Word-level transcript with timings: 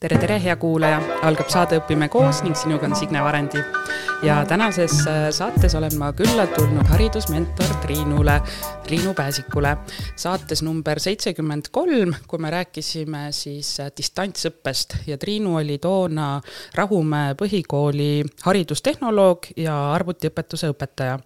tere, 0.00 0.16
tere, 0.16 0.38
hea 0.40 0.54
kuulaja, 0.56 0.96
algab 1.28 1.50
saade 1.52 1.76
Õpime 1.76 2.06
koos 2.08 2.38
ning 2.40 2.56
sinuga 2.56 2.86
on 2.88 2.94
Signe 2.96 3.20
Varendi. 3.20 3.60
ja 4.24 4.38
tänases 4.48 4.94
äh, 5.04 5.26
saates 5.32 5.74
olen 5.76 5.98
ma 6.00 6.08
külla 6.16 6.46
tulnud 6.54 6.88
haridusmentor 6.88 7.74
Triinule, 7.82 8.38
Triinu 8.86 9.12
Pääsikule. 9.14 9.76
saates 10.16 10.62
number 10.62 11.00
seitsekümmend 11.00 11.68
kolm, 11.70 12.14
kui 12.26 12.38
me 12.38 12.50
rääkisime 12.50 13.26
siis 13.30 13.74
äh, 13.80 13.90
distantsõppest 13.96 14.94
ja 15.06 15.18
Triinu 15.18 15.56
oli 15.56 15.76
toona 15.78 16.40
Rahumäe 16.74 17.34
põhikooli 17.34 18.24
haridustehnoloog 18.42 19.50
ja 19.56 19.74
arvutiõpetuse 19.92 20.70
õpetaja. 20.72 21.18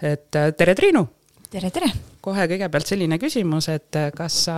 et 0.00 0.36
äh, 0.36 0.54
tere, 0.56 0.74
Triinu! 0.74 1.04
tere, 1.50 1.70
tere! 1.70 1.92
kohe 2.20 2.48
kõigepealt 2.48 2.88
selline 2.88 3.18
küsimus, 3.18 3.68
et 3.68 4.00
kas 4.16 4.40
sa 4.48 4.56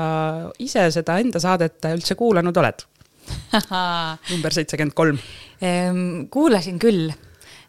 ise 0.58 0.86
seda 0.94 1.18
enda 1.18 1.42
saadet 1.42 1.90
üldse 1.90 2.14
kuulanud 2.14 2.62
oled? 2.62 2.86
number 4.32 4.54
seitsekümmend 4.54 4.96
kolm. 4.96 5.18
Ehm, 5.60 6.26
kuulasin 6.32 6.78
küll, 6.82 7.10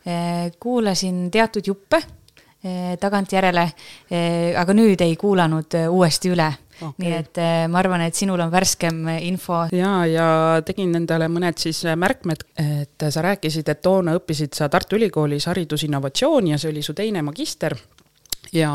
ehm, 0.06 0.56
kuulasin 0.60 1.28
teatud 1.32 1.68
juppe 1.68 2.02
ehm, 2.02 2.96
tagantjärele, 3.00 3.68
aga 4.60 4.76
nüüd 4.76 5.02
ei 5.06 5.16
kuulanud 5.20 5.78
uuesti 5.90 6.34
üle 6.34 6.50
okay.. 6.80 7.06
nii 7.06 7.14
et 7.16 7.40
ma 7.72 7.80
arvan, 7.80 8.04
et 8.08 8.18
sinul 8.18 8.42
on 8.44 8.52
värskem 8.52 9.08
info. 9.24 9.66
ja, 9.76 9.94
ja 10.10 10.28
tegin 10.66 10.96
endale 11.00 11.30
mõned 11.32 11.60
siis 11.62 11.84
märkmed, 11.96 12.44
et 12.60 13.08
sa 13.10 13.24
rääkisid, 13.26 13.70
et 13.72 13.82
toona 13.86 14.18
õppisid 14.20 14.58
sa 14.58 14.70
Tartu 14.72 15.00
Ülikoolis 15.00 15.48
haridusinnovatsiooni 15.52 16.56
ja 16.56 16.60
see 16.62 16.74
oli 16.74 16.84
su 16.86 16.98
teine 16.98 17.24
magister 17.26 17.78
ja 18.56 18.72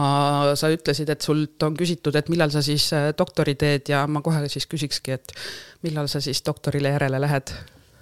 sa 0.59 0.71
ütlesid, 0.73 1.11
et 1.11 1.25
sult 1.25 1.63
on 1.67 1.77
küsitud, 1.79 2.15
et 2.19 2.29
millal 2.33 2.53
sa 2.55 2.63
siis 2.65 2.87
äh, 2.97 3.11
doktori 3.17 3.57
teed 3.59 3.91
ja 3.91 4.05
ma 4.11 4.23
kohe 4.25 4.45
siis 4.53 4.69
küsikski, 4.71 5.17
et 5.19 5.35
millal 5.87 6.09
sa 6.11 6.23
siis 6.25 6.43
doktorile 6.47 6.95
järele 6.97 7.23
lähed? 7.27 7.55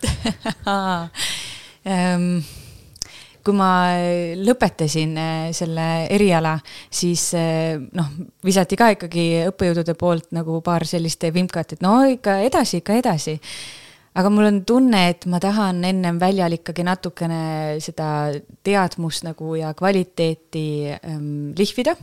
Ehm, 1.83 2.37
kui 3.43 3.57
ma 3.59 3.69
lõpetasin 4.39 5.17
äh, 5.19 5.49
selle 5.51 5.87
eriala, 6.15 6.53
siis 6.95 7.25
äh, 7.35 7.75
noh, 7.99 8.13
visati 8.47 8.79
ka 8.79 8.93
ikkagi 8.95 9.25
õppejõudude 9.49 9.97
poolt 9.99 10.29
nagu 10.37 10.61
paar 10.63 10.87
sellist 10.87 11.27
vimkat, 11.35 11.75
et 11.75 11.83
no 11.83 11.97
ikka 12.07 12.37
edasi, 12.47 12.79
ikka 12.85 13.01
edasi 13.01 13.35
aga 14.13 14.31
mul 14.33 14.45
on 14.45 14.61
tunne, 14.69 15.01
et 15.09 15.25
ma 15.31 15.41
tahan 15.41 15.81
ennem 15.89 16.19
väljal 16.21 16.53
ikkagi 16.59 16.85
natukene 16.85 17.43
seda 17.81 18.09
teadmust 18.65 19.25
nagu 19.25 19.55
ja 19.57 19.73
kvaliteeti 19.77 20.65
ähm, 20.99 21.53
lihvida. 21.57 21.97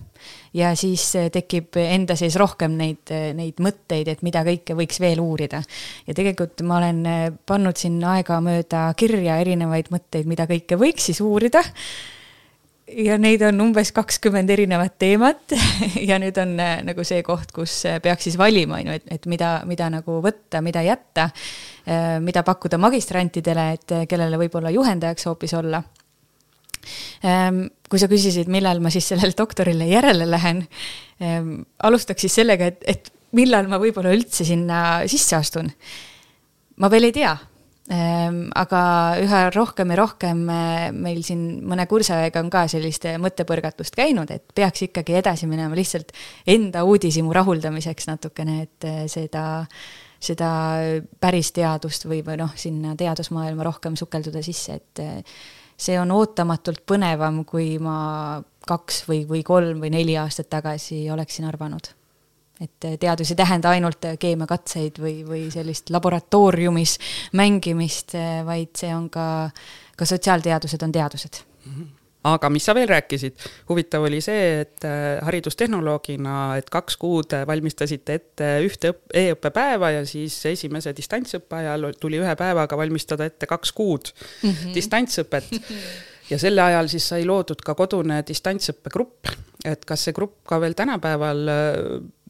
ja 0.54 0.74
siis 0.76 1.06
äh, 1.16 1.30
tekib 1.30 1.78
enda 1.78 2.18
sees 2.18 2.36
rohkem 2.40 2.78
neid, 2.80 3.12
äh, 3.14 3.30
neid 3.38 3.62
mõtteid, 3.62 4.10
et 4.10 4.24
mida 4.26 4.42
kõike 4.48 4.78
võiks 4.78 5.00
veel 5.00 5.22
uurida. 5.22 5.62
ja 6.08 6.18
tegelikult 6.18 6.66
ma 6.66 6.80
olen 6.82 7.04
äh, 7.06 7.26
pannud 7.46 7.78
siin 7.78 8.02
aegamööda 8.02 8.88
kirja 8.98 9.38
erinevaid 9.44 9.94
mõtteid, 9.94 10.26
mida 10.26 10.50
kõike 10.50 10.82
võiks 10.82 11.12
siis 11.12 11.22
uurida 11.22 11.62
ja 12.98 13.18
neid 13.22 13.44
on 13.46 13.62
umbes 13.64 13.92
kakskümmend 13.96 14.50
erinevat 14.54 14.96
teemat 15.02 15.56
ja 16.10 16.20
nüüd 16.22 16.38
on 16.42 16.56
äh, 16.62 16.80
nagu 16.86 17.06
see 17.08 17.22
koht, 17.26 17.52
kus 17.56 17.82
äh, 17.90 18.00
peaks 18.04 18.28
siis 18.28 18.38
valima, 18.40 18.80
on 18.80 18.92
ju, 18.92 18.98
et, 19.00 19.08
et 19.20 19.28
mida, 19.32 19.60
mida 19.70 19.90
nagu 19.94 20.20
võtta, 20.24 20.62
mida 20.66 20.84
jätta, 20.86 21.30
äh, 21.86 22.18
mida 22.24 22.44
pakkuda 22.48 22.80
magistrantidele, 22.82 23.68
et 23.78 23.96
kellele 24.10 24.40
võib-olla 24.42 24.74
juhendajaks 24.74 25.30
hoopis 25.30 25.56
olla. 25.60 25.84
Ähm, 27.28 27.66
kui 27.92 28.00
sa 28.02 28.08
küsisid, 28.10 28.48
millal 28.52 28.80
ma 28.82 28.92
siis 28.94 29.10
sellele 29.12 29.36
doktorile 29.38 29.90
järele 29.90 30.26
lähen, 30.30 30.64
ähm, 31.22 31.56
alustaks 31.84 32.26
siis 32.26 32.40
sellega, 32.40 32.72
et, 32.72 32.86
et 32.88 33.12
millal 33.36 33.68
ma 33.70 33.78
võib-olla 33.82 34.14
üldse 34.16 34.48
sinna 34.48 35.02
sisse 35.12 35.36
astun. 35.38 35.70
ma 36.80 36.88
veel 36.90 37.10
ei 37.10 37.14
tea 37.14 37.36
aga 37.90 38.82
üha 39.18 39.40
rohkem 39.50 39.90
ja 39.90 39.98
rohkem 39.98 40.44
eh, 40.54 40.90
meil 40.94 41.24
siin 41.26 41.64
mõne 41.66 41.88
kursajaga 41.90 42.44
on 42.44 42.52
ka 42.54 42.68
sellist 42.70 43.08
mõttepõrgatust 43.18 43.98
käinud, 43.98 44.30
et 44.30 44.46
peaks 44.54 44.86
ikkagi 44.86 45.18
edasi 45.18 45.50
minema 45.50 45.74
lihtsalt 45.78 46.14
enda 46.46 46.84
uudishimu 46.86 47.34
rahuldamiseks 47.34 48.10
natukene, 48.12 48.62
et 48.68 48.86
eh, 48.86 49.02
seda, 49.10 49.66
seda 50.22 50.52
päris 51.20 51.50
teadust 51.56 52.06
või, 52.06 52.22
või 52.26 52.38
noh, 52.44 52.54
sinna 52.56 52.94
teadusmaailma 53.00 53.66
rohkem 53.66 53.98
sukelduda 53.98 54.44
sisse, 54.46 54.78
et 54.78 55.04
see 55.80 55.98
on 55.98 56.12
ootamatult 56.14 56.86
põnevam, 56.86 57.42
kui 57.48 57.80
ma 57.82 58.38
kaks 58.70 59.08
või, 59.10 59.24
või 59.26 59.42
kolm 59.48 59.82
või 59.82 59.96
neli 59.96 60.20
aastat 60.20 60.52
tagasi 60.52 61.08
oleksin 61.10 61.50
arvanud 61.50 61.96
et 62.60 62.90
teadus 63.00 63.32
ei 63.32 63.40
tähenda 63.40 63.70
ainult 63.76 64.06
keemiakatseid 64.20 65.00
või, 65.00 65.22
või 65.28 65.46
sellist 65.54 65.90
laboratooriumis 65.90 66.98
mängimist, 67.40 68.18
vaid 68.46 68.76
see 68.76 68.92
on 68.96 69.08
ka, 69.14 69.28
ka 69.96 70.06
sotsiaalteadused 70.06 70.84
on 70.84 70.92
teadused 70.92 71.42
mm. 71.66 71.72
-hmm 71.72 71.96
aga 72.24 72.50
mis 72.52 72.66
sa 72.68 72.74
veel 72.76 72.90
rääkisid, 72.90 73.38
huvitav 73.70 74.04
oli 74.08 74.20
see, 74.24 74.62
et 74.64 74.86
äh, 74.88 75.20
haridustehnoloogina, 75.24 76.58
et 76.60 76.70
kaks 76.72 76.98
kuud 77.00 77.36
valmistasite 77.48 78.18
ette 78.20 78.50
ühte 78.66 78.94
e-õppepäeva 79.14 79.94
ja 79.96 80.04
siis 80.10 80.36
esimese 80.52 80.94
distantsõppe 80.98 81.62
ajal 81.62 81.90
tuli 82.00 82.20
ühe 82.20 82.36
päevaga 82.40 82.78
valmistada 82.80 83.30
ette 83.30 83.48
kaks 83.48 83.72
kuud 83.72 84.12
mm 84.12 84.50
-hmm. 84.50 84.76
distantsõpet 84.76 85.48
ja 86.30 86.40
selle 86.40 86.62
ajal 86.62 86.90
siis 86.92 87.08
sai 87.12 87.26
loodud 87.28 87.62
ka 87.66 87.76
kodune 87.78 88.22
distantsõppegrupp, 88.28 89.32
et 89.66 89.86
kas 89.88 90.08
see 90.08 90.16
grupp 90.16 90.44
ka 90.48 90.60
veel 90.62 90.76
tänapäeval 90.78 91.54
äh, 91.54 91.80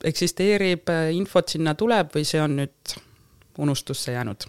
eksisteerib, 0.10 0.90
äh, 0.90 1.10
infot 1.16 1.56
sinna 1.56 1.76
tuleb 1.80 2.14
või 2.16 2.26
see 2.28 2.42
on 2.42 2.58
nüüd 2.62 2.96
unustusse 3.60 4.16
jäänud? 4.16 4.48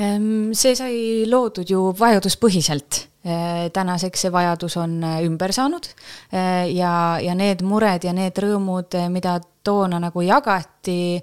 Ehm, 0.00 0.52
see 0.56 0.76
sai 0.78 0.94
loodud 1.28 1.68
ju 1.68 1.90
vajaduspõhiselt. 1.98 3.06
Äh, 3.22 3.68
tänaseks 3.74 4.26
see 4.26 4.34
vajadus 4.34 4.76
on 4.82 4.96
ümber 5.22 5.52
saanud 5.54 5.86
ja, 6.32 6.94
ja 7.22 7.34
need 7.38 7.60
mured 7.62 8.02
ja 8.02 8.14
need 8.16 8.38
rõõmud, 8.42 8.96
mida 9.14 9.36
toona 9.62 10.00
nagu 10.02 10.24
jagati, 10.26 11.22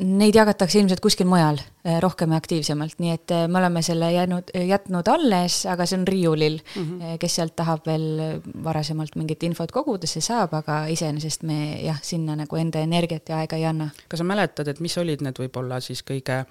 Neid 0.00 0.36
jagatakse 0.36 0.78
ilmselt 0.80 1.02
kuskil 1.04 1.28
mujal 1.28 1.58
eh, 1.60 1.98
rohkem 2.00 2.32
ja 2.32 2.38
aktiivsemalt, 2.40 2.96
nii 3.02 3.12
et 3.12 3.32
eh, 3.36 3.46
me 3.52 3.58
oleme 3.60 3.82
selle 3.84 4.08
jäänud, 4.14 4.52
jätnud 4.68 5.08
alles, 5.12 5.58
aga 5.68 5.84
see 5.88 5.98
on 5.98 6.06
riiulil 6.08 6.56
mm. 6.60 6.84
-hmm. 6.84 7.18
kes 7.20 7.34
sealt 7.36 7.56
tahab 7.56 7.84
veel 7.86 8.40
varasemalt 8.64 9.16
mingit 9.20 9.42
infot 9.44 9.72
koguda, 9.72 10.08
see 10.08 10.24
saab, 10.24 10.54
aga 10.56 10.86
iseenesest 10.88 11.42
me 11.42 11.82
jah, 11.84 11.98
sinna 12.02 12.36
nagu 12.36 12.56
enda 12.56 12.80
energiat 12.80 13.28
ja 13.28 13.42
aega 13.42 13.56
ei 13.56 13.66
anna. 13.68 13.90
kas 14.08 14.22
sa 14.22 14.24
mäletad, 14.24 14.68
et 14.68 14.80
mis 14.80 14.96
olid 14.98 15.20
need 15.20 15.42
võib-olla 15.42 15.80
siis 15.84 16.02
kõige 16.02 16.44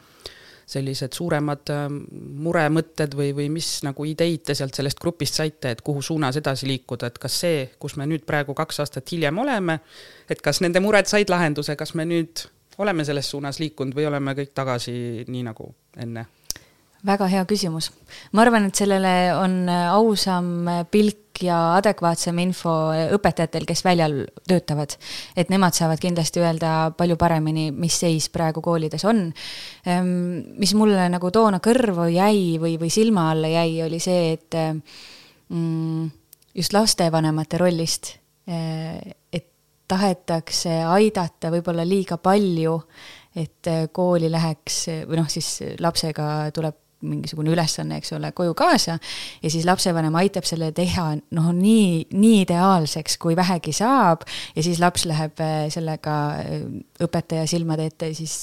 sellised 0.70 1.16
suuremad 1.18 1.72
muremõtted 2.46 3.16
või, 3.18 3.32
või 3.34 3.48
mis 3.50 3.80
nagu 3.82 4.06
ideid 4.06 4.44
te 4.46 4.54
sealt 4.54 4.78
sellest 4.78 5.00
grupist 5.02 5.34
saite, 5.34 5.72
et 5.72 5.82
kuhu 5.82 6.02
suunas 6.06 6.38
edasi 6.38 6.68
liikuda, 6.70 7.10
et 7.10 7.18
kas 7.18 7.40
see, 7.42 7.66
kus 7.80 7.98
me 7.98 8.06
nüüd 8.06 8.28
praegu 8.30 8.54
kaks 8.54 8.80
aastat 8.86 9.12
hiljem 9.12 9.42
oleme, 9.42 9.80
et 10.30 10.42
kas 10.46 10.62
nende 10.62 10.80
mured 10.80 11.10
said 11.10 11.30
lahenduse, 11.34 11.76
kas 11.76 11.96
me 11.98 12.06
nüüd 12.06 12.46
oleme 12.80 13.06
selles 13.06 13.30
suunas 13.30 13.60
liikunud 13.60 13.96
või 13.96 14.08
oleme 14.10 14.36
kõik 14.38 14.54
tagasi 14.56 15.26
nii 15.28 15.48
nagu 15.52 15.74
enne? 16.00 16.26
väga 17.06 17.30
hea 17.32 17.46
küsimus. 17.48 17.92
ma 18.34 18.44
arvan, 18.44 18.68
et 18.68 18.76
sellele 18.76 19.32
on 19.38 19.70
ausam 19.70 20.68
pilk 20.92 21.44
ja 21.44 21.58
adekvaatsem 21.78 22.40
info 22.44 22.74
õpetajatel, 23.16 23.66
kes 23.68 23.84
väljal 23.86 24.18
töötavad. 24.48 24.98
et 25.36 25.50
nemad 25.50 25.74
saavad 25.74 26.00
kindlasti 26.00 26.44
öelda 26.44 26.92
palju 26.98 27.16
paremini, 27.18 27.72
mis 27.72 28.00
seis 28.00 28.30
praegu 28.30 28.62
koolides 28.62 29.06
on. 29.06 29.32
Ehm, 29.86 30.58
mis 30.60 30.74
mulle 30.74 31.10
nagu 31.10 31.32
toona 31.32 31.60
kõrvu 31.64 32.10
jäi 32.12 32.60
või, 32.60 32.78
või 32.80 32.90
silma 32.92 33.30
alla 33.32 33.48
jäi, 33.48 33.82
oli 33.84 34.00
see, 34.00 34.34
et 34.34 34.56
mm, 35.50 36.12
just 36.56 36.74
lastevanemate 36.74 37.58
rollist, 37.58 38.18
tahetakse 39.90 40.82
aidata 40.88 41.52
võib-olla 41.54 41.86
liiga 41.88 42.20
palju, 42.22 42.76
et 43.36 43.72
äh, 43.72 43.88
kooli 43.94 44.32
läheks 44.32 44.86
või 45.10 45.22
noh, 45.22 45.32
siis 45.32 45.58
lapsega 45.82 46.30
tuleb 46.56 46.78
mingisugune 47.08 47.54
ülesanne, 47.54 48.00
eks 48.00 48.12
ole, 48.18 48.32
koju 48.36 48.54
kaasa 48.58 48.98
ja 49.44 49.52
siis 49.52 49.66
lapsevanem 49.68 50.16
aitab 50.20 50.48
selle 50.48 50.72
teha 50.76 51.06
noh, 51.36 51.52
nii, 51.56 52.10
nii 52.12 52.42
ideaalseks, 52.44 53.16
kui 53.22 53.38
vähegi 53.40 53.74
saab 53.76 54.26
ja 54.56 54.66
siis 54.66 54.82
laps 54.84 55.06
läheb 55.10 55.40
äh, 55.44 55.62
sellega 55.72 56.18
äh, 56.42 56.68
õpetaja 57.06 57.48
silmade 57.50 57.88
ette 57.90 58.12
siis 58.18 58.36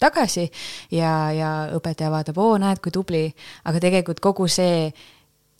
tagasi 0.00 0.48
ja, 0.96 1.14
ja 1.36 1.52
õpetaja 1.76 2.10
vaatab, 2.12 2.42
oo, 2.42 2.58
näed, 2.58 2.82
kui 2.82 2.94
tubli, 2.94 3.24
aga 3.70 3.82
tegelikult 3.82 4.22
kogu 4.24 4.48
see 4.50 4.90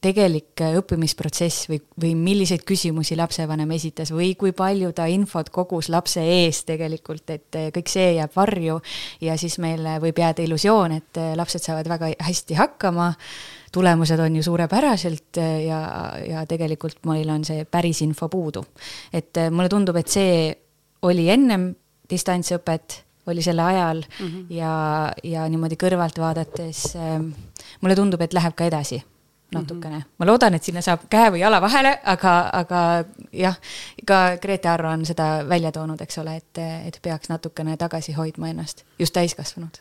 tegelik 0.00 0.60
äh, 0.64 0.76
õppimisprotsess 0.80 1.68
või, 1.70 1.80
või 2.00 2.14
milliseid 2.18 2.64
küsimusi 2.68 3.16
lapsevanem 3.18 3.70
esitas 3.76 4.12
või 4.14 4.32
kui 4.40 4.54
palju 4.56 4.92
ta 4.96 5.06
infot 5.12 5.50
kogus 5.52 5.90
lapse 5.92 6.22
ees 6.24 6.62
tegelikult, 6.68 7.28
et 7.34 7.58
äh, 7.58 7.68
kõik 7.74 7.92
see 7.92 8.14
jääb 8.16 8.32
varju 8.36 8.80
ja 9.26 9.36
siis 9.40 9.58
meil 9.62 9.84
äh, 9.86 9.98
võib 10.02 10.22
jääda 10.22 10.44
illusioon, 10.46 10.96
et 11.00 11.20
lapsed 11.36 11.64
saavad 11.64 11.90
väga 11.90 12.14
hästi 12.20 12.56
hakkama, 12.58 13.10
tulemused 13.72 14.18
on 14.20 14.40
ju 14.40 14.42
suurepäraselt 14.42 15.38
ja, 15.38 15.82
ja 16.26 16.46
tegelikult 16.48 17.04
meil 17.06 17.28
on 17.30 17.44
see 17.46 17.62
päris 17.64 18.00
info 18.02 18.28
puudu. 18.28 18.64
et 19.12 19.38
mulle 19.50 19.68
tundub, 19.68 19.96
et 20.00 20.08
see 20.10 20.50
oli 21.06 21.28
ennem 21.30 21.70
distantsõpet 22.10 23.04
oli 23.30 23.42
sel 23.42 23.58
ajal 23.58 24.02
mm 24.02 24.26
-hmm. 24.26 24.44
ja, 24.50 25.12
ja 25.24 25.48
niimoodi 25.48 25.76
kõrvalt 25.76 26.18
vaadates 26.18 26.96
äh, 26.96 27.20
mulle 27.80 27.96
tundub, 27.96 28.20
et 28.20 28.32
läheb 28.32 28.54
ka 28.54 28.64
edasi 28.64 29.02
natukene 29.54 29.96
mm. 29.96 30.02
-hmm. 30.02 30.16
ma 30.18 30.26
loodan, 30.26 30.54
et 30.54 30.62
sinna 30.62 30.80
saab 30.80 31.06
käe 31.10 31.30
või 31.30 31.40
jala 31.40 31.60
vahele, 31.60 31.98
aga, 32.04 32.50
aga 32.52 33.04
jah, 33.32 33.60
ka 34.06 34.36
Grete 34.42 34.68
Arro 34.68 34.90
on 34.90 35.06
seda 35.06 35.48
välja 35.48 35.72
toonud, 35.72 36.00
eks 36.00 36.18
ole, 36.18 36.36
et, 36.36 36.58
et 36.86 36.98
peaks 37.02 37.28
natukene 37.28 37.76
tagasi 37.76 38.12
hoidma 38.12 38.48
ennast, 38.48 38.84
just 38.98 39.14
täiskasvanud 39.14 39.80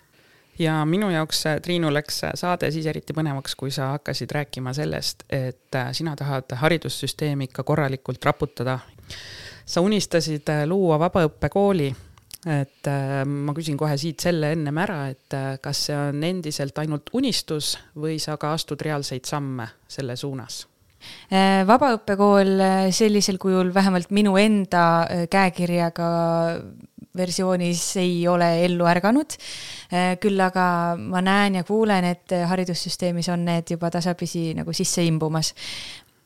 ja 0.60 0.86
minu 0.86 1.10
jaoks, 1.10 1.46
äh, 1.46 1.62
Triinu, 1.62 1.94
läks 1.94 2.24
äh, 2.24 2.32
saade 2.36 2.72
siis 2.72 2.86
eriti 2.86 3.14
põnevaks, 3.16 3.56
kui 3.56 3.72
sa 3.72 3.94
hakkasid 3.96 4.32
rääkima 4.32 4.74
sellest, 4.74 5.24
et 5.30 5.76
äh, 5.76 5.92
sina 5.96 6.16
tahad 6.16 6.56
haridussüsteemi 6.56 7.50
ikka 7.50 7.64
korralikult 7.64 8.26
raputada. 8.26 8.80
sa 9.70 9.82
unistasid 9.82 10.50
luua 10.66 10.98
vabaõppekooli, 11.00 11.96
et 12.48 12.88
ma 13.28 13.52
küsin 13.52 13.76
kohe 13.76 13.98
siit 14.00 14.24
selle 14.24 14.54
ennem 14.56 14.78
ära, 14.80 15.02
et 15.12 15.36
kas 15.60 15.86
see 15.90 15.98
on 15.98 16.24
endiselt 16.24 16.78
ainult 16.80 17.12
unistus 17.20 17.74
või 18.00 18.16
sa 18.24 18.38
ka 18.40 18.54
astud 18.56 18.80
reaalseid 18.82 19.28
samme 19.28 19.68
selle 19.88 20.16
suunas? 20.16 20.66
vabaõppekool 21.68 22.60
sellisel 22.92 23.38
kujul 23.40 23.70
vähemalt 23.76 24.10
minu 24.12 24.34
enda 24.40 24.82
käekirjaga 25.32 26.08
versioonis 27.18 27.84
ei 27.98 28.28
ole 28.28 28.50
ellu 28.66 28.88
ärganud. 28.90 29.36
Äh, 29.94 30.14
küll 30.22 30.40
aga 30.44 30.96
ma 31.00 31.24
näen 31.26 31.60
ja 31.60 31.66
kuulen, 31.68 32.12
et 32.14 32.36
haridussüsteemis 32.52 33.32
on 33.34 33.46
need 33.48 33.76
juba 33.76 33.92
tasapisi 33.94 34.52
nagu 34.58 34.74
sisse 34.76 35.06
imbumas 35.06 35.54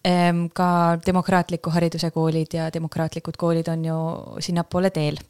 ähm, 0.07 0.47
ka 0.53 0.99
demokraatliku 1.05 1.73
hariduse 1.73 2.11
koolid 2.11 2.57
ja 2.59 2.69
demokraatlikud 2.73 3.39
koolid 3.39 3.71
on 3.71 3.85
ju 3.87 3.99
sinnapoole 4.43 4.91
teel. 4.95 5.21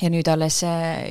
Ja 0.00 0.10
nüüd 0.12 0.28
alles 0.32 0.62
äh, 0.64 1.10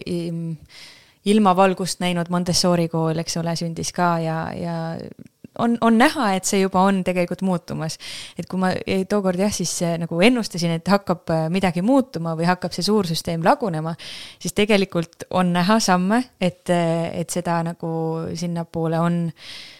ilmavalgust 1.30 2.00
näinud 2.03 2.30
Montessori 2.30 2.88
kool, 2.89 3.19
eks 3.21 3.38
ole, 3.41 3.56
sündis 3.59 3.91
ka 3.95 4.13
ja, 4.24 4.38
ja 4.56 4.77
on, 5.59 5.77
on 5.81 5.97
näha, 5.97 6.30
et 6.38 6.47
see 6.47 6.62
juba 6.62 6.81
on 6.88 7.01
tegelikult 7.06 7.41
muutumas. 7.45 7.97
et 8.39 8.47
kui 8.50 8.59
ma 8.62 8.71
tookord 9.09 9.39
jah, 9.41 9.51
siis 9.53 9.74
nagu 10.01 10.21
ennustasin, 10.25 10.77
et 10.80 10.91
hakkab 10.91 11.33
äh, 11.33 11.47
midagi 11.53 11.83
muutuma 11.86 12.36
või 12.39 12.47
hakkab 12.50 12.75
see 12.75 12.86
suur 12.86 13.07
süsteem 13.09 13.44
lagunema, 13.45 13.95
siis 14.39 14.56
tegelikult 14.57 15.27
on 15.30 15.53
näha 15.56 15.80
samme, 15.83 16.24
et, 16.41 16.69
äh, 16.74 17.09
et 17.21 17.30
seda 17.33 17.59
nagu 17.68 17.91
sinnapoole 18.39 19.01
on 19.03 19.21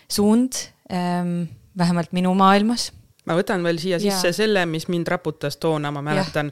suund 0.10 0.64
ähm,, 0.92 1.44
vähemalt 1.78 2.14
minu 2.18 2.34
maailmas. 2.36 2.92
ma 3.30 3.38
võtan 3.38 3.64
veel 3.64 3.80
siia 3.80 4.00
sisse 4.02 4.34
ja. 4.34 4.36
selle, 4.36 4.66
mis 4.66 4.90
mind 4.90 5.08
raputas 5.08 5.60
toona, 5.62 5.94
ma 5.96 6.04
mäletan, 6.06 6.52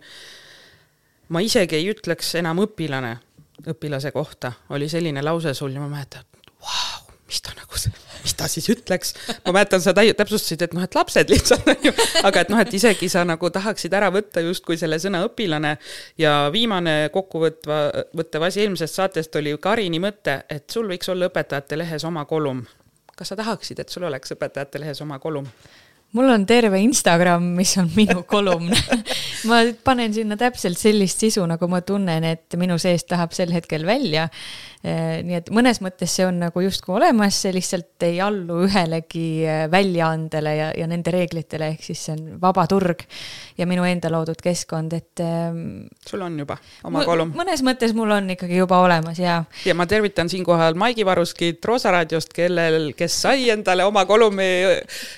ma 1.30 1.42
isegi 1.44 1.76
ei 1.76 1.90
ütleks 1.92 2.36
enam 2.40 2.64
õpilane 2.66 3.18
õpilase 3.68 4.12
kohta, 4.14 4.52
oli 4.70 4.90
selline 4.90 5.24
lause 5.26 5.54
sul 5.58 5.74
ja 5.74 5.82
ma 5.82 5.90
mäletan, 5.90 6.26
vau, 6.62 7.16
mis 7.28 7.42
ta 7.42 7.56
nagu 7.58 7.68
mis 8.24 8.34
ta 8.38 8.48
siis 8.52 8.68
ütleks. 8.70 9.14
ma 9.46 9.54
mäletan, 9.56 9.82
sa 9.82 9.94
täpsustasid, 9.96 10.62
et 10.66 10.74
noh, 10.76 10.84
et 10.84 10.96
lapsed 10.96 11.32
lihtsalt 11.32 11.68
on 11.72 11.88
ju, 11.90 11.94
aga 12.28 12.44
et 12.44 12.52
noh, 12.52 12.62
et 12.62 12.74
isegi 12.74 13.10
sa 13.10 13.24
nagu 13.28 13.50
tahaksid 13.54 13.94
ära 13.94 14.10
võtta 14.14 14.44
justkui 14.44 14.78
selle 14.80 15.00
sõna 15.00 15.24
õpilane 15.28 15.78
ja 16.22 16.36
viimane 16.54 17.10
kokkuvõtva, 17.14 17.80
võttev 18.18 18.48
asi 18.50 18.66
eelmisest 18.66 19.00
saatest 19.00 19.36
oli 19.40 19.56
Karini 19.62 20.02
mõte, 20.04 20.42
et 20.50 20.70
sul 20.72 20.90
võiks 20.92 21.10
olla 21.14 21.32
õpetajate 21.32 21.80
lehes 21.80 22.08
oma 22.08 22.26
kolum. 22.26 22.66
kas 23.18 23.34
sa 23.34 23.36
tahaksid, 23.36 23.80
et 23.80 23.90
sul 23.90 24.04
oleks 24.04 24.36
õpetajate 24.36 24.80
lehes 24.84 25.02
oma 25.02 25.20
kolum? 25.20 25.48
Mul 26.16 26.30
on 26.32 26.46
terve 26.50 26.80
Instagram, 26.82 27.52
mis 27.58 27.76
on 27.78 27.90
minu 27.96 28.24
kolumn. 28.30 28.72
Ma 29.50 29.62
panen 29.84 30.14
sinna 30.16 30.38
täpselt 30.40 30.80
sellist 30.80 31.22
sisu, 31.24 31.44
nagu 31.48 31.68
ma 31.72 31.82
tunnen, 31.86 32.26
et 32.26 32.56
minu 32.60 32.76
seest 32.82 33.12
läheb 33.14 33.36
sel 33.36 33.54
hetkel 33.54 33.86
välja 33.88 34.28
nii 35.28 35.38
et 35.40 35.50
mõnes 35.54 35.80
mõttes 35.84 36.12
see 36.18 36.26
on 36.28 36.40
nagu 36.42 36.62
justkui 36.64 36.96
olemas, 36.98 37.38
see 37.44 37.54
lihtsalt 37.56 38.06
ei 38.08 38.20
allu 38.24 38.62
ühelegi 38.66 39.28
äh, 39.48 39.66
väljaandele 39.72 40.54
ja, 40.56 40.70
ja 40.78 40.88
nende 40.90 41.14
reeglitele, 41.14 41.72
ehk 41.74 41.86
siis 41.86 42.04
see 42.08 42.16
on 42.16 42.38
vaba 42.42 42.68
turg 42.70 43.04
ja 43.58 43.68
minu 43.70 43.86
enda 43.88 44.12
loodud 44.14 44.40
keskkond, 44.44 44.94
et. 44.98 45.24
Ähm, 45.24 45.88
sul 46.08 46.24
on 46.26 46.38
juba 46.40 46.58
oma 46.88 47.04
kolum? 47.08 47.34
mõnes 47.38 47.64
mõttes 47.66 47.96
mul 47.98 48.12
on 48.16 48.30
ikkagi 48.36 48.60
juba 48.60 48.80
olemas 48.86 49.20
ja. 49.22 49.40
ja 49.66 49.76
ma 49.78 49.88
tervitan 49.90 50.30
siinkohal 50.32 50.78
Maigi 50.80 51.06
Varuskit 51.08 51.66
Roosa 51.66 51.94
raadiost, 51.96 52.34
kellel, 52.36 52.92
kes 52.98 53.22
sai 53.28 53.50
endale 53.54 53.86
oma 53.88 54.06
kolumi 54.10 54.50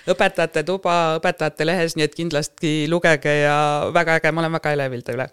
õpetajate 0.09 0.63
tuba 0.67 0.95
õpetajate 1.19 1.67
lehes, 1.67 1.97
nii 1.99 2.07
et 2.07 2.17
kindlasti 2.17 2.73
lugege 2.91 3.35
ja 3.43 3.57
väga 3.93 4.19
äge, 4.19 4.33
ma 4.33 4.45
olen 4.45 4.57
väga 4.59 4.75
elevil 4.77 5.05
ta 5.05 5.15
üle 5.17 5.29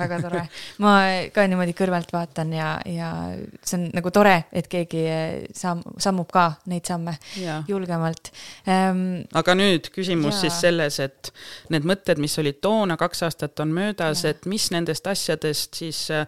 väga 0.00 0.20
tore, 0.24 0.46
ma 0.82 0.96
ka 1.34 1.46
niimoodi 1.48 1.76
kõrvalt 1.76 2.12
vaatan 2.14 2.52
ja, 2.56 2.70
ja 2.88 3.12
see 3.62 3.75
on 3.76 3.86
nagu 3.94 4.12
tore, 4.14 4.34
et 4.56 4.68
keegi 4.70 5.02
eh, 5.06 5.46
samm, 5.56 5.82
sammub 6.02 6.30
ka 6.32 6.46
neid 6.72 6.88
samme 6.88 7.16
ja. 7.40 7.60
julgemalt 7.68 8.32
ähm,. 8.68 9.26
aga 9.36 9.56
nüüd 9.58 9.90
küsimus 9.94 10.38
ja. 10.38 10.46
siis 10.46 10.60
selles, 10.66 11.00
et 11.04 11.32
need 11.74 11.86
mõtted, 11.88 12.20
mis 12.22 12.36
olid 12.42 12.60
toona, 12.64 12.98
kaks 13.00 13.24
aastat 13.28 13.64
on 13.64 13.74
möödas, 13.76 14.24
et 14.28 14.48
mis 14.50 14.70
nendest 14.74 15.06
asjadest 15.10 15.78
siis 15.82 16.06
eh, 16.14 16.26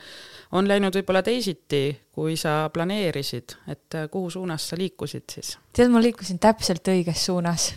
on 0.53 0.69
läinud 0.69 0.95
võib-olla 1.00 1.25
teisiti, 1.27 1.91
kui 2.15 2.37
sa 2.41 2.61
planeerisid, 2.75 3.59
et 3.69 3.99
eh, 3.99 4.09
kuhu 4.12 4.31
suunas 4.39 4.71
sa 4.71 4.79
liikusid 4.79 5.39
siis? 5.39 5.56
tead, 5.73 5.93
ma 5.93 6.03
liikusin 6.05 6.41
täpselt 6.43 6.95
õiges 6.95 7.29
suunas 7.31 7.73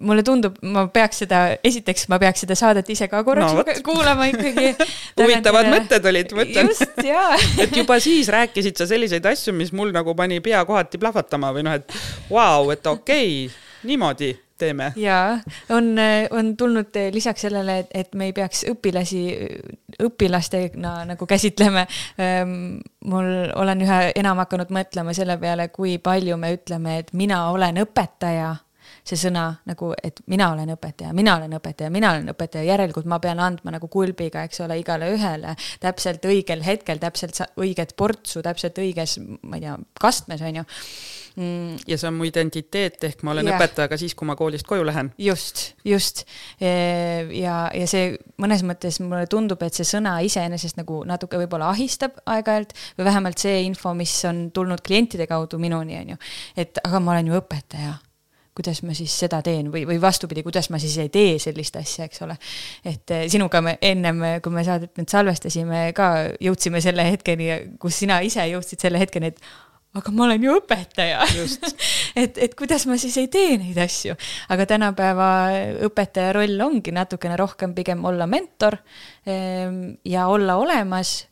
mulle 0.00 0.24
tundub, 0.26 0.56
ma 0.62 0.86
peaks 0.92 1.22
seda, 1.24 1.42
esiteks 1.64 2.08
ma 2.12 2.18
peaks 2.22 2.44
seda 2.44 2.56
saadet 2.58 2.88
ise 2.92 3.08
ka 3.12 3.22
korraks 3.26 3.56
no, 3.56 3.64
kuulama 3.88 4.30
ikkagi. 4.32 4.74
huvitavad 5.20 5.70
mõtted 5.72 6.10
olid, 6.12 6.36
ma 6.36 6.46
ütlen. 6.46 6.70
just, 6.72 7.00
jaa 7.04 7.38
et 7.64 7.74
juba 7.76 8.00
siis 8.02 8.30
rääkisid 8.32 8.80
sa 8.80 8.88
selliseid 8.90 9.26
asju, 9.32 9.54
mis 9.56 9.74
mul 9.76 9.94
nagu 9.94 10.14
pani 10.18 10.40
pea 10.44 10.62
kohati 10.68 11.00
plahvatama 11.00 11.54
või 11.56 11.66
noh, 11.68 11.80
et 11.80 11.98
vau 12.30 12.64
wow,, 12.64 12.72
et 12.74 12.86
okei 12.86 13.34
okay,, 13.46 13.66
niimoodi 13.88 14.34
teeme. 14.60 14.92
jaa, 14.96 15.40
on, 15.70 15.94
on 16.30 16.56
tulnud 16.56 16.96
lisaks 17.12 17.46
sellele, 17.46 17.78
et, 17.84 17.92
et 17.94 18.14
me 18.14 18.28
ei 18.30 18.34
peaks 18.36 18.64
õpilasi 18.70 19.22
õpilastena 20.04 20.94
nagu 21.08 21.26
käsitleme. 21.26 21.86
Ehm, 22.20 22.54
mul 23.10 23.30
olen 23.56 23.84
üha 23.86 24.00
enam 24.14 24.40
hakanud 24.44 24.72
mõtlema 24.74 25.14
selle 25.16 25.38
peale, 25.40 25.68
kui 25.74 25.98
palju 26.02 26.36
me 26.40 26.54
ütleme, 26.56 26.98
et 27.02 27.14
mina 27.16 27.46
olen 27.54 27.82
õpetaja 27.84 28.54
see 29.06 29.18
sõna 29.20 29.46
nagu, 29.68 29.92
et 30.02 30.20
mina 30.30 30.50
olen 30.54 30.74
õpetaja, 30.76 31.14
mina 31.16 31.36
olen 31.38 31.56
õpetaja, 31.58 31.90
mina 31.92 32.12
olen 32.14 32.34
õpetaja, 32.34 32.66
järelikult 32.68 33.08
ma 33.10 33.20
pean 33.22 33.40
andma 33.42 33.74
nagu 33.76 33.88
kulbiga, 33.92 34.44
eks 34.46 34.62
ole, 34.66 34.80
igale 34.80 35.10
ühele 35.14 35.56
täpselt 35.82 36.26
õigel 36.28 36.64
hetkel, 36.66 37.00
täpselt 37.02 37.42
õiget 37.60 37.96
portsu, 37.96 38.42
täpselt 38.44 38.78
õiges, 38.82 39.18
ma 39.42 39.58
ei 39.58 39.66
tea, 39.66 39.78
kastmes, 40.00 40.44
on 40.44 40.62
ju 40.62 40.66
mm.. 41.36 41.76
ja 41.86 41.98
see 41.98 42.08
on 42.10 42.16
mu 42.18 42.26
identiteet, 42.28 42.98
ehk 43.08 43.24
ma 43.26 43.34
olen 43.34 43.48
yeah. 43.48 43.58
õpetaja 43.58 43.90
ka 43.90 43.98
siis, 44.00 44.14
kui 44.18 44.28
ma 44.28 44.36
koolist 44.38 44.66
koju 44.68 44.84
lähen. 44.86 45.12
just, 45.20 45.72
just. 45.86 46.24
ja, 46.60 47.56
ja 47.74 47.88
see 47.90 48.12
mõnes 48.42 48.64
mõttes 48.66 49.00
mulle 49.04 49.26
tundub, 49.30 49.62
et 49.66 49.76
see 49.76 49.88
sõna 49.88 50.18
iseenesest 50.26 50.80
nagu 50.80 51.02
natuke 51.08 51.40
võib-olla 51.40 51.70
ahistab 51.74 52.20
aeg-ajalt 52.26 52.76
või 52.98 53.08
vähemalt 53.08 53.42
see 53.42 53.64
info, 53.66 53.94
mis 53.96 54.14
on 54.28 54.48
tulnud 54.54 54.84
klientide 54.86 55.28
kaudu 55.30 55.60
minuni, 55.62 55.98
on 56.00 56.14
ju. 56.14 56.22
et 56.60 56.82
aga 56.84 57.02
ma 57.02 57.16
olen 57.16 57.32
ju 57.32 57.40
õpetaja 57.40 57.98
kuidas 58.56 58.82
ma 58.82 58.94
siis 58.96 59.14
seda 59.24 59.40
teen 59.46 59.70
või, 59.72 59.84
või 59.88 60.00
vastupidi, 60.02 60.42
kuidas 60.46 60.70
ma 60.70 60.80
siis 60.82 60.96
ei 61.02 61.08
tee 61.12 61.38
sellist 61.42 61.76
asja, 61.80 62.08
eks 62.10 62.22
ole. 62.26 62.36
et 62.84 63.14
eh, 63.14 63.24
sinuga 63.32 63.62
me 63.64 63.78
ennem, 63.82 64.22
kui 64.42 64.54
me 64.54 64.64
saadet 64.66 64.98
nüüd 64.98 65.10
salvestasime, 65.10 65.90
ka 65.96 66.12
jõudsime 66.42 66.82
selle 66.84 67.06
hetkeni, 67.06 67.50
kus 67.80 68.02
sina 68.02 68.20
ise 68.26 68.46
jõudsid 68.50 68.82
selle 68.82 69.02
hetkeni, 69.02 69.32
et 69.32 69.42
aga 69.98 70.12
ma 70.14 70.26
olen 70.28 70.44
ju 70.44 70.52
õpetaja 70.60 71.24
et, 72.22 72.36
et 72.38 72.52
kuidas 72.58 72.86
ma 72.86 72.98
siis 73.00 73.16
ei 73.18 73.30
tee 73.32 73.56
neid 73.58 73.78
asju. 73.82 74.14
aga 74.54 74.66
tänapäeva 74.70 75.30
õpetaja 75.88 76.34
roll 76.36 76.62
ongi 76.62 76.94
natukene 76.94 77.38
rohkem 77.40 77.74
pigem 77.74 78.04
olla 78.06 78.28
mentor 78.30 78.78
ehm, 79.26 79.96
ja 80.06 80.28
olla 80.30 80.60
olemas 80.62 81.29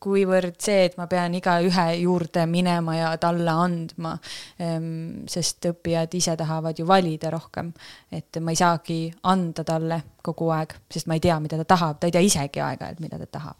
kuivõrd 0.00 0.56
see, 0.62 0.86
et 0.88 0.96
ma 0.98 1.06
pean 1.10 1.34
igaühe 1.36 1.86
juurde 2.00 2.46
minema 2.48 2.96
ja 2.96 3.10
talle 3.20 3.52
andma, 3.52 4.14
ehm, 4.58 5.26
sest 5.28 5.68
õppijad 5.70 6.16
ise 6.16 6.36
tahavad 6.40 6.78
ju 6.78 6.86
valida 6.88 7.30
rohkem. 7.30 7.72
et 8.10 8.36
ma 8.40 8.50
ei 8.50 8.56
saagi 8.56 9.12
anda 9.22 9.64
talle 9.64 10.02
kogu 10.22 10.50
aeg, 10.50 10.74
sest 10.90 11.06
ma 11.06 11.14
ei 11.14 11.20
tea, 11.20 11.38
mida 11.40 11.56
ta 11.56 11.64
tahab, 11.64 12.00
ta 12.00 12.06
ei 12.06 12.12
tea 12.12 12.20
isegi 12.20 12.60
aeg-ajalt, 12.60 13.00
mida 13.00 13.18
ta 13.18 13.26
tahab. 13.26 13.56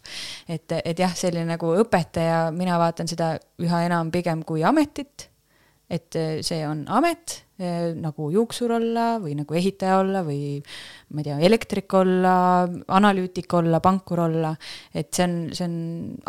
et, 0.47 0.71
et 0.83 0.99
jah, 0.99 1.15
selline 1.15 1.45
nagu 1.45 1.75
õpetaja, 1.83 2.51
mina 2.51 2.77
vaatan 2.79 3.07
seda 3.07 3.37
üha 3.61 3.85
enam 3.85 4.11
pigem 4.11 4.43
kui 4.43 4.63
ametit 4.63 5.30
et 5.91 6.17
eh, 6.19 6.39
see 6.45 6.61
on 6.67 6.83
amet 6.95 7.37
eh, 7.59 7.91
nagu 7.99 8.29
juuksur 8.33 8.77
olla 8.77 9.15
või 9.21 9.35
nagu 9.39 9.57
ehitaja 9.57 9.99
olla 10.01 10.23
või 10.27 10.59
ma 11.11 11.23
ei 11.23 11.27
tea, 11.27 11.39
elektrik 11.49 11.93
olla, 11.99 12.35
analüütik 12.95 13.51
olla, 13.59 13.81
pankur 13.83 14.23
olla, 14.27 14.53
et 14.93 15.11
see 15.13 15.27
on, 15.27 15.35
see 15.57 15.67
on 15.67 15.75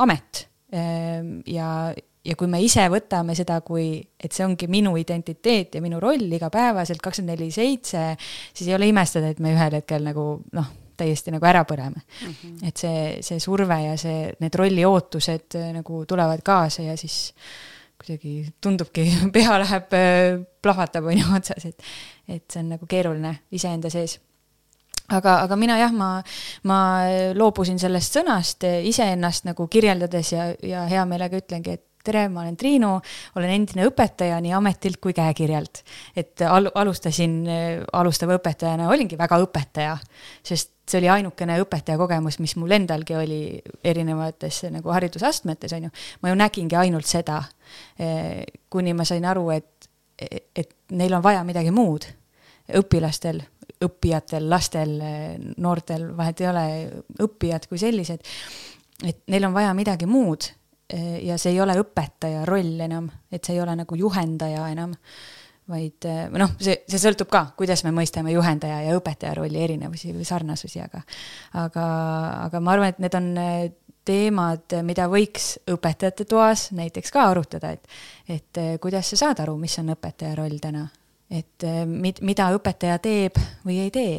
amet. 0.02 0.46
Ehm, 0.72 1.34
ja, 1.46 1.92
ja 2.24 2.36
kui 2.38 2.48
me 2.50 2.62
ise 2.64 2.84
võtame 2.90 3.36
seda 3.38 3.60
kui, 3.64 4.00
et 4.18 4.32
see 4.32 4.46
ongi 4.46 4.68
minu 4.72 4.94
identiteet 4.98 5.76
ja 5.76 5.82
minu 5.84 6.00
roll 6.02 6.32
igapäevaselt 6.32 7.02
kakskümmend 7.04 7.36
neli 7.36 7.50
seitse, 7.54 8.12
siis 8.52 8.68
ei 8.68 8.78
ole 8.78 8.88
imestada, 8.90 9.30
et 9.30 9.42
me 9.42 9.54
ühel 9.54 9.78
hetkel 9.78 10.06
nagu 10.06 10.26
noh, 10.56 10.70
täiesti 10.98 11.32
nagu 11.34 11.46
ära 11.48 11.64
põlema 11.68 11.98
mm. 11.98 12.32
-hmm. 12.32 12.68
et 12.68 12.76
see, 12.76 13.04
see 13.24 13.40
surve 13.40 13.78
ja 13.84 13.96
see, 14.00 14.32
need 14.40 14.56
rolli 14.58 14.84
ootused 14.86 15.58
äh, 15.58 15.70
nagu 15.76 16.04
tulevad 16.08 16.42
kaasa 16.44 16.82
ja 16.82 16.96
siis 16.96 17.34
kuidagi 18.02 18.34
tundubki, 18.62 19.06
pea 19.36 19.56
läheb, 19.62 19.96
äh, 19.96 20.42
plahvatab 20.62 21.08
on 21.08 21.22
ju 21.22 21.30
otsas, 21.38 21.70
et, 21.70 21.88
et 22.28 22.44
see 22.50 22.62
on 22.64 22.74
nagu 22.76 22.90
keeruline 22.90 23.36
iseenda 23.54 23.90
sees 23.92 24.18
aga, 25.12 25.38
aga 25.44 25.56
mina 25.60 25.78
jah, 25.80 25.94
ma, 25.94 26.10
ma 26.68 26.80
loobusin 27.36 27.80
sellest 27.80 28.18
sõnast 28.18 28.66
iseennast 28.66 29.48
nagu 29.48 29.66
kirjeldades 29.70 30.34
ja, 30.34 30.50
ja 30.66 30.84
hea 30.90 31.06
meelega 31.08 31.40
ütlengi, 31.42 31.78
et 31.78 31.86
tere, 32.02 32.26
ma 32.32 32.42
olen 32.42 32.56
Triinu, 32.58 32.96
olen 33.38 33.54
endine 33.54 33.86
õpetaja 33.86 34.40
nii 34.42 34.54
ametilt 34.58 34.98
kui 35.02 35.14
käekirjalt. 35.14 35.82
et 36.16 36.42
al-, 36.42 36.70
alustasin 36.74 37.36
alustava 37.92 38.38
õpetajana, 38.40 38.88
olingi 38.90 39.18
väga 39.18 39.38
õpetaja, 39.44 39.96
sest 40.42 40.71
see 40.88 40.98
oli 40.98 41.10
ainukene 41.12 41.58
õpetaja 41.62 41.98
kogemus, 42.00 42.38
mis 42.42 42.56
mul 42.60 42.74
endalgi 42.74 43.16
oli 43.16 43.42
erinevates 43.84 44.64
nagu 44.74 44.92
haridusastmetes, 44.94 45.72
on 45.76 45.88
ju. 45.88 45.92
ma 46.22 46.32
ju 46.32 46.38
nägingi 46.40 46.76
ainult 46.76 47.06
seda, 47.06 47.42
kuni 48.70 48.94
ma 48.98 49.06
sain 49.08 49.24
aru, 49.28 49.48
et, 49.54 49.88
et 50.56 50.74
neil 50.98 51.14
on 51.14 51.22
vaja 51.24 51.44
midagi 51.46 51.70
muud, 51.74 52.08
õpilastel, 52.78 53.40
õppijatel, 53.82 54.48
lastel, 54.50 54.96
noortel, 55.62 56.10
vahet 56.16 56.42
ei 56.42 56.50
ole, 56.50 56.66
õppijad 57.22 57.70
kui 57.70 57.78
sellised, 57.78 58.26
et 59.06 59.22
neil 59.30 59.46
on 59.46 59.54
vaja 59.54 59.72
midagi 59.78 60.10
muud 60.10 60.50
Eh, 60.92 61.24
ja 61.24 61.38
see 61.40 61.54
ei 61.54 61.60
ole 61.64 61.72
õpetaja 61.80 62.42
roll 62.44 62.80
enam, 62.84 63.06
et 63.32 63.40
see 63.44 63.56
ei 63.56 63.62
ole 63.62 63.72
nagu 63.78 63.96
juhendaja 63.96 64.66
enam, 64.74 64.92
vaid 65.70 66.08
eh, 66.08 66.24
noh, 66.38 66.54
see, 66.62 66.80
see 66.90 67.00
sõltub 67.00 67.30
ka, 67.32 67.44
kuidas 67.58 67.84
me 67.86 67.92
mõistame 67.94 68.34
juhendaja 68.34 68.80
ja 68.86 68.96
õpetaja 68.98 69.36
rolli 69.38 69.62
erinevusi 69.62 70.10
või 70.14 70.26
sarnasusi, 70.26 70.82
aga 70.82 71.02
aga, 71.60 71.84
aga 72.48 72.62
ma 72.62 72.74
arvan, 72.74 72.92
et 72.92 73.02
need 73.02 73.18
on 73.18 73.30
eh, 73.38 73.68
teemad, 74.08 74.74
mida 74.82 75.06
võiks 75.10 75.54
õpetajate 75.70 76.26
toas 76.26 76.70
näiteks 76.74 77.14
ka 77.14 77.28
arutada, 77.30 77.70
et 77.76 77.86
et 78.32 78.62
kuidas 78.82 79.12
sa 79.12 79.20
saad 79.26 79.42
aru, 79.44 79.54
mis 79.60 79.78
on 79.78 79.94
õpetaja 79.94 80.34
roll 80.38 80.58
täna, 80.62 80.88
et 81.30 81.66
mid-, 81.86 82.22
mida 82.26 82.50
õpetaja 82.56 82.98
teeb 83.02 83.38
või 83.66 83.78
ei 83.84 83.94
tee 83.94 84.16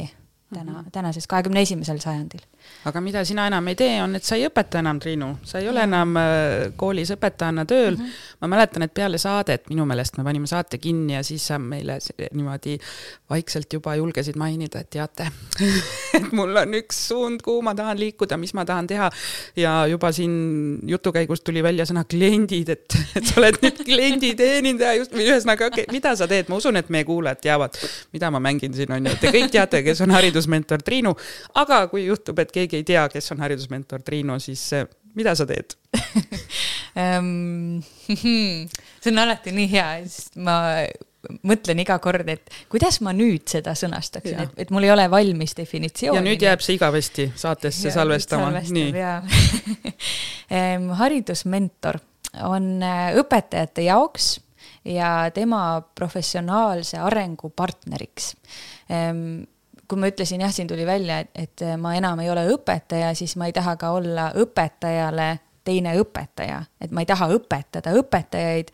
täna, 0.54 0.80
mhm. 0.80 0.88
tänases 0.94 1.28
kahekümne 1.28 1.64
esimesel 1.66 2.00
sajandil 2.00 2.44
aga 2.84 3.00
mida 3.00 3.22
sina 3.24 3.46
enam 3.48 3.68
ei 3.70 3.76
tee, 3.78 3.94
on, 4.02 4.16
et 4.18 4.26
sa 4.26 4.36
ei 4.36 4.44
õpeta 4.48 4.80
enam, 4.82 4.98
Triinu, 5.00 5.30
sa 5.46 5.60
ei 5.62 5.68
ole 5.70 5.84
enam 5.86 6.16
äh, 6.20 6.72
koolis 6.76 7.14
õpetajana 7.14 7.64
tööl 7.68 7.94
mm. 7.96 8.02
-hmm. 8.02 8.38
ma 8.44 8.50
mäletan, 8.52 8.84
et 8.84 8.94
peale 8.94 9.18
saadet 9.18 9.70
minu 9.70 9.86
meelest 9.88 10.18
me 10.18 10.24
panime 10.26 10.46
saate 10.50 10.78
kinni 10.78 11.14
ja 11.14 11.22
siis 11.24 11.46
sa 11.46 11.58
meile 11.58 11.98
niimoodi 12.32 12.76
vaikselt 13.30 13.72
juba 13.72 13.94
julgesid 13.96 14.36
mainida, 14.36 14.84
et 14.84 14.90
teate 14.90 15.30
et 16.18 16.32
mul 16.32 16.56
on 16.60 16.76
üks 16.80 17.00
suund, 17.08 17.40
kuhu 17.44 17.62
ma 17.64 17.74
tahan 17.74 17.98
liikuda, 18.00 18.36
mis 18.36 18.54
ma 18.54 18.64
tahan 18.64 18.86
teha. 18.86 19.10
ja 19.56 19.86
juba 19.86 20.12
siin 20.12 20.78
jutu 20.86 21.12
käigus 21.12 21.40
tuli 21.40 21.62
välja 21.62 21.86
sõna 21.88 22.04
kliendid, 22.04 22.68
et, 22.68 22.98
et 23.16 23.24
sa 23.24 23.40
oled 23.40 23.60
nüüd 23.62 23.80
klienditeenindaja 23.84 25.00
just, 25.00 25.16
või 25.16 25.28
ühesõnaga, 25.30 25.70
okay,, 25.72 25.88
mida 25.92 26.14
sa 26.16 26.28
teed, 26.28 26.52
ma 26.52 26.60
usun, 26.60 26.76
et 26.76 26.92
meie 26.92 27.04
kuulajad 27.08 27.40
teavad, 27.40 27.80
mida 28.12 28.30
ma 28.30 28.42
mängin 28.44 28.76
siin 28.76 28.92
on 28.92 29.08
ju, 29.08 29.16
te 29.20 29.32
kõik 29.32 29.50
teate, 29.54 29.82
kes 29.86 30.04
on 30.04 30.12
haridusmentor 30.14 30.84
Triinu, 30.84 31.14
aga 31.54 31.86
kui 31.88 32.04
juhtub, 32.04 32.38
et 32.44 32.52
keegi 32.52 32.63
ei 32.72 32.84
tea, 32.84 33.08
kes 33.12 33.32
on 33.34 33.42
haridusmentor 33.44 34.02
Triinu, 34.02 34.38
siis 34.40 34.62
eh, 34.72 34.86
mida 35.14 35.34
sa 35.34 35.46
teed? 35.48 35.76
Ehm, 36.94 37.80
see 39.02 39.10
on 39.10 39.18
alati 39.18 39.50
nii 39.50 39.66
hea, 39.72 39.86
sest 40.06 40.36
ma 40.38 40.84
mõtlen 41.42 41.80
iga 41.82 41.96
kord, 41.98 42.28
et 42.30 42.52
kuidas 42.70 43.00
ma 43.02 43.10
nüüd 43.16 43.48
seda 43.50 43.74
sõnastaksin, 43.78 44.44
et, 44.44 44.52
et 44.62 44.70
mul 44.70 44.86
ei 44.86 44.92
ole 44.94 45.08
valmis 45.10 45.56
definitsiooni. 45.58 46.20
ja 46.20 46.22
nüüd 46.22 46.44
jääb 46.46 46.62
see 46.62 46.76
igavesti 46.78 47.26
saatesse 47.34 47.88
ja, 47.88 47.96
salvestama, 47.96 48.52
nii. 48.62 48.92
ehm, 50.58 50.92
haridusmentor 51.00 51.98
on 52.46 52.70
eh, 52.82 53.18
õpetajate 53.18 53.88
jaoks 53.88 54.36
ja 54.84 55.30
tema 55.34 55.82
professionaalse 55.94 57.00
arengu 57.00 57.50
partneriks. 57.56 58.34
Ehm, 58.92 59.42
kui 59.88 60.00
ma 60.00 60.08
ütlesin 60.12 60.40
jah, 60.40 60.52
siin 60.52 60.68
tuli 60.70 60.86
välja, 60.86 61.18
et, 61.24 61.30
et 61.34 61.64
ma 61.80 61.94
enam 61.98 62.20
ei 62.24 62.30
ole 62.30 62.46
õpetaja, 62.54 63.14
siis 63.14 63.36
ma 63.36 63.50
ei 63.50 63.56
taha 63.56 63.76
ka 63.80 63.90
olla 63.96 64.30
õpetajale 64.40 65.32
teine 65.64 65.94
õpetaja, 66.00 66.60
et 66.80 66.92
ma 66.92 67.02
ei 67.02 67.08
taha 67.08 67.30
õpetada 67.32 67.94
õpetajaid 67.96 68.70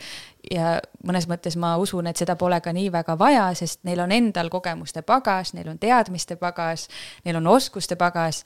ja 0.50 0.75
mõnes 1.07 1.29
mõttes 1.31 1.57
ma 1.61 1.75
usun, 1.81 2.09
et 2.11 2.19
seda 2.19 2.37
pole 2.40 2.59
ka 2.64 2.73
nii 2.75 2.90
väga 2.93 3.17
vaja, 3.19 3.47
sest 3.59 3.85
neil 3.87 4.02
on 4.02 4.12
endal 4.14 4.50
kogemuste 4.52 5.05
pagas, 5.07 5.55
neil 5.55 5.71
on 5.71 5.79
teadmiste 5.81 6.37
pagas, 6.40 6.88
neil 7.25 7.38
on 7.40 7.47
oskuste 7.55 7.99
pagas. 8.00 8.45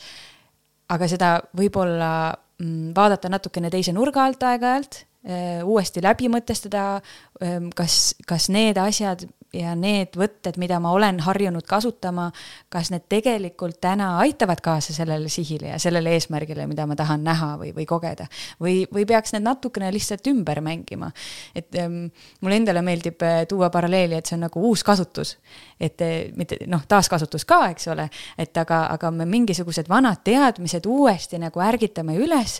aga 0.88 1.06
seda 1.08 1.28
võib-olla 1.56 2.34
mm, 2.60 2.92
vaadata 2.96 3.30
natukene 3.32 3.70
teise 3.72 3.92
nurga 3.96 4.26
alt 4.26 4.42
aeg-ajalt, 4.44 4.98
äh, 5.24 5.62
uuesti 5.64 6.02
läbi 6.04 6.28
mõtestada, 6.28 7.00
ähm, 7.42 7.70
kas, 7.74 8.14
kas 8.28 8.50
need 8.52 8.76
asjad, 8.78 9.24
ja 9.54 9.74
need 9.78 10.16
võtted, 10.18 10.58
mida 10.60 10.78
ma 10.82 10.92
olen 10.94 11.20
harjunud 11.24 11.66
kasutama, 11.68 12.30
kas 12.72 12.90
need 12.92 13.06
tegelikult 13.12 13.78
täna 13.82 14.14
aitavad 14.22 14.60
kaasa 14.64 14.94
sellele 14.96 15.30
sihile 15.32 15.72
ja 15.72 15.78
sellele 15.82 16.14
eesmärgile, 16.16 16.66
mida 16.70 16.86
ma 16.90 16.96
tahan 16.98 17.24
näha 17.24 17.54
või, 17.60 17.72
või 17.76 17.86
kogeda. 17.88 18.26
või, 18.60 18.84
või 18.92 19.06
peaks 19.08 19.34
need 19.34 19.46
natukene 19.46 19.92
lihtsalt 19.94 20.26
ümber 20.30 20.60
mängima. 20.64 21.12
et 21.54 21.74
ähm, 21.78 22.06
mulle 22.40 22.56
endale 22.56 22.82
meeldib 22.82 23.22
äh, 23.22 23.44
tuua 23.48 23.70
paralleeli, 23.70 24.18
et 24.18 24.26
see 24.26 24.36
on 24.36 24.46
nagu 24.48 24.66
uus 24.68 24.84
kasutus. 24.84 25.36
Et 25.80 26.02
äh, 26.04 26.14
mitte 26.36 26.58
noh, 26.70 26.84
taaskasutus 26.88 27.46
ka, 27.48 27.60
eks 27.72 27.88
ole, 27.92 28.06
et 28.38 28.56
aga, 28.60 28.84
aga 28.94 29.10
me 29.14 29.26
mingisugused 29.28 29.88
vanad 29.90 30.22
teadmised 30.26 30.86
uuesti 30.90 31.40
nagu 31.42 31.62
ärgitame 31.64 32.16
üles, 32.20 32.58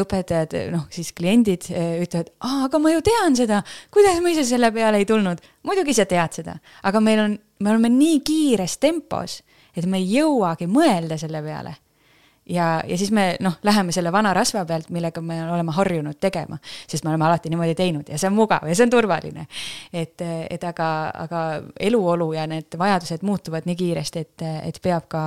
õpetajad, 0.00 0.56
noh 0.74 0.88
siis 0.94 1.12
kliendid 1.16 1.68
äh, 1.72 2.00
ütlevad, 2.04 2.32
aga 2.64 2.80
ma 2.82 2.94
ju 2.94 3.04
tean 3.04 3.38
seda, 3.38 3.62
kuidas 3.94 4.20
ma 4.24 4.34
ise 4.34 4.46
selle 4.48 4.72
peale 4.74 5.02
ei 5.02 5.08
tulnud? 5.08 5.42
Muidugi 5.64 5.96
sa 5.96 6.08
tead 6.08 6.40
seda, 6.42 6.58
aga 6.84 7.00
meil 7.04 7.24
on, 7.24 7.38
me 7.60 7.72
oleme 7.72 7.92
nii 7.92 8.20
kiires 8.26 8.78
tempos, 8.82 9.40
et 9.74 9.86
me 9.90 10.02
ei 10.02 10.10
jõuagi 10.18 10.68
mõelda 10.70 11.18
selle 11.20 11.42
peale 11.44 11.78
ja, 12.48 12.82
ja 12.86 12.98
siis 12.98 13.10
me 13.10 13.36
noh, 13.40 13.56
läheme 13.62 13.92
selle 13.92 14.12
vana 14.12 14.34
rasva 14.34 14.64
pealt, 14.68 14.90
millega 14.92 15.20
me 15.24 15.38
oleme 15.52 15.72
harjunud 15.72 16.18
tegema, 16.20 16.58
sest 16.88 17.04
me 17.04 17.10
oleme 17.10 17.26
alati 17.26 17.50
niimoodi 17.50 17.74
teinud 17.74 18.08
ja 18.08 18.18
see 18.20 18.28
on 18.28 18.36
mugav 18.36 18.66
ja 18.68 18.74
see 18.76 18.84
on 18.86 18.92
turvaline. 18.92 19.46
et, 19.92 20.24
et 20.50 20.64
aga, 20.64 20.88
aga 21.24 21.44
eluolu 21.80 22.32
ja 22.36 22.46
need 22.50 22.76
vajadused 22.78 23.24
muutuvad 23.24 23.68
nii 23.68 23.76
kiiresti, 23.76 24.24
et, 24.26 24.44
et 24.68 24.80
peab 24.82 25.08
ka 25.08 25.22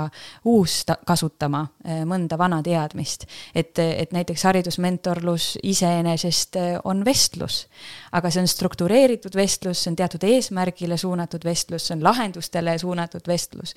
uus 0.46 0.84
kasutama 1.08 1.66
eh, 1.86 2.04
mõnda 2.06 2.38
vana 2.38 2.62
teadmist. 2.64 3.26
et, 3.56 3.80
et 3.80 4.14
näiteks 4.14 4.44
haridusmentorlus 4.50 5.58
iseenesest 5.64 6.56
eh, 6.56 6.78
on 6.84 7.06
vestlus, 7.06 7.66
aga 8.12 8.30
see 8.32 8.46
on 8.46 8.52
struktureeritud 8.52 9.36
vestlus, 9.36 9.84
see 9.84 9.92
on 9.92 9.98
teatud 9.98 10.24
eesmärgile 10.24 10.98
suunatud 10.98 11.44
vestlus, 11.44 11.88
see 11.88 11.98
on 11.98 12.06
lahendustele 12.06 12.78
suunatud 12.78 13.28
vestlus 13.28 13.74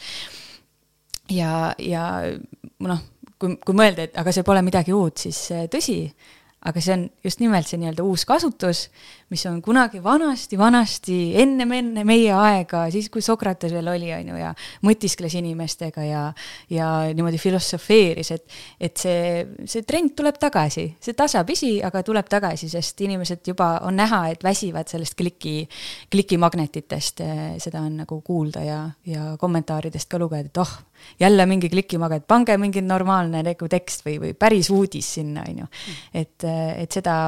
ja, 1.31 1.75
ja 1.79 2.05
noh 2.81 3.01
kui, 3.41 3.57
kui 3.65 3.77
mõelda, 3.77 4.07
et 4.07 4.21
aga 4.21 4.35
see 4.35 4.47
pole 4.47 4.63
midagi 4.67 4.95
uut, 4.97 5.19
siis 5.25 5.41
tõsi, 5.73 5.99
aga 6.69 6.83
see 6.85 6.97
on 6.97 7.07
just 7.25 7.41
nimelt 7.41 7.69
see 7.69 7.81
nii-öelda 7.81 8.05
uus 8.05 8.27
kasutus, 8.29 8.89
mis 9.31 9.47
on 9.47 9.61
kunagi 9.63 10.01
vanasti-vanasti, 10.03 11.17
ennem, 11.39 11.71
enne 11.77 12.03
meie 12.07 12.33
aega, 12.35 12.83
siis 12.91 13.07
kui 13.13 13.23
Sokrates 13.23 13.71
veel 13.71 13.87
oli, 13.93 14.11
on 14.15 14.33
ju, 14.33 14.39
ja 14.41 14.51
mõtiskles 14.87 15.37
inimestega 15.39 16.07
ja, 16.07 16.23
ja 16.73 16.89
niimoodi 17.15 17.39
filosofeeris, 17.39 18.33
et, 18.35 18.59
et 18.89 18.99
see, 18.99 19.47
see 19.71 19.87
trend 19.87 20.17
tuleb 20.19 20.41
tagasi, 20.43 20.89
see 20.99 21.15
tasapisi, 21.15 21.77
aga 21.87 22.03
tuleb 22.07 22.27
tagasi, 22.31 22.73
sest 22.73 23.07
inimesed 23.07 23.53
juba 23.53 23.71
on 23.87 24.01
näha, 24.03 24.25
et 24.35 24.43
väsivad 24.45 24.91
sellest 24.91 25.15
kliki, 25.19 25.63
klikimagnetitest, 26.11 27.25
seda 27.63 27.87
on 27.87 28.03
nagu 28.03 28.21
kuulda 28.27 28.67
ja, 28.67 28.83
ja 29.07 29.33
kommentaaridest 29.39 30.11
ka 30.11 30.19
lugeda, 30.19 30.51
et 30.51 30.63
oh, 30.63 30.77
jälle 31.23 31.47
mingi 31.47 31.71
klikimaget, 31.71 32.27
pange 32.27 32.59
mingi 32.59 32.83
normaalne 32.83 33.47
nagu 33.47 33.71
tekst 33.71 34.03
või, 34.07 34.19
või 34.27 34.35
päris 34.35 34.75
uudis 34.75 35.15
sinna, 35.21 35.47
on 35.47 35.63
ju. 35.63 35.75
et, 36.19 36.51
et 36.51 36.99
seda 36.99 37.21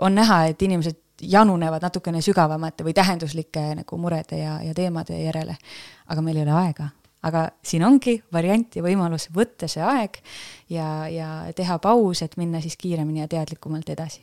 on 0.00 0.16
näha, 0.16 0.46
et 0.50 0.62
inimesed 0.62 1.02
janunevad 1.22 1.82
natukene 1.82 2.20
sügavamate 2.22 2.84
või 2.84 2.94
tähenduslike 2.96 3.64
nagu 3.80 3.98
murede 3.98 4.42
ja, 4.42 4.60
ja 4.62 4.74
teemade 4.74 5.18
järele. 5.22 5.56
aga 6.06 6.22
meil 6.22 6.36
ei 6.36 6.42
ole 6.42 6.52
aega. 6.52 6.88
aga 7.22 7.48
siin 7.62 7.84
ongi 7.84 8.22
variant 8.32 8.76
ja 8.76 8.82
võimalus 8.82 9.28
võtta 9.34 9.68
see 9.68 9.82
aeg 9.82 10.20
ja, 10.70 11.08
ja 11.08 11.28
teha 11.56 11.78
paus, 11.78 12.22
et 12.22 12.36
minna 12.36 12.60
siis 12.60 12.76
kiiremini 12.76 13.20
ja 13.20 13.28
teadlikumalt 13.28 13.88
edasi 13.88 14.22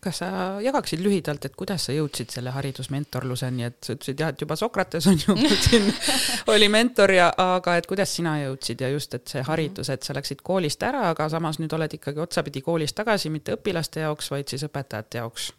kas 0.00 0.20
sa 0.22 0.28
jagaksid 0.62 1.00
lühidalt, 1.02 1.44
et 1.44 1.56
kuidas 1.58 1.88
sa 1.88 1.94
jõudsid 1.94 2.30
selle 2.30 2.52
haridusmentorluseni, 2.54 3.64
et 3.66 3.78
sa 3.82 3.96
ütlesid 3.96 4.22
jah, 4.22 4.30
et 4.30 4.42
juba 4.44 4.56
Sokrates 4.56 5.08
on 5.10 5.18
ju 5.18 5.34
siin 5.64 5.88
oli 6.54 6.68
mentor 6.70 7.12
ja, 7.16 7.28
aga 7.58 7.76
et 7.80 7.88
kuidas 7.90 8.14
sina 8.14 8.36
jõudsid 8.44 8.84
ja 8.84 8.92
just, 8.92 9.14
et 9.18 9.26
see 9.26 9.42
haridus, 9.42 9.90
et 9.90 10.06
sa 10.06 10.14
läksid 10.14 10.44
koolist 10.46 10.82
ära, 10.86 11.08
aga 11.10 11.28
samas 11.32 11.58
nüüd 11.58 11.74
oled 11.74 11.98
ikkagi 11.98 12.22
otsapidi 12.22 12.62
koolis 12.62 12.94
tagasi, 12.94 13.32
mitte 13.34 13.58
õpilaste 13.58 14.06
jaoks, 14.06 14.30
vaid 14.34 14.54
siis 14.54 14.66
õpetajate 14.68 15.22
jaoks 15.22 15.50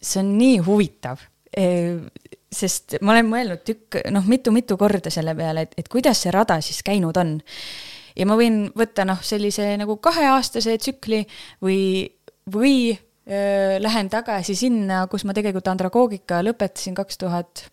see 0.00 0.22
on 0.22 0.32
nii 0.38 0.60
huvitav, 0.64 1.20
sest 2.50 2.98
ma 3.04 3.14
olen 3.14 3.28
mõelnud 3.30 3.62
tükk, 3.66 4.00
noh, 4.14 4.26
mitu-mitu 4.30 4.78
korda 4.80 5.12
selle 5.12 5.34
peale, 5.38 5.66
et, 5.66 5.76
et 5.78 5.90
kuidas 5.90 6.24
see 6.24 6.32
rada 6.34 6.60
siis 6.64 6.82
käinud 6.86 7.16
on. 7.20 7.38
ja 8.16 8.26
ma 8.26 8.36
võin 8.38 8.64
võtta 8.76 9.06
noh, 9.06 9.20
sellise 9.22 9.76
nagu 9.80 9.98
kaheaastase 10.02 10.76
tsükli 10.78 11.20
või, 11.62 12.08
või 12.50 12.74
öö, 12.90 13.78
lähen 13.82 14.10
tagasi 14.10 14.56
sinna, 14.58 15.04
kus 15.10 15.24
ma 15.28 15.34
tegelikult 15.36 15.68
andragoogika 15.70 16.40
lõpetasin 16.42 16.96
kaks 16.98 17.20
tuhat 17.20 17.64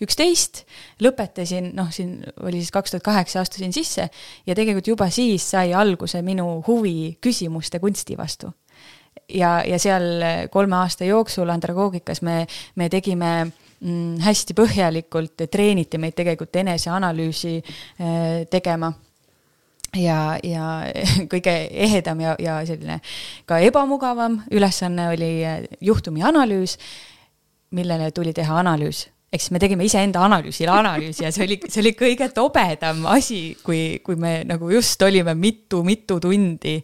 üksteist, 0.00 0.64
lõpetasin, 1.04 1.72
noh, 1.76 1.92
siin 1.92 2.20
oli 2.40 2.62
siis 2.62 2.72
kaks 2.72 2.96
tuhat 2.96 3.04
kaheksa, 3.04 3.44
astusin 3.44 3.76
sisse 3.76 4.08
ja 4.46 4.56
tegelikult 4.56 4.88
juba 4.88 5.10
siis 5.12 5.50
sai 5.52 5.74
alguse 5.76 6.22
minu 6.22 6.62
huvi 6.66 7.18
küsimuste 7.20 7.80
kunsti 7.82 8.16
vastu 8.20 8.54
ja, 9.34 9.60
ja 9.66 9.78
seal 9.78 10.24
kolme 10.50 10.76
aasta 10.80 11.04
jooksul 11.08 11.50
andragoogikas 11.52 12.22
me, 12.26 12.44
me 12.76 12.88
tegime 12.92 13.32
mm, 13.44 14.18
hästi 14.24 14.56
põhjalikult, 14.58 15.46
treeniti 15.50 16.00
meid 16.00 16.16
tegelikult 16.18 16.60
eneseanalüüsi 16.62 17.54
äh, 17.60 18.42
tegema. 18.50 18.92
Ja, 19.98 20.36
ja 20.46 20.66
kõige 21.32 21.54
ehedam 21.70 22.20
ja, 22.22 22.36
ja 22.38 22.60
selline 22.66 23.00
ka 23.48 23.58
ebamugavam 23.66 24.40
ülesanne 24.54 25.08
oli 25.14 25.32
äh, 25.46 25.64
juhtumi 25.82 26.22
analüüs, 26.26 26.76
millele 27.74 28.10
tuli 28.14 28.34
teha 28.34 28.60
analüüs. 28.62 29.08
Ehk 29.30 29.44
siis 29.44 29.52
me 29.54 29.60
tegime 29.62 29.84
iseenda 29.86 30.24
analüüsile 30.26 30.72
analüüsi 30.74 31.22
ja 31.22 31.28
see 31.30 31.44
oli, 31.46 31.60
see 31.70 31.84
oli 31.84 31.92
kõige 31.94 32.26
tobedam 32.34 33.04
asi, 33.06 33.52
kui, 33.62 34.00
kui 34.02 34.18
me 34.18 34.40
nagu 34.42 34.72
just 34.74 35.02
olime 35.06 35.36
mitu-mitu 35.38 36.16
tundi 36.22 36.80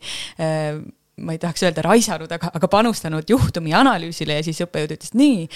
ma 1.16 1.32
ei 1.32 1.40
tahaks 1.40 1.64
öelda 1.64 1.85
raisanud, 1.87 2.32
aga, 2.32 2.50
aga 2.58 2.68
panustanud 2.68 3.30
juhtumi 3.30 3.73
analüüsile 3.76 4.37
ja 4.37 4.44
siis 4.44 4.61
õppejõud 4.66 4.92
ütles 4.99 5.14
nii. 5.16 5.46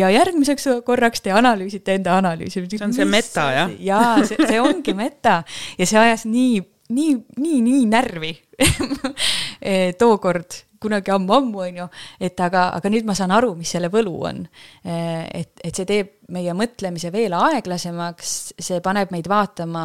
ja 0.00 0.08
järgmiseks 0.14 0.68
korraks 0.86 1.20
te 1.24 1.34
analüüsite 1.36 1.98
enda 1.98 2.16
analüüsi. 2.20 2.64
see 2.70 2.84
on 2.84 2.96
see 2.96 3.08
meta, 3.08 3.50
jah? 3.52 3.74
jaa, 3.84 4.14
see, 4.24 4.40
see 4.48 4.60
ongi 4.64 4.96
meta 4.96 5.42
ja 5.78 5.88
see 5.88 6.00
ajas 6.00 6.24
nii, 6.24 6.62
nii, 6.96 7.12
nii, 7.36 7.60
nii 7.68 7.84
närvi 7.90 8.32
e, 9.60 9.92
tookord, 10.00 10.56
kunagi 10.80 11.12
ammu-ammu, 11.12 11.60
on 11.66 11.82
ju, 11.82 11.86
et 12.24 12.40
aga, 12.40 12.70
aga 12.78 12.92
nüüd 12.92 13.04
ma 13.08 13.16
saan 13.16 13.34
aru, 13.36 13.52
mis 13.58 13.68
selle 13.76 13.90
võlu 13.92 14.14
on. 14.30 14.40
E, 14.80 14.96
et, 15.42 15.52
et 15.60 15.76
see 15.76 15.88
teeb 15.88 16.16
meie 16.32 16.54
mõtlemise 16.56 17.12
veel 17.12 17.36
aeglasemaks, 17.36 18.34
see 18.56 18.80
paneb 18.84 19.12
meid 19.12 19.28
vaatama 19.28 19.84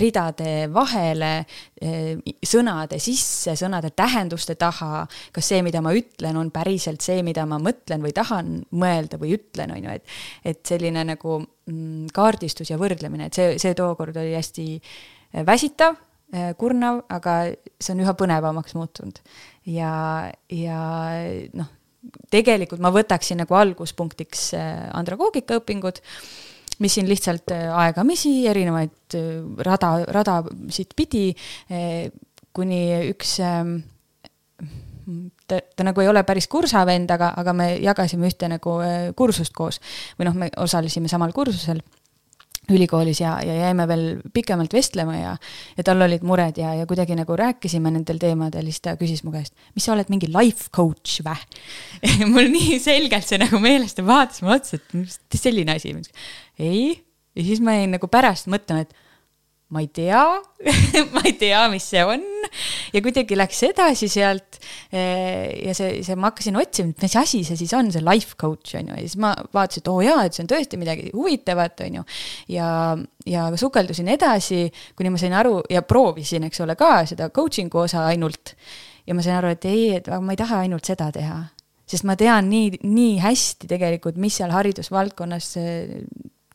ridade 0.00 0.68
vahele, 0.72 1.32
eh, 1.80 2.16
sõnade 2.44 2.98
sisse, 3.02 3.56
sõnade 3.58 3.90
tähenduste 3.96 4.56
taha, 4.58 5.04
kas 5.32 5.50
see, 5.52 5.62
mida 5.66 5.82
ma 5.84 5.94
ütlen, 5.96 6.36
on 6.36 6.50
päriselt 6.54 7.04
see, 7.04 7.22
mida 7.26 7.46
ma 7.46 7.58
mõtlen 7.62 8.04
või 8.04 8.14
tahan 8.16 8.58
mõelda 8.72 9.20
või 9.20 9.36
ütlen, 9.38 9.74
on 9.76 9.84
ju, 9.84 9.90
et 9.90 10.16
et 10.46 10.60
selline 10.66 11.02
nagu 11.04 11.38
mm, 11.40 12.08
kaardistus 12.14 12.70
ja 12.70 12.78
võrdlemine, 12.78 13.26
et 13.26 13.34
see, 13.34 13.56
see 13.62 13.74
tookord 13.74 14.16
oli 14.16 14.34
hästi 14.36 14.66
eh, 14.76 15.44
väsitav, 15.46 15.96
eh, 16.32 16.52
kurnav, 16.58 17.04
aga 17.08 17.38
see 17.80 17.94
on 17.96 18.04
üha 18.04 18.14
põnevamaks 18.18 18.76
muutunud. 18.78 19.20
ja, 19.66 20.30
ja 20.50 20.82
noh, 21.54 21.72
tegelikult 22.30 22.80
ma 22.80 22.92
võtaksin 22.94 23.40
nagu 23.42 23.54
alguspunktiks 23.58 24.52
andragoogika 24.94 25.58
õpingud 25.58 25.98
mis 26.82 26.96
siin 26.96 27.08
lihtsalt 27.08 27.52
äh, 27.54 27.68
aegamisi 27.72 28.46
erinevaid 28.50 29.16
äh, 29.16 29.28
rada, 29.66 29.92
radasid 30.12 30.96
pidi, 30.96 31.28
äh, 31.70 32.08
kuni 32.56 32.80
üks 33.12 33.36
ähm, 33.44 33.76
ta, 35.48 35.60
ta 35.60 35.86
nagu 35.86 36.02
ei 36.02 36.08
ole 36.10 36.22
päris 36.28 36.48
kursavend, 36.52 37.10
aga, 37.12 37.32
aga 37.40 37.54
me 37.56 37.68
jagasime 37.84 38.30
ühte 38.30 38.48
nagu 38.50 38.78
kursust 39.16 39.54
koos. 39.56 39.80
Või 40.18 40.30
noh, 40.30 40.38
me 40.40 40.50
osalesime 40.64 41.10
samal 41.12 41.36
kursusel 41.36 41.82
ülikoolis 42.72 43.20
ja, 43.20 43.36
ja 43.44 43.54
jäime 43.60 43.86
veel 43.88 44.04
pikemalt 44.34 44.74
vestlema 44.74 45.16
ja, 45.16 45.32
ja 45.76 45.86
tal 45.86 46.02
olid 46.06 46.24
mured 46.26 46.58
ja, 46.60 46.74
ja 46.74 46.86
kuidagi 46.88 47.16
nagu 47.18 47.36
rääkisime 47.38 47.92
nendel 47.94 48.18
teemadel, 48.22 48.68
siis 48.70 48.82
ta 48.84 48.96
küsis 49.00 49.22
mu 49.26 49.34
käest, 49.34 49.54
mis 49.76 49.86
sa 49.86 49.94
oled 49.94 50.10
mingi 50.12 50.30
life 50.32 50.70
coach 50.74 51.20
vä? 51.26 51.36
mul 52.32 52.50
nii 52.52 52.80
selgelt 52.82 53.28
see 53.28 53.40
nagu 53.42 53.60
meeles, 53.62 53.94
ta 53.96 54.04
vaatas 54.06 54.42
mulle 54.42 54.60
otsa, 54.60 54.80
et 54.80 54.96
mis 54.98 55.18
selline 55.36 55.76
asi. 55.78 55.94
ei, 56.58 56.96
ja 57.36 57.46
siis 57.46 57.62
ma 57.64 57.76
jäin 57.78 57.94
nagu 57.94 58.10
pärast 58.10 58.50
mõtlema, 58.50 58.86
et 58.86 59.05
ma 59.74 59.80
ei 59.82 59.88
tea 59.90 60.22
ma 61.14 61.22
ei 61.26 61.34
tea, 61.38 61.64
mis 61.72 61.86
see 61.90 62.02
on. 62.06 62.22
ja 62.94 63.02
kuidagi 63.02 63.36
läks 63.38 63.62
edasi 63.66 64.08
sealt. 64.10 64.60
Eh, 64.94 65.66
ja 65.66 65.74
see, 65.76 66.02
see, 66.06 66.16
ma 66.18 66.30
hakkasin 66.30 66.58
otsima, 66.60 66.92
et 66.94 67.02
mis 67.06 67.16
asi 67.18 67.42
see 67.46 67.58
siis 67.58 67.74
on, 67.76 67.90
see 67.94 68.04
life 68.04 68.38
coach 68.40 68.76
on 68.78 68.92
ju, 68.92 68.94
ja 68.94 69.02
siis 69.02 69.18
ma 69.22 69.32
vaatasin, 69.34 69.82
et 69.82 69.90
oo 69.90 69.98
oh 69.98 70.06
jaa, 70.06 70.22
et 70.26 70.36
see 70.36 70.44
on 70.44 70.52
tõesti 70.52 70.80
midagi 70.80 71.10
huvitavat, 71.14 71.82
on 71.88 71.98
ju. 72.00 72.06
ja, 72.54 72.68
ja 73.26 73.48
sukeldusin 73.58 74.12
edasi, 74.14 74.66
kuni 74.96 75.12
ma 75.12 75.20
sain 75.20 75.34
aru 75.36 75.58
ja 75.72 75.82
proovisin, 75.86 76.46
eks 76.48 76.62
ole, 76.64 76.78
ka 76.78 77.00
seda 77.08 77.30
coaching'u 77.34 77.84
osa 77.84 78.06
ainult. 78.12 78.54
ja 79.06 79.18
ma 79.18 79.26
sain 79.26 79.40
aru, 79.40 79.52
et 79.56 79.68
ei, 79.70 79.90
et 79.98 80.10
ma 80.22 80.34
ei 80.34 80.40
taha 80.40 80.62
ainult 80.66 80.86
seda 80.86 81.10
teha 81.14 81.42
sest 81.86 82.02
ma 82.02 82.16
tean 82.18 82.48
nii, 82.50 82.80
nii 82.82 83.18
hästi 83.22 83.68
tegelikult, 83.70 84.16
mis 84.18 84.34
seal 84.40 84.50
haridusvaldkonnas 84.50 85.52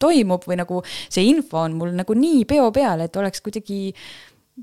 toimub 0.02 0.46
või 0.50 0.60
nagu 0.62 0.82
see 0.88 1.26
info 1.30 1.64
on 1.66 1.78
mul 1.80 1.96
nagu 1.98 2.18
nii 2.18 2.46
peo 2.50 2.70
peal, 2.76 3.06
et 3.06 3.22
oleks 3.22 3.44
kuidagi, 3.46 3.82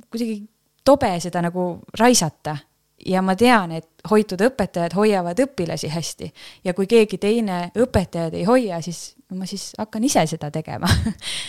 kuidagi 0.09 0.41
tobe 0.85 1.13
seda 1.23 1.43
nagu 1.45 1.71
raisata. 1.99 2.57
Ja 3.07 3.23
ma 3.23 3.35
tean, 3.39 3.73
et 3.79 3.89
hoitud 4.11 4.41
õpetajad 4.43 4.95
hoiavad 4.97 5.39
õpilasi 5.43 5.91
hästi. 5.93 6.33
Ja 6.65 6.75
kui 6.75 6.89
keegi 6.91 7.19
teine 7.21 7.69
õpetajad 7.79 8.35
ei 8.39 8.45
hoia, 8.49 8.81
siis 8.83 9.19
ma 9.37 9.47
siis 9.47 9.73
hakkan 9.77 10.05
ise 10.09 10.25
seda 10.27 10.51
tegema. 10.55 10.89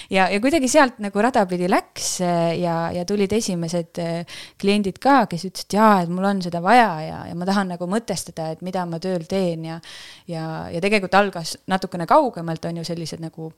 Ja, 0.10 0.24
ja 0.26 0.40
kuidagi 0.42 0.66
sealt 0.66 0.98
nagu 1.04 1.22
rada 1.22 1.44
pidi 1.46 1.68
läks 1.70 2.16
ja, 2.58 2.90
ja 2.90 3.04
tulid 3.06 3.30
esimesed 3.36 4.00
eh, 4.02 4.40
kliendid 4.58 4.98
ka, 4.98 5.28
kes 5.30 5.44
ütlesid, 5.46 5.76
jaa, 5.78 6.00
et 6.02 6.10
mul 6.10 6.26
on 6.26 6.40
seda 6.42 6.64
vaja 6.66 6.88
ja, 7.06 7.20
ja 7.30 7.36
ma 7.38 7.46
tahan 7.46 7.70
nagu 7.76 7.86
mõtestada, 7.86 8.48
et 8.56 8.64
mida 8.66 8.88
ma 8.90 8.98
tööl 9.04 9.28
teen 9.30 9.68
ja 9.68 9.78
ja, 10.26 10.48
ja 10.74 10.82
tegelikult 10.82 11.14
algas 11.20 11.54
natukene 11.70 12.10
kaugemalt, 12.10 12.66
on 12.66 12.82
ju, 12.82 12.88
sellised 12.90 13.22
nagu 13.22 13.52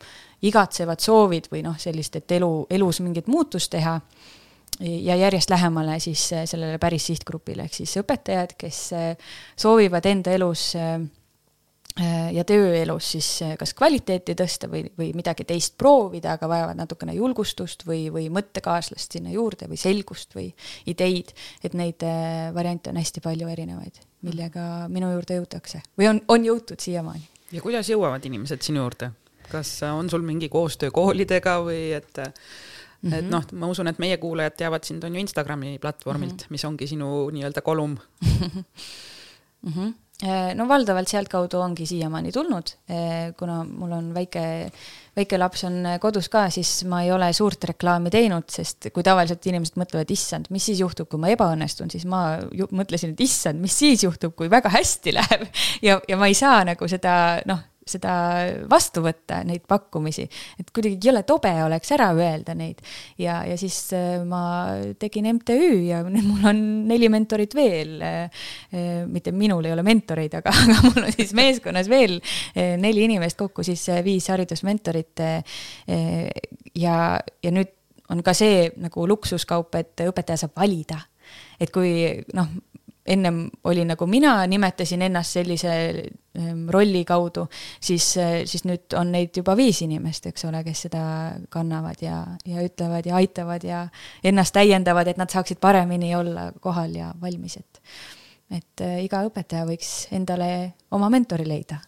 igatsevad 0.43 0.99
soovid 0.99 1.47
või 1.53 1.63
noh, 1.63 1.79
sellist, 1.79 2.19
et 2.19 2.35
elu, 2.35 2.51
elus 2.75 2.99
mingit 2.99 3.31
muutust 3.31 3.71
teha 3.71 3.95
ja 4.81 5.15
järjest 5.15 5.49
lähemale 5.49 5.99
siis 5.99 6.33
äh, 6.33 6.45
sellele 6.45 6.77
päris 6.79 7.05
sihtgrupile, 7.11 7.65
ehk 7.67 7.79
siis 7.81 7.95
õpetajad, 8.01 8.55
kes 8.59 8.83
äh, 8.97 9.33
soovivad 9.59 10.05
enda 10.09 10.33
elus 10.35 10.71
äh, 10.79 11.01
ja 12.31 12.45
tööelus 12.47 13.09
siis 13.17 13.27
kas 13.59 13.73
kvaliteeti 13.75 14.31
tõsta 14.39 14.69
või, 14.71 14.85
või 14.97 15.09
midagi 15.11 15.43
teist 15.43 15.75
proovida, 15.77 16.37
aga 16.37 16.47
vajavad 16.47 16.79
natukene 16.79 17.17
julgustust 17.17 17.83
või, 17.83 18.05
või 18.13 18.29
mõttekaaslast 18.31 19.17
sinna 19.17 19.33
juurde 19.33 19.67
või 19.67 19.79
selgust 19.79 20.31
või 20.37 20.47
ideid, 20.87 21.33
et 21.67 21.75
neid 21.75 22.05
variante 22.55 22.93
on 22.93 23.01
hästi 23.01 23.25
palju 23.25 23.51
erinevaid, 23.51 23.99
millega 24.23 24.87
minu 24.87 25.11
juurde 25.17 25.41
jõutakse 25.41 25.83
või 25.99 26.07
on, 26.13 26.23
on 26.31 26.47
jõutud 26.47 26.79
siiamaani. 26.79 27.27
ja 27.51 27.65
kuidas 27.65 27.91
jõuavad 27.91 28.23
inimesed 28.31 28.63
sinu 28.63 28.85
juurde? 28.85 29.11
kas 29.51 29.81
on 29.83 30.07
sul 30.09 30.23
mingi 30.23 30.47
koostöö 30.47 30.95
koolidega 30.95 31.57
või 31.67 31.89
et 31.99 32.23
Mm 33.01 33.09
-hmm. 33.09 33.17
et 33.17 33.29
noh, 33.29 33.45
ma 33.57 33.67
usun, 33.67 33.87
et 33.89 33.99
meie 33.99 34.17
kuulajad 34.21 34.57
teavad 34.57 34.85
sind 34.85 35.03
on 35.03 35.15
ju 35.15 35.21
Instagrami 35.21 35.79
platvormilt 35.81 36.33
mm, 36.33 36.45
-hmm. 36.45 36.51
mis 36.53 36.65
ongi 36.65 36.87
sinu 36.87 37.29
nii-öelda 37.33 37.61
kolum 37.61 37.97
mm. 39.61 39.71
-hmm. 39.71 39.93
no 40.55 40.67
valdavalt 40.67 41.07
sealtkaudu 41.07 41.57
ongi 41.57 41.85
siiamaani 41.85 42.31
tulnud, 42.31 42.67
eh, 42.89 43.33
kuna 43.39 43.63
mul 43.63 43.91
on 43.91 44.13
väike, 44.13 44.71
väike 45.17 45.37
laps 45.37 45.63
on 45.63 45.83
kodus 45.99 46.29
ka, 46.29 46.49
siis 46.49 46.83
ma 46.83 47.01
ei 47.01 47.11
ole 47.11 47.33
suurt 47.33 47.63
reklaami 47.63 48.09
teinud, 48.09 48.43
sest 48.49 48.91
kui 48.93 49.03
tavaliselt 49.03 49.45
inimesed 49.45 49.81
mõtlevad, 49.81 50.11
issand, 50.11 50.45
mis 50.49 50.65
siis 50.65 50.79
juhtub, 50.79 51.09
kui 51.09 51.19
ma 51.19 51.33
ebaõnnestun, 51.33 51.89
siis 51.89 52.05
ma 52.05 52.37
mõtlesin, 52.71 53.11
et 53.11 53.19
issand, 53.19 53.59
mis 53.59 53.79
siis 53.79 54.03
juhtub, 54.03 54.35
kui 54.35 54.49
väga 54.49 54.69
hästi 54.69 55.13
läheb 55.13 55.47
ja, 55.87 56.01
ja 56.07 56.17
ma 56.17 56.27
ei 56.27 56.37
saa 56.37 56.63
nagu 56.63 56.87
seda 56.87 57.41
noh 57.45 57.70
seda 57.87 58.13
vastu 58.69 59.01
võtta, 59.03 59.41
neid 59.47 59.63
pakkumisi. 59.69 60.27
et 60.59 60.69
kuidagi 60.73 60.99
jõle 61.01 61.23
tobe 61.27 61.51
oleks 61.65 61.91
ära 61.95 62.11
öelda 62.13 62.53
neid. 62.57 62.81
ja, 63.17 63.41
ja 63.47 63.57
siis 63.57 63.77
äh, 63.97 64.21
ma 64.27 64.43
tegin 64.99 65.29
MTÜ 65.35 65.57
ja 65.87 66.03
mul 66.05 66.47
on 66.51 66.61
neli 66.89 67.09
mentorit 67.09 67.55
veel. 67.57 67.97
Äh, 68.01 68.45
äh, 68.73 68.89
mitte 69.07 69.31
minul 69.31 69.65
ei 69.65 69.73
ole 69.73 69.85
mentoreid, 69.85 70.37
aga, 70.39 70.53
aga 70.63 70.79
mul 70.87 71.05
on 71.05 71.11
siis 71.15 71.33
meeskonnas 71.37 71.89
veel 71.89 72.19
neli 72.55 73.05
inimest, 73.07 73.37
kokku 73.39 73.63
siis 73.65 73.87
viis 74.05 74.27
haridusmentorit. 74.31 75.19
ja, 76.75 76.95
ja 77.43 77.51
nüüd 77.51 77.71
on 78.11 78.21
ka 78.23 78.33
see 78.35 78.67
nagu 78.81 79.07
luksuskaup, 79.07 79.75
et 79.79 80.03
õpetaja 80.05 80.43
saab 80.43 80.57
valida 80.59 80.99
et 81.61 81.71
kui 81.73 81.91
noh, 82.35 82.49
ennem 83.11 83.43
oli 83.67 83.83
nagu 83.87 84.07
mina 84.07 84.37
nimetasin 84.47 85.01
ennast 85.07 85.37
sellise 85.37 85.73
ehm, 85.91 86.63
rolli 86.71 87.03
kaudu, 87.07 87.47
siis, 87.79 88.07
siis 88.45 88.63
nüüd 88.67 88.95
on 88.99 89.11
neid 89.15 89.35
juba 89.37 89.55
viis 89.59 89.81
inimest, 89.85 90.29
eks 90.31 90.47
ole, 90.49 90.63
kes 90.67 90.85
seda 90.87 91.03
kannavad 91.53 92.01
ja, 92.05 92.23
ja 92.47 92.63
ütlevad 92.63 93.09
ja 93.09 93.19
aitavad 93.19 93.67
ja 93.67 93.83
ennast 94.23 94.55
täiendavad, 94.55 95.11
et 95.11 95.21
nad 95.21 95.31
saaksid 95.33 95.59
paremini 95.61 96.15
olla 96.15 96.51
kohal 96.63 96.95
ja 96.95 97.13
valmis, 97.21 97.59
et 97.61 97.83
et 98.51 98.83
äh, 98.83 98.97
iga 99.05 99.23
õpetaja 99.27 99.63
võiks 99.67 99.91
endale 100.11 100.73
oma 100.91 101.07
mentori 101.11 101.45
leida 101.47 101.79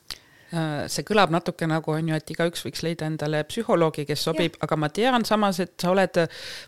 see 0.91 1.05
kõlab 1.07 1.31
natuke 1.33 1.67
nagu 1.69 1.91
on 1.93 2.09
ju, 2.11 2.17
et 2.19 2.31
igaüks 2.35 2.61
võiks 2.65 2.83
leida 2.85 3.07
endale 3.09 3.43
psühholoogi, 3.49 4.05
kes 4.09 4.25
sobib, 4.27 4.57
aga 4.61 4.77
ma 4.77 4.89
tean 4.93 5.25
samas, 5.25 5.59
et 5.63 5.73
sa 5.81 5.91
oled 5.93 6.19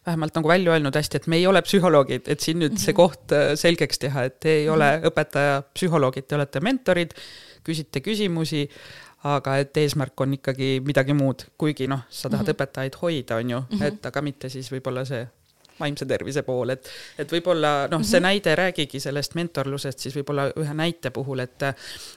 vähemalt 0.05 0.39
nagu 0.39 0.49
välja 0.49 0.75
öelnud 0.75 0.95
hästi, 0.95 1.21
et 1.21 1.27
me 1.31 1.37
ei 1.37 1.47
ole 1.47 1.61
psühholoogid, 1.65 2.29
et 2.31 2.39
siin 2.39 2.59
nüüd 2.59 2.73
mm 2.73 2.75
-hmm. 2.75 2.85
see 2.85 2.93
mhm. 2.93 2.97
koht 2.97 3.31
äh, 3.31 3.55
selgeks 3.55 3.99
teha, 3.99 4.23
et 4.23 4.39
te 4.39 4.49
ei 4.49 4.65
mm 4.65 4.71
-hmm. 4.71 4.75
ole 4.75 5.11
õpetaja 5.11 5.63
psühholoogid, 5.73 6.27
te 6.27 6.35
olete 6.35 6.59
mentorid, 6.59 7.13
küsite 7.63 8.01
küsimusi, 8.01 8.67
aga 9.23 9.57
et 9.57 9.77
eesmärk 9.77 10.21
on 10.21 10.33
ikkagi 10.33 10.81
midagi 10.85 11.13
muud, 11.13 11.45
kuigi 11.57 11.87
noh, 11.87 12.05
sa 12.09 12.29
tahad 12.29 12.45
mm 12.45 12.51
-hmm. 12.51 12.55
õpetajaid 12.55 13.01
hoida, 13.01 13.35
on 13.35 13.49
ju 13.49 13.59
mm, 13.59 13.77
-hmm. 13.77 13.85
et 13.85 14.05
aga 14.05 14.21
mitte 14.21 14.49
siis 14.49 14.71
võib-olla 14.71 15.05
see 15.05 15.27
vaimse 15.79 16.05
tervise 16.07 16.43
pool, 16.47 16.71
et, 16.75 16.87
et 17.19 17.31
võib-olla 17.31 17.73
noh, 17.91 18.03
see 18.03 18.19
mhm. 18.19 18.27
näide 18.29 18.55
räägigi 18.55 19.01
sellest 19.03 19.35
mentorlusest 19.35 20.05
siis 20.05 20.15
võib-olla 20.15 20.47
ühe 20.61 20.75
näite 20.77 21.11
puhul, 21.15 21.43
et 21.43 21.67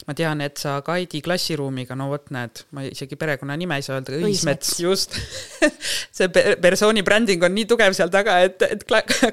ma 0.06 0.14
tean, 0.18 0.42
et 0.44 0.60
sa 0.60 0.78
Kaidi 0.86 1.20
klassiruumiga, 1.24 1.96
no 1.98 2.08
vot 2.12 2.30
näed, 2.34 2.62
ma 2.76 2.84
isegi 2.86 3.18
perekonnanime 3.18 3.78
ei 3.78 3.86
saa 3.86 3.98
öelda, 3.98 4.18
Õismets, 4.28 4.74
just 4.82 5.16
see 6.16 6.28
persooni 6.62 7.02
bränding 7.06 7.42
on 7.46 7.54
nii 7.56 7.66
tugev 7.70 7.96
seal 7.96 8.12
taga, 8.12 8.38
et, 8.46 8.62
et 8.62 8.84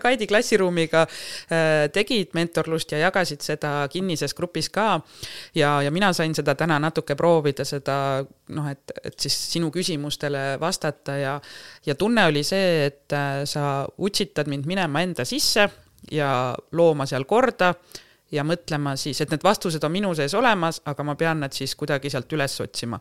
Kaidi 0.02 0.28
klassiruumiga 0.32 1.06
äh, 1.06 1.86
tegid 1.94 2.34
mentorlust 2.38 2.96
ja 2.96 3.06
jagasid 3.06 3.46
seda 3.46 3.76
kinnises 3.92 4.34
grupis 4.38 4.70
ka. 4.74 5.00
ja, 5.56 5.78
ja 5.86 5.92
mina 5.92 6.12
sain 6.14 6.36
seda 6.36 6.56
täna 6.58 6.80
natuke 6.82 7.16
proovida, 7.20 7.66
seda 7.68 7.98
noh, 8.56 8.70
et, 8.70 8.94
et 9.04 9.20
siis 9.20 9.36
sinu 9.56 9.72
küsimustele 9.74 10.56
vastata 10.62 11.18
ja, 11.18 11.36
ja 11.86 11.96
tunne 11.96 12.26
oli 12.30 12.44
see, 12.46 12.86
et 12.90 13.16
äh, 13.16 13.44
sa 13.50 13.86
utsitad 14.16 14.48
mind 14.48 14.66
minema 14.70 15.04
enda 15.04 15.26
sisse 15.28 15.68
ja 16.12 16.56
looma 16.72 17.06
seal 17.10 17.26
korda 17.28 17.74
ja 18.34 18.44
mõtlema 18.46 18.96
siis, 18.98 19.20
et 19.22 19.30
need 19.30 19.44
vastused 19.46 19.84
on 19.86 19.92
minu 19.94 20.10
sees 20.18 20.34
olemas, 20.38 20.80
aga 20.90 21.04
ma 21.06 21.14
pean 21.20 21.44
nad 21.44 21.54
siis 21.54 21.76
kuidagi 21.78 22.10
sealt 22.10 22.32
üles 22.34 22.56
otsima. 22.62 23.00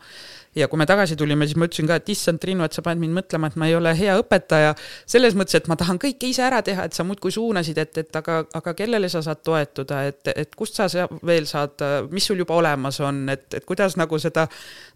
ja 0.54 0.68
kui 0.68 0.78
me 0.78 0.86
tagasi 0.86 1.16
tulime, 1.16 1.46
siis 1.48 1.56
ma 1.58 1.66
ütlesin 1.66 1.88
ka, 1.88 1.96
et 1.98 2.08
issand, 2.12 2.38
Triinu, 2.38 2.64
et 2.64 2.76
sa 2.76 2.82
paned 2.84 3.00
mind 3.00 3.16
mõtlema, 3.16 3.48
et 3.48 3.56
ma 3.58 3.66
ei 3.66 3.74
ole 3.74 3.94
hea 3.96 4.14
õpetaja, 4.20 4.74
selles 5.10 5.34
mõttes, 5.34 5.56
et 5.58 5.68
ma 5.70 5.76
tahan 5.80 5.98
kõike 6.02 6.28
ise 6.28 6.44
ära 6.44 6.60
teha, 6.62 6.84
et 6.84 6.94
sa 6.94 7.06
muudkui 7.08 7.32
suunasid, 7.34 7.80
et, 7.80 7.98
et 8.04 8.18
aga, 8.20 8.42
aga 8.54 8.74
kellele 8.76 9.08
sa 9.08 9.22
saad 9.24 9.40
toetuda, 9.46 10.02
et, 10.10 10.30
et 10.34 10.54
kust 10.54 10.76
sa 10.78 10.88
veel 11.26 11.48
saad, 11.50 11.82
mis 12.12 12.28
sul 12.28 12.44
juba 12.44 12.58
olemas 12.60 13.00
on, 13.00 13.24
et, 13.32 13.48
et 13.54 13.64
kuidas 13.64 13.96
nagu 13.96 14.20
seda 14.20 14.46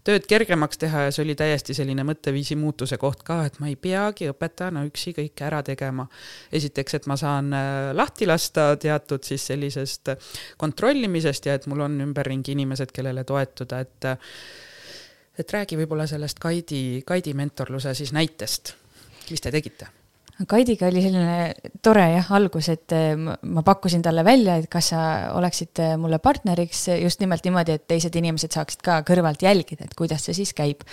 tööd 0.05 0.29
kergemaks 0.29 0.79
teha 0.79 1.07
ja 1.07 1.15
see 1.15 1.25
oli 1.25 1.35
täiesti 1.39 1.73
selline 1.75 2.05
mõtteviisi 2.07 2.55
muutuse 2.59 3.01
koht 3.01 3.25
ka, 3.27 3.41
et 3.49 3.59
ma 3.59 3.67
ei 3.71 3.75
peagi 3.75 4.29
õpetajana 4.31 4.85
üksi 4.87 5.15
kõike 5.17 5.49
ära 5.49 5.63
tegema. 5.65 6.07
esiteks, 6.53 6.93
et 6.95 7.09
ma 7.09 7.17
saan 7.19 7.51
äh, 7.53 7.91
lahti 7.97 8.29
lasta 8.29 8.71
teatud 8.79 9.25
siis 9.25 9.49
sellisest 9.49 10.13
kontrollimisest 10.57 11.45
ja 11.45 11.59
et 11.59 11.67
mul 11.67 11.85
on 11.85 12.01
ümberringi 12.07 12.55
inimesed, 12.57 12.91
kellele 12.95 13.23
toetuda, 13.23 13.79
et 13.79 14.11
et 15.39 15.53
räägi 15.55 15.77
võib-olla 15.79 16.03
sellest 16.09 16.39
Kaidi, 16.43 17.01
Kaidi 17.07 17.33
mentorluse 17.33 17.93
siis 17.95 18.11
näitest, 18.11 18.73
mis 19.31 19.41
te 19.41 19.53
tegite? 19.55 19.87
Kaidiga 20.47 20.87
oli 20.87 21.01
selline 21.03 21.71
tore 21.83 22.05
jah, 22.13 22.29
algus, 22.37 22.69
et 22.71 22.93
eh, 22.95 23.17
ma 23.19 23.63
pakkusin 23.65 24.03
talle 24.05 24.23
välja, 24.23 24.55
et 24.61 24.69
kas 24.71 24.93
sa 24.93 25.01
oleksid 25.35 25.81
eh, 25.83 25.97
mulle 25.99 26.21
partneriks 26.23 26.85
just 27.01 27.19
nimelt 27.19 27.43
niimoodi, 27.43 27.75
et 27.75 27.83
teised 27.91 28.15
inimesed 28.15 28.55
saaksid 28.55 28.85
ka 28.85 29.01
kõrvalt 29.07 29.43
jälgida, 29.43 29.89
et 29.89 29.97
kuidas 29.99 30.23
see 30.23 30.37
siis 30.37 30.55
käib 30.55 30.85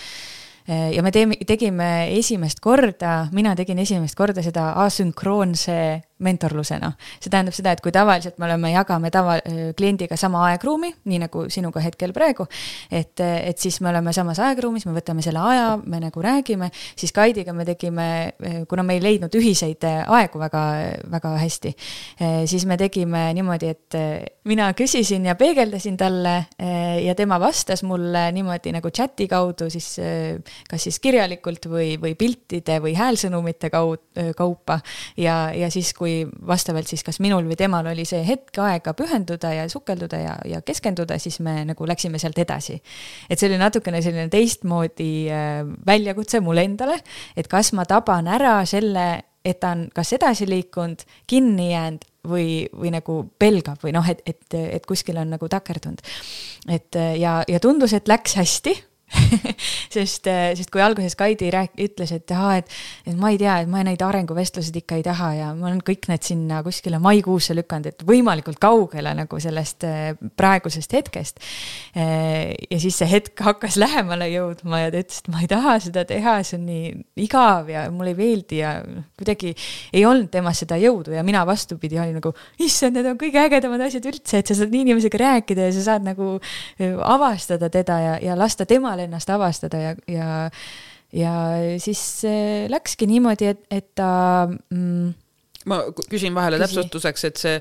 eh, 0.67 0.91
ja 0.97 1.05
me 1.07 1.15
teeme, 1.15 1.39
tegime 1.47 1.91
esimest 2.17 2.59
korda, 2.65 3.29
mina 3.37 3.55
tegin 3.59 3.79
esimest 3.85 4.19
korda 4.19 4.43
seda 4.43 4.73
asünkroonse 4.83 5.79
mentorlusena. 6.19 6.93
see 7.21 7.31
tähendab 7.31 7.55
seda, 7.57 7.73
et 7.77 7.83
kui 7.85 7.93
tavaliselt 7.93 8.39
me 8.41 8.47
oleme, 8.49 8.71
jagame 8.73 9.11
tava, 9.13 9.37
kliendiga 9.77 10.17
sama 10.17 10.47
aegruumi, 10.51 10.93
nii 11.05 11.21
nagu 11.27 11.47
sinuga 11.53 11.83
hetkel 11.85 12.15
praegu, 12.17 12.47
et, 12.91 13.21
et 13.21 13.59
siis 13.61 13.81
me 13.85 13.91
oleme 13.91 14.13
samas 14.17 14.41
aegruumis, 14.41 14.87
me 14.89 14.95
võtame 14.97 15.25
selle 15.25 15.43
aja, 15.45 15.75
me 15.85 16.01
nagu 16.01 16.23
räägime, 16.25 16.71
siis 16.97 17.13
Kaidiga 17.17 17.53
me 17.57 17.67
tegime, 17.69 18.09
kuna 18.69 18.85
me 18.87 18.97
ei 18.97 19.03
leidnud 19.05 19.35
ühiseid 19.37 19.85
aegu 19.87 20.41
väga, 20.41 20.63
väga 21.13 21.35
hästi, 21.43 21.75
siis 22.49 22.67
me 22.69 22.79
tegime 22.81 23.27
niimoodi, 23.37 23.73
et 23.77 23.99
mina 24.49 24.71
küsisin 24.79 25.29
ja 25.29 25.37
peegeldasin 25.37 25.97
talle 26.01 26.37
ja 27.05 27.15
tema 27.19 27.39
vastas 27.43 27.83
mulle 27.85 28.29
niimoodi 28.37 28.73
nagu 28.77 28.91
chati 28.95 29.29
kaudu 29.29 29.69
siis 29.73 29.97
kas 30.69 30.87
siis 30.87 30.99
kirjalikult 31.03 31.69
või, 31.71 31.95
või 32.01 32.15
piltide 32.19 32.79
või 32.83 32.95
häälsõnumite 32.97 33.71
kaud-, 33.73 34.05
kaupa 34.37 34.81
ja, 35.21 35.51
ja 35.55 35.71
siis, 35.73 35.93
kui 35.97 36.06
kui 36.07 36.23
vastavalt 36.47 36.87
siis 36.87 37.03
kas 37.07 37.19
minul 37.25 37.47
või 37.49 37.59
temal 37.59 37.87
oli 37.91 38.07
see 38.07 38.23
hetk 38.27 38.61
aega 38.63 38.95
pühenduda 38.97 39.51
ja 39.57 39.67
sukelduda 39.71 40.21
ja, 40.23 40.35
ja 40.47 40.63
keskenduda, 40.63 41.19
siis 41.23 41.41
me 41.43 41.59
nagu 41.67 41.89
läksime 41.89 42.21
sealt 42.23 42.39
edasi. 42.39 42.79
et 43.29 43.39
see 43.39 43.51
oli 43.51 43.59
natukene 43.59 44.03
selline 44.05 44.29
teistmoodi 44.31 45.11
äh, 45.35 45.63
väljakutse 45.87 46.41
mulle 46.45 46.67
endale, 46.69 47.01
et 47.37 47.51
kas 47.51 47.73
ma 47.75 47.87
taban 47.89 48.31
ära 48.31 48.61
selle, 48.69 49.07
et 49.47 49.59
ta 49.63 49.75
on 49.75 49.87
kas 49.95 50.13
edasi 50.15 50.49
liikunud, 50.49 51.03
kinni 51.27 51.73
jäänud 51.73 52.07
või, 52.27 52.67
või 52.71 52.93
nagu 52.95 53.21
pelgab 53.39 53.83
või 53.83 53.95
noh, 53.97 54.07
et, 54.11 54.23
et, 54.27 54.47
et 54.55 54.87
kuskil 54.87 55.19
on 55.23 55.35
nagu 55.35 55.49
takerdunud. 55.51 56.03
et 56.71 57.03
ja, 57.19 57.41
ja 57.49 57.63
tundus, 57.63 57.97
et 57.99 58.09
läks 58.09 58.39
hästi 58.39 58.77
sest, 59.95 60.27
äh, 60.27 60.51
sest 60.59 60.71
kui 60.75 60.83
alguses 60.83 61.15
Kaidi 61.19 61.49
rääk-, 61.55 61.77
ütles, 61.83 62.11
et 62.15 62.33
aa, 62.35 62.57
et, 62.59 62.73
et 63.07 63.15
ma 63.19 63.31
ei 63.33 63.39
tea, 63.39 63.61
et 63.63 63.71
ma 63.71 63.83
neid 63.87 64.03
arenguvestlused 64.03 64.75
ikka 64.81 64.99
ei 64.99 65.05
taha 65.07 65.29
ja 65.37 65.51
ma 65.55 65.69
olen 65.71 65.81
kõik 65.87 66.09
need 66.11 66.27
sinna 66.27 66.63
kuskile 66.67 66.99
maikuusse 67.03 67.55
lükanud, 67.57 67.93
et 67.93 68.07
võimalikult 68.07 68.59
kaugele 68.63 69.13
nagu 69.17 69.41
sellest 69.43 69.87
äh, 69.87 70.09
praegusest 70.39 70.97
hetkest. 70.99 71.43
Äh, 71.95 72.55
ja 72.71 72.81
siis 72.83 72.99
see 72.99 73.11
hetk 73.11 73.45
hakkas 73.47 73.79
lähemale 73.85 74.29
jõudma 74.33 74.83
ja 74.85 74.91
ta 74.95 75.05
ütles, 75.05 75.23
et 75.23 75.31
ma 75.33 75.45
ei 75.45 75.51
taha 75.55 75.77
seda 75.87 76.07
teha, 76.09 76.39
see 76.47 76.59
on 76.59 76.67
nii 76.67 76.93
igav 77.27 77.71
ja 77.71 77.87
mulle 77.95 78.13
ei 78.15 78.19
meeldi 78.19 78.61
ja 78.61 78.75
kuidagi 79.17 79.55
ei 79.95 80.05
olnud 80.09 80.33
temas 80.35 80.65
seda 80.65 80.81
jõudu 80.81 81.15
ja 81.15 81.23
mina 81.27 81.45
vastupidi 81.47 82.01
olin 82.03 82.19
nagu, 82.19 82.35
issand, 82.63 82.99
need 82.99 83.07
on 83.13 83.21
kõige 83.21 83.41
ägedamad 83.47 83.87
asjad 83.87 84.11
üldse, 84.11 84.43
et 84.43 84.51
sa 84.51 84.59
saad 84.59 84.75
nii 84.75 84.87
inimesega 84.89 85.21
rääkida 85.23 85.71
ja 85.71 85.75
sa 85.77 85.87
saad 85.93 86.07
nagu 86.07 86.37
avastada 87.07 87.71
teda 87.73 87.99
ja, 88.03 88.15
ja 88.23 88.37
lasta 88.39 88.67
temal 88.69 88.96
temal 88.97 89.05
ennast 89.05 89.31
avastada 89.31 89.83
ja, 89.83 89.93
ja, 90.09 90.31
ja 91.13 91.35
siis 91.83 92.25
läkski 92.73 93.09
niimoodi, 93.11 93.53
et, 93.53 93.67
et 93.71 93.93
ta 93.99 94.49
mm, 94.49 95.13
ma 95.69 95.83
küsin 96.11 96.35
vahele 96.37 96.59
küsi. 96.59 96.67
täpsustuseks, 96.67 97.29
et 97.29 97.43
see 97.43 97.61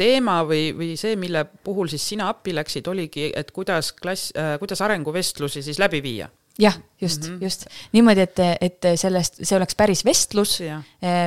teema 0.00 0.40
või, 0.48 0.70
või 0.76 0.94
see, 0.96 1.16
mille 1.20 1.44
puhul 1.64 1.90
siis 1.92 2.06
sina 2.14 2.30
appi 2.32 2.54
läksid, 2.56 2.88
oligi, 2.88 3.30
et 3.36 3.50
kuidas 3.52 3.92
klass 3.92 4.32
äh,, 4.32 4.56
kuidas 4.62 4.80
arenguvestlusi 4.86 5.62
siis 5.66 5.80
läbi 5.82 6.00
viia 6.04 6.30
jah, 6.58 6.74
just 7.00 7.28
mm, 7.28 7.38
-hmm. 7.38 7.42
just 7.44 7.66
niimoodi, 7.92 8.20
et, 8.20 8.38
et 8.60 8.86
sellest, 8.94 9.38
see 9.42 9.56
oleks 9.56 9.74
päris 9.74 10.04
vestlus, 10.04 10.60
eh, 10.60 10.74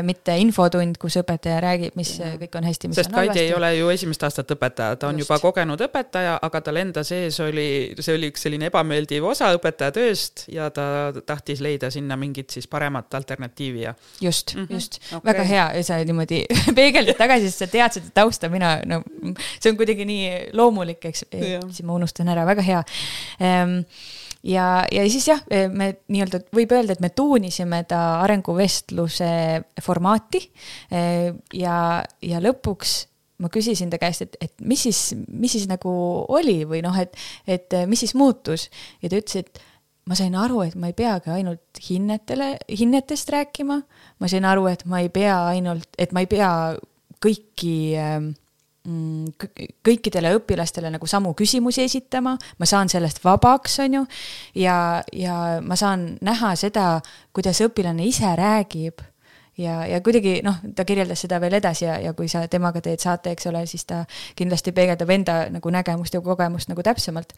mitte 0.03 0.35
infotund, 0.37 0.97
kus 1.01 1.17
õpetaja 1.17 1.59
räägib, 1.63 1.95
mis 1.95 2.11
ja. 2.19 2.33
kõik 2.37 2.57
on 2.57 2.67
hästi, 2.67 2.87
mis 2.87 2.95
sest 2.95 3.09
on 3.09 3.17
halvasti. 3.17 3.39
Kaidi 3.39 3.45
ei 3.47 3.53
ole 3.57 3.71
ju 3.75 3.89
esimest 3.89 4.23
aastat 4.23 4.51
õpetaja, 4.51 4.95
ta 4.95 5.07
on 5.07 5.17
just. 5.17 5.29
juba 5.29 5.39
kogenud 5.41 5.81
õpetaja, 5.81 6.37
aga 6.41 6.61
tal 6.61 6.77
enda 6.81 7.03
sees 7.03 7.39
oli, 7.39 7.67
see 7.99 8.15
oli 8.15 8.29
üks 8.33 8.45
selline 8.45 8.69
ebameeldiv 8.69 9.25
osa 9.25 9.49
õpetaja 9.57 9.95
tööst 9.95 10.45
ja 10.53 10.69
ta 10.69 10.85
tahtis 11.25 11.61
leida 11.61 11.89
sinna 11.91 12.17
mingit 12.17 12.53
siis 12.53 12.67
paremat 12.67 13.13
alternatiivi 13.13 13.81
ja. 13.87 13.95
just 14.21 14.55
mm, 14.55 14.65
-hmm. 14.65 14.73
just 14.73 14.99
okay., 15.11 15.33
väga 15.33 15.43
hea, 15.43 15.83
sa 15.83 15.97
niimoodi 16.03 16.45
peegeldad 16.79 17.17
tagasi, 17.17 17.49
sest 17.49 17.65
sa 17.65 17.67
tead 17.67 17.99
seda 17.99 18.13
tausta, 18.13 18.49
mina 18.49 18.79
no 18.85 19.01
see 19.59 19.71
on 19.71 19.77
kuidagi 19.77 20.05
nii 20.05 20.49
loomulik, 20.53 21.05
eks, 21.05 21.25
siis 21.31 21.83
ma 21.83 21.93
unustan 21.93 22.29
ära, 22.29 22.45
väga 22.45 22.61
hea 22.61 22.83
ehm, 23.39 23.81
ja, 24.43 24.67
ja 24.91 25.05
siis 25.11 25.27
jah, 25.27 25.41
me 25.71 25.93
nii-öelda 26.11 26.43
võib 26.55 26.75
öelda, 26.75 26.95
et 26.95 27.03
me 27.03 27.11
tuunisime 27.15 27.83
ta 27.89 28.19
arenguvestluse 28.23 29.31
formaati. 29.81 30.43
ja, 30.91 31.77
ja 32.03 32.43
lõpuks 32.43 32.95
ma 33.43 33.49
küsisin 33.51 33.91
ta 33.91 33.99
käest, 34.01 34.23
et, 34.25 34.37
et 34.41 34.53
mis 34.63 34.85
siis, 34.85 35.13
mis 35.27 35.51
siis 35.55 35.67
nagu 35.67 35.91
oli 36.31 36.61
või 36.69 36.83
noh, 36.85 36.95
et, 36.99 37.15
et 37.49 37.75
mis 37.89 38.03
siis 38.03 38.15
muutus 38.15 38.69
ja 39.01 39.09
ta 39.09 39.19
ütles, 39.19 39.43
et 39.43 39.63
ma 40.09 40.17
sain 40.19 40.35
aru, 40.35 40.61
et 40.65 40.77
ma 40.79 40.91
ei 40.91 40.95
peagi 40.97 41.31
ainult 41.33 41.81
hinnetele, 41.87 42.53
hinnetest 42.71 43.31
rääkima, 43.33 43.79
ma 44.19 44.31
sain 44.31 44.47
aru, 44.47 44.67
et 44.71 44.85
ma 44.89 45.01
ei 45.03 45.11
pea 45.13 45.37
ainult, 45.53 45.89
et 45.97 46.15
ma 46.15 46.23
ei 46.23 46.29
pea 46.31 46.49
kõiki 47.23 47.75
äh, 47.99 48.19
kõikidele 48.83 50.33
õpilastele 50.35 50.89
nagu 50.91 51.07
samu 51.07 51.31
küsimusi 51.39 51.85
esitama, 51.85 52.33
ma 52.59 52.67
saan 52.67 52.89
sellest 52.91 53.21
vabaks, 53.23 53.77
on 53.79 53.93
ju, 53.99 54.03
ja, 54.59 54.75
ja 55.15 55.35
ma 55.63 55.77
saan 55.79 56.17
näha 56.21 56.51
seda, 56.59 56.97
kuidas 57.31 57.61
õpilane 57.63 58.03
ise 58.09 58.27
räägib 58.35 58.99
ja, 59.57 59.85
ja 59.87 60.01
kuidagi 60.03 60.41
noh, 60.43 60.57
ta 60.75 60.83
kirjeldas 60.83 61.23
seda 61.23 61.39
veel 61.39 61.55
edasi 61.61 61.85
ja, 61.85 61.95
ja 62.03 62.11
kui 62.17 62.27
sa 62.27 62.43
temaga 62.51 62.81
teed 62.83 62.99
saate, 62.99 63.31
eks 63.31 63.47
ole, 63.51 63.61
siis 63.71 63.87
ta 63.87 64.01
kindlasti 64.35 64.73
peegeldab 64.75 65.13
enda 65.15 65.37
nagu 65.53 65.71
nägemust 65.71 66.17
ja 66.17 66.21
kogemust 66.25 66.71
nagu 66.71 66.83
täpsemalt. 66.83 67.31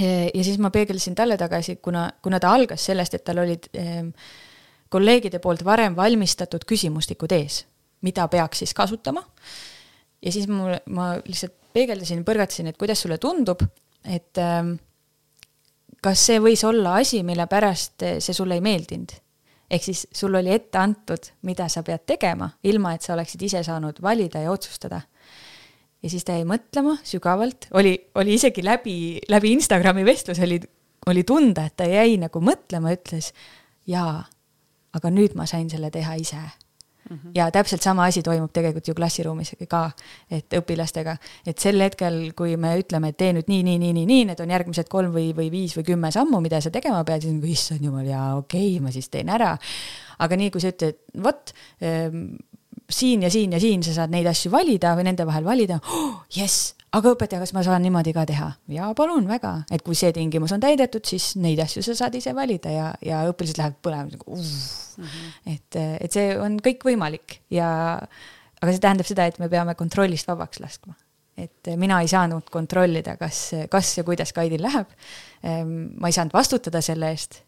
ja 0.00 0.44
siis 0.44 0.56
ma 0.58 0.70
peegeldasin 0.70 1.14
talle 1.14 1.36
tagasi, 1.36 1.76
kuna, 1.84 2.06
kuna 2.22 2.40
ta 2.40 2.54
algas 2.56 2.86
sellest, 2.88 3.14
et 3.14 3.24
tal 3.24 3.42
olid 3.42 3.68
eh, 3.74 4.06
kolleegide 4.88 5.38
poolt 5.38 5.64
varem 5.64 5.96
valmistatud 5.96 6.64
küsimustikud 6.64 7.32
ees, 7.36 7.66
mida 8.00 8.24
peaks 8.28 8.64
siis 8.64 8.72
kasutama 8.74 9.26
ja 10.22 10.32
siis 10.32 10.48
mul, 10.50 10.76
ma 10.92 11.14
lihtsalt 11.24 11.56
peegeldasin, 11.74 12.24
põrgatasin, 12.26 12.70
et 12.70 12.78
kuidas 12.78 13.02
sulle 13.02 13.18
tundub, 13.22 13.62
et 14.04 14.40
ähm, 14.42 14.74
kas 16.02 16.22
see 16.30 16.40
võis 16.42 16.62
olla 16.66 16.98
asi, 17.00 17.22
mille 17.26 17.46
pärast 17.50 18.06
see 18.18 18.36
sulle 18.36 18.58
ei 18.58 18.64
meeldinud? 18.64 19.18
ehk 19.70 19.84
siis 19.86 20.00
sul 20.10 20.34
oli 20.34 20.50
ette 20.50 20.80
antud, 20.80 21.28
mida 21.46 21.68
sa 21.70 21.84
pead 21.86 22.02
tegema, 22.02 22.48
ilma 22.66 22.96
et 22.96 23.04
sa 23.06 23.12
oleksid 23.14 23.44
ise 23.46 23.60
saanud 23.62 24.00
valida 24.02 24.42
ja 24.42 24.50
otsustada. 24.50 25.00
ja 26.02 26.10
siis 26.10 26.24
ta 26.26 26.34
jäi 26.34 26.46
mõtlema 26.48 26.96
sügavalt, 27.06 27.68
oli, 27.78 27.94
oli 28.18 28.34
isegi 28.34 28.64
läbi, 28.66 28.96
läbi 29.28 29.52
Instagrami 29.54 30.04
vestluse 30.04 30.42
oli, 30.42 30.58
oli 31.06 31.22
tunda, 31.24 31.68
et 31.70 31.76
ta 31.76 31.86
jäi 31.86 32.18
nagu 32.18 32.42
mõtlema, 32.42 32.90
ütles 32.96 33.30
jaa, 33.86 34.24
aga 34.92 35.14
nüüd 35.14 35.38
ma 35.38 35.46
sain 35.46 35.70
selle 35.70 35.92
teha 35.94 36.18
ise 36.18 36.42
Mm 37.10 37.16
-hmm. 37.16 37.30
ja 37.34 37.50
täpselt 37.50 37.82
sama 37.82 38.04
asi 38.04 38.22
toimub 38.22 38.52
tegelikult 38.52 38.88
ju 38.88 38.94
klassiruumis 38.94 39.54
ka, 39.68 39.90
et 40.30 40.54
õpilastega, 40.54 41.16
et 41.46 41.58
sel 41.58 41.80
hetkel, 41.80 42.32
kui 42.36 42.56
me 42.56 42.76
ütleme, 42.78 43.08
et 43.08 43.16
tee 43.16 43.32
nüüd 43.32 43.48
nii, 43.48 43.62
nii, 43.62 43.78
nii, 43.78 43.92
nii, 43.92 44.06
nii, 44.06 44.24
need 44.24 44.40
on 44.40 44.50
järgmised 44.50 44.88
kolm 44.88 45.10
või, 45.14 45.32
või 45.34 45.50
viis 45.50 45.74
või 45.76 45.84
kümme 45.84 46.10
sammu, 46.10 46.40
mida 46.40 46.60
sa 46.60 46.70
tegema 46.70 47.02
pead, 47.04 47.22
siis 47.22 47.34
nagu 47.34 47.46
issand 47.46 47.84
jumal, 47.84 48.06
jaa, 48.06 48.36
okei 48.36 48.76
okay,, 48.76 48.84
ma 48.84 48.92
siis 48.94 49.08
teen 49.08 49.28
ära. 49.28 49.58
aga 50.18 50.36
nii, 50.36 50.50
kui 50.50 50.60
sa 50.60 50.68
ütled, 50.68 50.96
vot 51.22 51.52
ähm, 51.82 52.36
siin 52.90 53.24
ja 53.24 53.30
siin 53.30 53.54
ja 53.54 53.60
siin 53.62 53.82
sa 53.86 53.94
saad 53.96 54.12
neid 54.12 54.28
asju 54.30 54.52
valida 54.52 54.94
või 54.98 55.06
nende 55.08 55.26
vahel 55.28 55.46
valida 55.46 55.78
oh,, 55.80 56.20
jess, 56.34 56.74
aga 56.96 57.12
õpetaja, 57.14 57.40
kas 57.44 57.52
ma 57.56 57.62
saan 57.66 57.84
niimoodi 57.86 58.14
ka 58.16 58.24
teha? 58.28 58.50
jaa, 58.74 58.90
palun 58.98 59.28
väga, 59.30 59.54
et 59.72 59.84
kui 59.86 59.98
see 59.98 60.12
tingimus 60.16 60.54
on 60.56 60.62
täidetud, 60.62 61.04
siis 61.06 61.32
neid 61.40 61.62
asju 61.62 61.84
sa 61.86 61.96
saad 62.02 62.16
ise 62.18 62.34
valida 62.36 62.72
ja, 62.74 62.88
ja 63.04 63.22
õpilased 63.30 63.60
lähevad 63.60 63.78
põlema 63.84 64.14
nagu 64.14 64.36
uh, 64.36 64.40
mm. 64.40 65.04
-hmm. 65.04 65.54
et, 65.54 65.80
et 66.06 66.18
see 66.18 66.32
on 66.38 66.58
kõik 66.62 66.86
võimalik 66.90 67.40
ja, 67.54 67.70
aga 68.60 68.72
see 68.72 68.82
tähendab 68.82 69.08
seda, 69.08 69.28
et 69.30 69.38
me 69.42 69.50
peame 69.52 69.76
kontrollist 69.78 70.28
vabaks 70.30 70.60
laskma. 70.60 70.94
et 71.40 71.72
mina 71.76 72.00
ei 72.02 72.08
saanud 72.08 72.50
kontrollida, 72.52 73.16
kas, 73.16 73.52
kas 73.70 73.96
ja 73.98 74.04
kuidas 74.04 74.32
Kaidil 74.36 74.60
läheb. 74.60 74.90
Ma 75.40 76.08
ei 76.08 76.12
saanud 76.12 76.34
vastutada 76.36 76.82
selle 76.84 77.08
eest. 77.14 77.40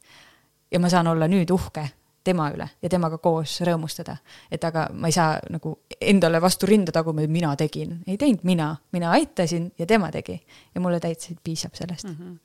ja 0.72 0.80
ma 0.80 0.88
saan 0.88 1.06
olla 1.06 1.28
nüüd 1.28 1.50
uhke 1.52 1.90
tema 2.24 2.48
üle 2.54 2.68
ja 2.82 2.88
temaga 2.88 3.18
koos 3.18 3.60
rõõmustada. 3.66 4.16
et 4.50 4.64
aga 4.64 4.88
ma 4.92 5.10
ei 5.10 5.12
saa 5.16 5.38
nagu 5.50 5.78
endale 6.00 6.40
vastu 6.40 6.66
rinda 6.66 6.92
taguda, 6.92 7.22
et 7.22 7.30
mina 7.30 7.56
tegin, 7.56 8.00
ei 8.06 8.16
teinud 8.16 8.44
mina, 8.44 8.76
mina 8.92 9.10
aitasin 9.10 9.72
ja 9.78 9.86
tema 9.86 10.10
tegi 10.10 10.40
ja 10.74 10.80
mulle 10.80 11.00
täitsa 11.00 11.34
piisab 11.44 11.74
sellest 11.74 12.08
mm. 12.08 12.16
-hmm 12.18 12.38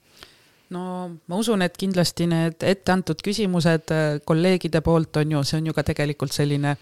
no 0.70 0.82
ma 1.28 1.40
usun, 1.40 1.62
et 1.64 1.78
kindlasti 1.80 2.28
need 2.30 2.64
etteantud 2.66 3.22
küsimused 3.24 3.94
äh, 3.96 4.06
kolleegide 4.28 4.82
poolt 4.86 5.20
on 5.22 5.32
ju, 5.38 5.44
see 5.48 5.62
on 5.62 5.70
ju 5.70 5.76
ka 5.76 5.84
tegelikult 5.88 6.36
selline 6.36 6.76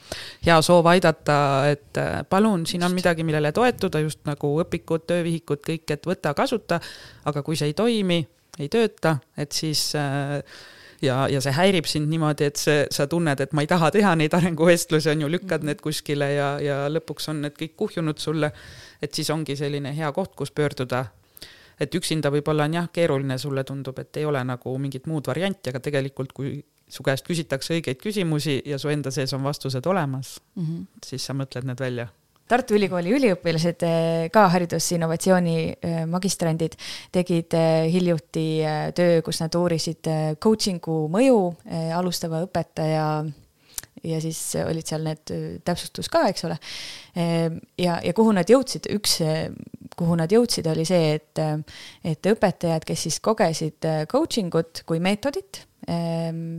hea 0.45 0.55
soov 0.65 0.89
aidata, 0.89 1.37
et 1.69 1.99
äh, 2.01 2.23
palun, 2.29 2.65
siin 2.69 2.85
on 2.87 2.95
midagi, 2.97 3.25
millele 3.27 3.51
toetuda, 3.55 4.01
just 4.05 4.23
nagu 4.25 4.55
õpikud, 4.63 5.05
töövihikud, 5.11 5.61
kõik, 5.67 5.85
et 5.97 6.09
võta, 6.09 6.33
kasuta. 6.37 6.79
aga 7.25 7.43
kui 7.45 7.57
see 7.59 7.71
ei 7.71 7.77
toimi, 7.77 8.19
ei 8.59 8.71
tööta, 8.71 9.17
et 9.37 9.53
siis 9.53 9.91
äh, 9.99 10.39
ja, 11.01 11.27
ja 11.31 11.41
see 11.41 11.53
häirib 11.55 11.87
sind 11.89 12.09
niimoodi, 12.11 12.49
et 12.49 12.61
see, 12.61 12.85
sa 12.91 13.07
tunned, 13.11 13.41
et 13.41 13.53
ma 13.53 13.65
ei 13.65 13.69
taha 13.69 13.91
teha 13.95 14.15
neid 14.19 14.33
arenguvestlusi, 14.37 15.09
on 15.11 15.25
ju, 15.25 15.31
lükkad 15.37 15.61
mhm. 15.61 15.71
need 15.71 15.83
kuskile 15.83 16.31
ja, 16.33 16.49
ja 16.63 16.79
lõpuks 16.91 17.29
on 17.33 17.43
need 17.45 17.57
kõik 17.59 17.75
kuhjunud 17.77 18.21
sulle. 18.21 18.51
et 19.01 19.13
siis 19.13 19.29
ongi 19.29 19.55
selline 19.55 19.91
hea 19.95 20.11
koht, 20.11 20.35
kus 20.35 20.51
pöörduda. 20.51 21.05
et 21.79 21.95
üksinda 21.95 22.31
võib-olla 22.31 22.63
on 22.63 22.73
jah, 22.73 22.89
keeruline, 22.93 23.37
sulle 23.37 23.63
tundub, 23.63 23.99
et 23.99 24.17
ei 24.17 24.25
ole 24.25 24.43
nagu 24.43 24.77
mingit 24.77 25.07
muud 25.07 25.27
varianti, 25.27 25.69
aga 25.69 25.79
tegelikult, 25.79 26.31
kui 26.33 26.63
su 26.87 27.03
käest 27.03 27.25
küsitakse 27.25 27.73
õigeid 27.73 27.99
küsimusi 27.99 28.61
ja 28.65 28.77
su 28.77 28.89
enda 28.89 29.11
sees 29.11 29.33
on 29.33 29.43
vastused 29.43 29.85
olemas 29.85 30.39
mm, 30.55 30.63
-hmm. 30.63 30.85
siis 31.05 31.25
sa 31.25 31.33
mõtled 31.33 31.65
need 31.65 31.79
välja 31.79 32.07
Tartu 32.45 32.75
Ülikooli 32.77 33.09
üliõpilased, 33.15 33.83
eh, 33.87 34.27
ka 34.33 34.43
haridusinnovatsiooni 34.53 35.55
eh, 35.73 35.95
magistrandid, 36.05 36.75
tegid 37.13 37.55
eh, 37.57 37.87
hiljuti 37.89 38.45
töö, 38.97 39.23
kus 39.25 39.41
nad 39.41 39.55
uurisid 39.57 40.05
coaching'u 40.41 40.99
mõju 41.09 41.39
alustava 41.97 42.43
õpetaja 42.45 43.07
ja 44.05 44.19
siis 44.21 44.39
olid 44.61 44.85
seal 44.85 45.07
need 45.07 45.33
täpsustus 45.65 46.11
ka, 46.13 46.27
eks 46.29 46.45
ole. 46.45 46.57
ja, 47.81 47.95
ja 48.03 48.13
kuhu 48.13 48.35
nad 48.35 48.49
jõudsid, 48.49 48.91
üks, 48.93 49.15
kuhu 49.97 50.17
nad 50.19 50.29
jõudsid, 50.29 50.67
oli 50.69 50.85
see, 50.85 51.15
et, 51.17 51.41
et 52.05 52.29
õpetajad, 52.29 52.85
kes 52.85 53.07
siis 53.07 53.17
kogesid 53.25 53.87
coaching 54.11 54.53
ut 54.59 54.83
kui 54.85 55.01
meetodit, 55.01 55.63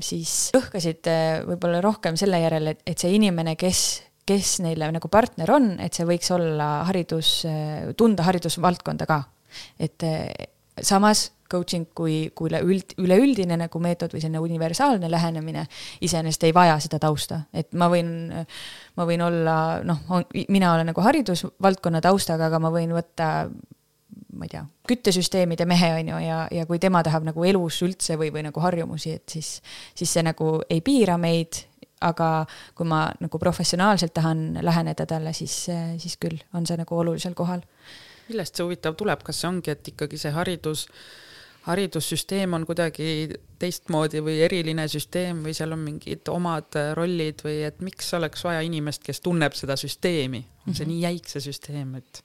siis 0.02 0.34
õhkasid 0.56 1.12
võib-olla 1.46 1.84
rohkem 1.84 2.18
selle 2.18 2.42
järele, 2.42 2.74
et, 2.74 2.82
et 2.90 3.04
see 3.04 3.14
inimene, 3.20 3.54
kes 3.60 3.84
kes 4.26 4.58
neile 4.64 4.90
nagu 4.94 5.08
partner 5.12 5.52
on, 5.54 5.72
et 5.82 5.94
see 5.94 6.06
võiks 6.08 6.32
olla 6.34 6.82
haridus, 6.88 7.38
tunda 7.96 8.26
haridusvaldkonda 8.26 9.06
ka. 9.08 9.22
et 9.80 10.02
eh, 10.02 10.48
samas 10.82 11.30
coaching 11.50 11.86
kui, 11.94 12.30
kui 12.34 12.50
üleüld, 12.50 12.96
üleüldine 13.00 13.58
nagu 13.60 13.80
meetod 13.82 14.14
või 14.14 14.22
selline 14.22 14.42
universaalne 14.42 15.10
lähenemine 15.10 15.66
iseenesest 16.04 16.46
ei 16.48 16.54
vaja 16.54 16.78
seda 16.82 16.98
tausta, 17.02 17.44
et 17.54 17.72
ma 17.78 17.88
võin, 17.92 18.10
ma 18.98 19.06
võin 19.08 19.22
olla 19.22 19.56
noh, 19.86 20.02
mina 20.48 20.74
olen 20.74 20.90
nagu 20.90 21.06
haridusvaldkonna 21.06 22.02
taustaga, 22.04 22.50
aga 22.50 22.60
ma 22.62 22.72
võin 22.74 22.94
võtta 22.96 23.30
ma 24.36 24.44
ei 24.44 24.52
tea, 24.52 24.64
küttesüsteemide 24.88 25.64
mehe, 25.68 25.92
on 26.00 26.10
ju, 26.12 26.18
ja, 26.26 26.40
ja 26.52 26.66
kui 26.68 26.80
tema 26.82 27.02
tahab 27.06 27.24
nagu 27.26 27.46
elus 27.46 27.78
üldse 27.86 28.18
või, 28.20 28.32
või 28.34 28.44
nagu 28.48 28.60
harjumusi, 28.60 29.16
et 29.16 29.36
siis, 29.36 29.56
siis 29.96 30.12
see 30.12 30.24
nagu 30.26 30.58
ei 30.70 30.82
piira 30.84 31.16
meid 31.20 31.62
aga 32.04 32.30
kui 32.76 32.88
ma 32.88 33.06
nagu 33.20 33.38
professionaalselt 33.40 34.14
tahan 34.14 34.58
läheneda 34.64 35.06
talle, 35.08 35.32
siis, 35.36 35.54
siis 35.98 36.16
küll 36.20 36.38
on 36.54 36.66
see 36.68 36.76
nagu 36.76 36.98
olulisel 36.98 37.34
kohal. 37.34 37.62
millest 38.28 38.58
see 38.58 38.66
huvitav 38.66 38.96
tuleb, 38.98 39.22
kas 39.22 39.40
see 39.40 39.48
ongi, 39.48 39.70
et 39.70 39.88
ikkagi 39.92 40.18
see 40.18 40.32
haridus, 40.34 40.86
haridussüsteem 41.66 42.54
on 42.58 42.66
kuidagi 42.66 43.30
teistmoodi 43.58 44.20
või 44.22 44.40
eriline 44.42 44.86
süsteem 44.90 45.44
või 45.46 45.54
seal 45.54 45.72
on 45.74 45.82
mingid 45.84 46.28
omad 46.30 46.78
rollid 46.98 47.42
või 47.46 47.60
et 47.68 47.80
miks 47.86 48.12
oleks 48.18 48.44
vaja 48.46 48.60
inimest, 48.66 49.04
kes 49.06 49.22
tunneb 49.22 49.54
seda 49.58 49.78
süsteemi, 49.78 50.42
on 50.66 50.74
see 50.74 50.84
mm 50.84 50.90
-hmm. 50.90 50.92
nii 50.92 51.02
jäik, 51.06 51.30
see 51.30 51.46
süsteem, 51.48 51.94
et? 52.02 52.22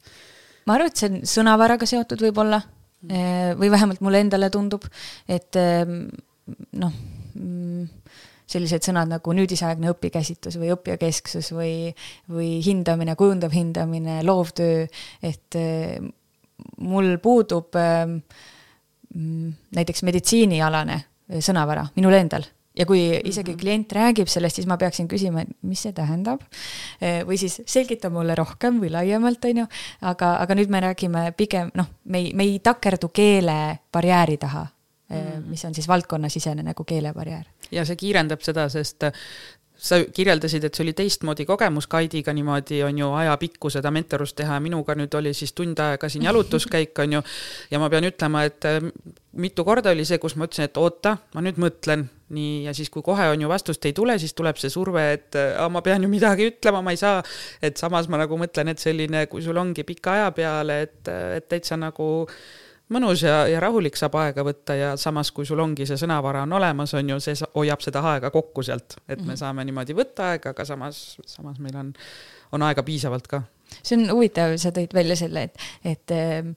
ma 0.65 0.75
arvan, 0.75 0.91
et 0.91 0.97
see 0.97 1.09
on 1.09 1.21
sõnavaraga 1.37 1.85
seotud 1.85 2.21
võib-olla 2.21 2.59
mm 2.59 3.09
-hmm. 3.09 3.57
või 3.61 3.71
vähemalt 3.71 4.01
mulle 4.01 4.19
endale 4.19 4.49
tundub, 4.49 4.85
et 5.27 5.55
noh 6.71 6.93
mm, 7.33 7.87
sellised 8.51 8.85
sõnad 8.85 9.11
nagu 9.11 9.35
nüüdisaegne 9.35 9.91
õpikäsitlus 9.93 10.57
või 10.61 10.71
õppijakesksus 10.75 11.51
või, 11.55 11.73
või 12.31 12.53
hindamine, 12.65 13.15
kujundav 13.19 13.53
hindamine, 13.55 14.21
loovtöö, 14.27 14.87
et 15.23 15.59
eh, 15.59 15.99
mul 16.83 17.13
puudub 17.23 17.77
eh, 17.79 18.05
mm, 18.07 19.53
näiteks 19.77 20.03
meditsiinialane 20.07 21.03
sõnavara 21.41 21.85
minul 21.95 22.17
endal 22.17 22.43
ja 22.77 22.85
kui 22.87 23.01
isegi 23.13 23.53
mhm. 23.53 23.59
klient 23.59 23.93
räägib 23.95 24.29
sellest, 24.31 24.59
siis 24.59 24.67
ma 24.69 24.77
peaksin 24.79 25.07
küsima, 25.11 25.43
et 25.43 25.51
mis 25.67 25.81
see 25.83 25.93
tähendab. 25.95 26.43
Eh, 27.01 27.21
või 27.27 27.39
siis 27.41 27.59
selgita 27.67 28.11
mulle 28.13 28.35
rohkem 28.37 28.79
või 28.81 28.91
laiemalt, 28.93 29.45
on 29.49 29.63
ju, 29.63 29.65
aga, 30.07 30.35
aga 30.43 30.57
nüüd 30.57 30.71
me 30.71 30.83
räägime 30.87 31.25
pigem 31.37 31.71
noh, 31.77 31.89
me 32.05 32.23
ei, 32.23 32.31
me 32.37 32.47
ei 32.47 32.59
takerdu 32.63 33.11
keelebarjääri 33.13 34.37
taha 34.41 34.65
mm., 35.11 35.49
mis 35.51 35.65
on 35.67 35.75
siis 35.75 35.87
valdkonnasisene 35.91 36.63
nagu 36.63 36.87
keelebarjäär. 36.87 37.45
Ja 37.71 37.85
see 37.87 37.99
kiirendab 37.99 38.43
seda, 38.45 38.67
sest 38.69 39.07
äh, 39.07 39.25
sa 39.81 39.97
kirjeldasid, 40.13 40.63
et 40.67 40.77
see 40.77 40.85
oli 40.85 40.93
teistmoodi 40.93 41.45
kogemus 41.49 41.87
Kaidiga 41.89 42.33
niimoodi 42.37 42.83
on 42.85 42.97
ju 43.01 43.07
ajapikku 43.17 43.71
seda 43.73 43.89
mentorust 43.91 44.35
teha 44.37 44.59
ja 44.59 44.61
minuga 44.61 44.93
nüüd 44.97 45.15
oli 45.17 45.33
siis 45.33 45.55
tund 45.57 45.79
aega 45.81 46.09
siin 46.09 46.27
jalutuskäik 46.27 46.99
on 47.01 47.17
ju. 47.17 47.21
ja 47.71 47.79
ma 47.81 47.89
pean 47.89 48.05
ütlema, 48.05 48.45
et 48.45 48.65
äh, 48.69 48.77
mitu 49.41 49.65
korda 49.65 49.95
oli 49.95 50.05
see, 50.05 50.21
kus 50.21 50.37
ma 50.37 50.45
ütlesin, 50.45 50.69
et 50.69 50.77
oota, 50.77 51.17
ma 51.33 51.41
nüüd 51.41 51.57
mõtlen 51.61 52.05
nii, 52.31 52.63
ja 52.67 52.73
siis, 52.77 52.89
kui 52.93 53.03
kohe 53.03 53.25
on 53.33 53.41
ju 53.41 53.49
vastust 53.49 53.85
ei 53.89 53.93
tule, 53.97 54.15
siis 54.21 54.33
tuleb 54.37 54.59
see 54.61 54.71
surve, 54.71 55.03
et 55.17 55.37
aa, 55.39 55.67
ma 55.73 55.81
pean 55.85 56.03
ju 56.05 56.09
midagi 56.11 56.51
ütlema, 56.53 56.83
ma 56.85 56.93
ei 56.93 57.01
saa. 57.01 57.23
et 57.61 57.77
samas 57.81 58.07
ma 58.07 58.21
nagu 58.21 58.37
mõtlen, 58.39 58.71
et 58.71 58.79
selline, 58.79 59.25
kui 59.31 59.41
sul 59.43 59.57
ongi 59.57 59.83
pika 59.87 60.13
aja 60.19 60.31
peale, 60.35 60.81
et, 60.87 60.99
et 61.09 61.47
täitsa 61.49 61.79
nagu 61.79 62.27
mõnus 62.91 63.23
ja, 63.25 63.43
ja 63.49 63.61
rahulik 63.63 63.97
saab 63.99 64.17
aega 64.21 64.43
võtta 64.45 64.75
ja 64.77 64.91
samas, 64.99 65.31
kui 65.35 65.47
sul 65.47 65.61
ongi 65.63 65.87
see 65.89 65.99
sõnavara 65.99 66.43
on 66.45 66.57
olemas, 66.59 66.93
on 66.97 67.13
ju, 67.13 67.19
see 67.23 67.37
hoiab 67.55 67.83
seda 67.83 68.03
aega 68.13 68.31
kokku 68.33 68.63
sealt, 68.65 68.97
et 69.07 69.21
me 69.21 69.33
mhm. 69.33 69.39
saame 69.41 69.65
niimoodi 69.67 69.95
võtta 69.97 70.31
aega, 70.33 70.55
aga 70.55 70.67
samas, 70.67 71.01
samas 71.29 71.61
meil 71.63 71.77
on, 71.79 71.93
on 72.55 72.67
aega 72.67 72.83
piisavalt 72.87 73.31
ka. 73.31 73.43
see 73.79 73.97
on 73.99 74.07
huvitav, 74.11 74.55
sa 74.61 74.73
tõid 74.75 74.93
välja 74.95 75.17
selle, 75.19 75.47
et, 75.49 75.67
et 75.93 76.15
äh, 76.15 76.51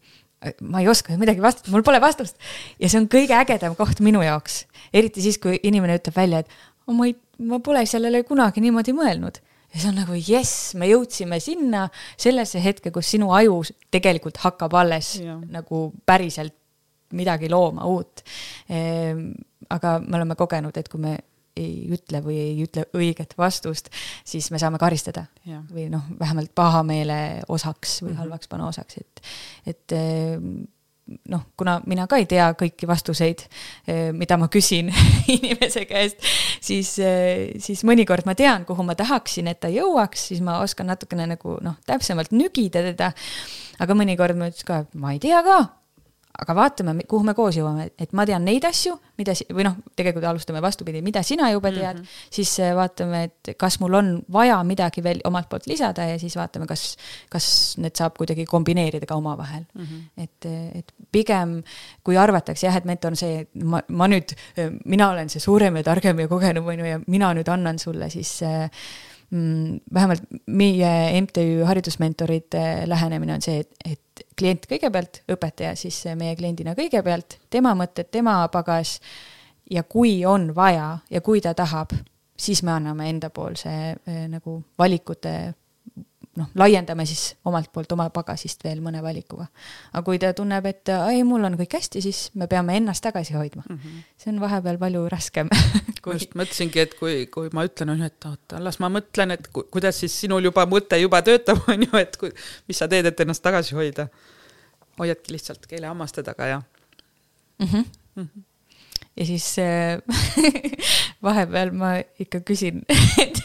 ma 0.60 0.82
ei 0.82 0.90
oska 0.90 1.16
midagi 1.20 1.42
vastata, 1.44 1.72
mul 1.72 1.86
pole 1.86 2.00
vastust. 2.02 2.38
ja 2.80 2.90
see 2.90 3.00
on 3.00 3.08
kõige 3.12 3.36
ägedam 3.38 3.76
koht 3.78 4.02
minu 4.04 4.22
jaoks, 4.24 4.64
eriti 4.92 5.24
siis, 5.24 5.40
kui 5.42 5.58
inimene 5.62 5.98
ütleb 6.00 6.16
välja, 6.18 6.44
et 6.44 6.88
oh, 6.88 6.94
ma 6.94 7.08
ei, 7.08 7.16
ma 7.46 7.60
pole 7.64 7.86
sellele 7.88 8.24
kunagi 8.28 8.62
niimoodi 8.64 8.96
mõelnud 8.96 9.40
ja 9.74 9.80
see 9.80 9.90
on 9.90 9.98
nagu 9.98 10.16
jess, 10.18 10.74
me 10.78 10.88
jõudsime 10.90 11.40
sinna 11.42 11.88
sellesse 12.16 12.62
hetke, 12.62 12.92
kus 12.94 13.10
sinu 13.16 13.32
aju 13.34 13.60
tegelikult 13.92 14.38
hakkab 14.44 14.76
alles 14.78 15.16
ja. 15.22 15.36
nagu 15.50 15.88
päriselt 16.06 16.54
midagi 17.14 17.50
looma 17.50 17.86
uut 17.90 18.24
ehm,. 18.68 19.32
aga 19.70 19.98
me 20.04 20.18
oleme 20.18 20.36
kogenud, 20.36 20.76
et 20.76 20.90
kui 20.92 21.00
me 21.00 21.14
ei 21.56 21.86
ütle 21.94 22.18
või 22.24 22.36
ei 22.40 22.54
ütle 22.64 22.84
õiget 22.98 23.36
vastust, 23.38 23.90
siis 24.26 24.50
me 24.50 24.58
saame 24.58 24.78
karistada 24.82 25.26
ja. 25.46 25.60
või 25.70 25.86
noh, 25.92 26.06
vähemalt 26.18 26.50
pahameele 26.54 27.18
osaks 27.48 28.00
või 28.02 28.08
mm 28.08 28.12
-hmm. 28.12 28.22
halvaks 28.24 28.50
panna 28.50 28.68
osaks, 28.68 28.98
et, 28.98 29.22
et 29.66 29.94
ehm, 29.94 30.64
noh, 31.28 31.44
kuna 31.56 31.78
mina 31.90 32.06
ka 32.10 32.18
ei 32.20 32.26
tea 32.30 32.46
kõiki 32.58 32.88
vastuseid, 32.88 33.44
mida 34.16 34.38
ma 34.40 34.48
küsin 34.52 34.90
inimese 35.36 35.84
käest, 35.88 36.24
siis, 36.64 36.94
siis 37.60 37.84
mõnikord 37.86 38.26
ma 38.28 38.36
tean, 38.38 38.64
kuhu 38.68 38.86
ma 38.86 38.96
tahaksin, 38.98 39.50
et 39.52 39.60
ta 39.60 39.70
jõuaks, 39.72 40.30
siis 40.30 40.42
ma 40.44 40.60
oskan 40.64 40.88
natukene 40.92 41.28
nagu 41.34 41.58
noh, 41.64 41.78
täpsemalt 41.86 42.32
nügida 42.32 42.84
teda. 42.88 43.12
aga 43.84 43.96
mõnikord 43.98 44.38
ma 44.38 44.48
ütlesin 44.52 44.70
ka, 44.70 44.84
ma 45.00 45.16
ei 45.16 45.22
tea 45.22 45.42
ka 45.44 45.58
aga 46.34 46.54
vaatame, 46.56 46.94
kuhu 47.08 47.26
me 47.26 47.34
koos 47.36 47.54
jõuame, 47.54 47.86
et 48.00 48.12
ma 48.16 48.24
tean 48.26 48.42
neid 48.46 48.64
asju, 48.66 48.96
mida, 49.20 49.36
või 49.54 49.66
noh, 49.68 49.76
tegelikult 49.94 50.26
alustame 50.26 50.62
vastupidi, 50.64 51.02
mida 51.04 51.22
sina 51.22 51.50
juba 51.52 51.70
tead 51.70 52.00
mm, 52.00 52.02
-hmm. 52.02 52.24
siis 52.34 52.54
äh, 52.60 52.72
vaatame, 52.74 53.22
et 53.28 53.52
kas 53.58 53.78
mul 53.80 53.94
on 53.94 54.10
vaja 54.32 54.58
midagi 54.66 55.02
veel 55.04 55.22
omalt 55.24 55.48
poolt 55.48 55.68
lisada 55.70 56.08
ja 56.08 56.18
siis 56.18 56.34
vaatame, 56.36 56.66
kas, 56.66 56.96
kas 57.30 57.46
need 57.78 57.94
saab 57.94 58.18
kuidagi 58.18 58.46
kombineerida 58.50 59.06
ka 59.06 59.14
omavahel 59.14 59.62
mm. 59.62 59.84
-hmm. 59.84 60.22
et, 60.24 60.50
et 60.80 60.92
pigem 61.12 61.62
kui 62.02 62.16
arvatakse 62.18 62.66
jah, 62.66 62.76
et 62.76 62.84
mentor 62.84 63.14
on 63.14 63.16
see, 63.16 63.46
ma, 63.62 63.82
ma 63.88 64.10
nüüd, 64.10 64.34
mina 64.84 65.10
olen 65.10 65.30
see 65.30 65.40
suurem 65.40 65.76
ja 65.76 65.82
targem 65.82 66.18
ja 66.18 66.28
kogenum, 66.28 66.66
on 66.66 66.78
ju, 66.78 66.84
ja 66.84 67.00
mina 67.06 67.34
nüüd 67.34 67.48
annan 67.48 67.78
sulle 67.78 68.10
siis 68.10 68.42
äh, 68.42 68.70
vähemalt 69.94 70.22
meie 70.46 71.20
MTÜ 71.20 71.64
Haridusmentorite 71.64 72.64
lähenemine 72.86 73.34
on 73.34 73.42
see, 73.42 73.60
et, 73.64 73.70
et 73.84 74.26
klient 74.38 74.66
kõigepealt, 74.70 75.22
õpetaja 75.32 75.74
siis 75.78 76.00
meie 76.18 76.36
kliendina 76.38 76.74
kõigepealt, 76.78 77.38
tema 77.50 77.74
mõtted, 77.78 78.10
tema 78.14 78.42
pagas. 78.52 79.00
ja 79.70 79.82
kui 79.82 80.24
on 80.26 80.54
vaja 80.54 80.98
ja 81.10 81.20
kui 81.20 81.40
ta 81.40 81.54
tahab, 81.54 81.94
siis 82.36 82.62
me 82.62 82.72
anname 82.72 83.08
endapoolse 83.08 83.70
äh, 83.70 84.24
nagu 84.28 84.62
valikute 84.78 85.54
noh, 86.38 86.48
laiendame 86.58 87.06
siis 87.08 87.34
omalt 87.46 87.70
poolt 87.72 87.92
oma 87.94 88.08
pagasist 88.14 88.64
veel 88.64 88.80
mõne 88.84 89.02
valikuga. 89.04 89.46
aga 89.92 90.02
kui 90.06 90.20
ta 90.22 90.32
tunneb, 90.36 90.66
et 90.66 90.92
ei, 90.94 91.22
mul 91.26 91.44
on 91.46 91.58
kõik 91.60 91.76
hästi, 91.78 92.02
siis 92.04 92.22
me 92.34 92.48
peame 92.50 92.76
ennast 92.80 93.04
tagasi 93.04 93.36
hoidma 93.36 93.62
mm. 93.68 93.76
-hmm. 93.76 94.04
see 94.18 94.32
on 94.32 94.40
vahepeal 94.42 94.78
palju 94.78 95.08
raskem 95.08 95.50
kui.... 96.04 96.14
just 96.18 96.34
mõtlesingi, 96.34 96.80
et 96.82 96.94
kui, 96.98 97.26
kui 97.26 97.50
ma 97.52 97.66
ütlen, 97.68 97.94
et 98.02 98.30
oota, 98.30 98.62
las 98.62 98.80
ma 98.82 98.90
mõtlen, 98.92 99.36
et 99.38 99.48
ku, 99.48 99.66
kuidas 99.70 100.00
siis 100.00 100.20
sinul 100.20 100.44
juba 100.44 100.66
mõte 100.66 101.00
juba 101.00 101.22
töötab, 101.22 101.62
on 101.72 101.86
ju, 101.86 101.92
et 101.98 102.16
kui, 102.16 102.32
mis 102.68 102.78
sa 102.78 102.88
teed, 102.88 103.06
et 103.06 103.20
ennast 103.20 103.42
tagasi 103.42 103.74
hoida. 103.74 104.08
hoiadki 104.98 105.32
lihtsalt 105.32 105.66
keelehammaste 105.66 106.22
taga 106.22 106.46
ja 106.46 106.62
mm. 107.58 107.66
-hmm. 107.66 107.84
Mm 108.16 108.28
-hmm 108.28 108.53
ja 109.16 109.26
siis 109.26 109.46
äh, 109.58 109.98
vahepeal 111.26 111.72
ma 111.76 111.96
ikka 112.20 112.40
küsin 112.46 112.82
et 113.22 113.44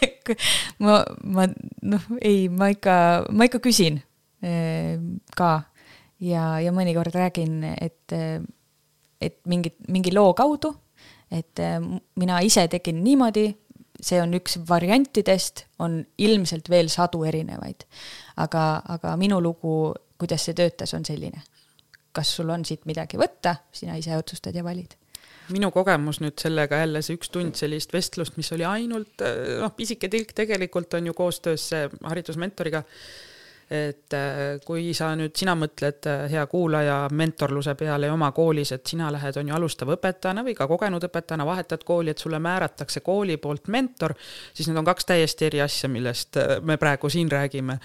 ma, 0.80 1.02
ma 1.24 1.48
noh, 1.82 2.06
ei, 2.22 2.48
ma 2.50 2.70
ikka, 2.74 2.96
ma 3.32 3.48
ikka 3.50 3.62
küsin 3.64 4.02
eh, 4.46 4.98
ka 5.38 5.52
ja, 6.20 6.60
ja 6.64 6.74
mõnikord 6.76 7.16
räägin, 7.16 7.64
et, 7.80 8.14
et 9.22 9.40
mingit, 9.50 9.78
mingi 9.88 10.14
loo 10.14 10.34
kaudu, 10.38 10.74
et 11.32 11.62
mina 12.20 12.40
ise 12.44 12.66
tegin 12.72 13.00
niimoodi, 13.06 13.48
see 14.00 14.20
on 14.22 14.34
üks 14.36 14.58
variantidest, 14.68 15.66
on 15.84 16.02
ilmselt 16.18 16.70
veel 16.72 16.92
sadu 16.92 17.24
erinevaid. 17.28 17.86
aga, 18.40 18.82
aga 18.88 19.16
minu 19.20 19.40
lugu, 19.44 19.94
kuidas 20.20 20.48
see 20.48 20.58
töötas, 20.58 20.94
on 20.94 21.06
selline. 21.06 21.44
kas 22.12 22.36
sul 22.36 22.50
on 22.50 22.66
siit 22.66 22.86
midagi 22.90 23.20
võtta, 23.22 23.56
sina 23.72 23.96
ise 23.96 24.18
otsustad 24.18 24.56
ja 24.56 24.64
valid 24.66 24.96
minu 25.54 25.72
kogemus 25.76 26.22
nüüd 26.24 26.38
sellega 26.42 26.82
jälle 26.84 27.02
see 27.06 27.18
üks 27.20 27.32
tund 27.34 27.58
sellist 27.60 27.94
vestlust, 27.96 28.38
mis 28.38 28.52
oli 28.56 28.68
ainult 28.68 29.24
noh, 29.24 29.74
pisike 29.78 30.10
tilk 30.12 30.36
tegelikult 30.38 30.94
on 31.00 31.10
ju 31.10 31.16
koostöös 31.18 31.70
haridusmentoriga 32.04 32.84
et 33.70 34.14
äh, 34.14 34.58
kui 34.66 34.96
sa 34.98 35.12
nüüd, 35.14 35.36
sina 35.38 35.54
mõtled, 35.54 36.02
äh, 36.10 36.24
hea 36.32 36.42
kuulaja, 36.50 36.96
mentorluse 37.14 37.76
peale 37.78 38.08
oma 38.10 38.32
koolis, 38.34 38.72
et 38.74 38.90
sina 38.90 39.12
lähed, 39.14 39.36
on 39.38 39.52
ju, 39.52 39.54
alustava 39.54 39.94
õpetajana 39.94 40.42
või 40.48 40.56
ka 40.58 40.66
kogenud 40.68 41.06
õpetajana, 41.06 41.46
vahetad 41.46 41.84
kooli, 41.86 42.10
et 42.10 42.18
sulle 42.18 42.40
määratakse 42.42 43.04
kooli 43.06 43.38
poolt 43.38 43.70
mentor, 43.70 44.16
siis 44.58 44.72
need 44.72 44.80
on 44.82 44.88
kaks 44.88 45.06
täiesti 45.12 45.46
eri 45.52 45.62
asja, 45.62 45.90
millest 45.94 46.40
äh, 46.42 46.56
me 46.66 46.80
praegu 46.82 47.12
siin 47.14 47.30
räägime. 47.30 47.78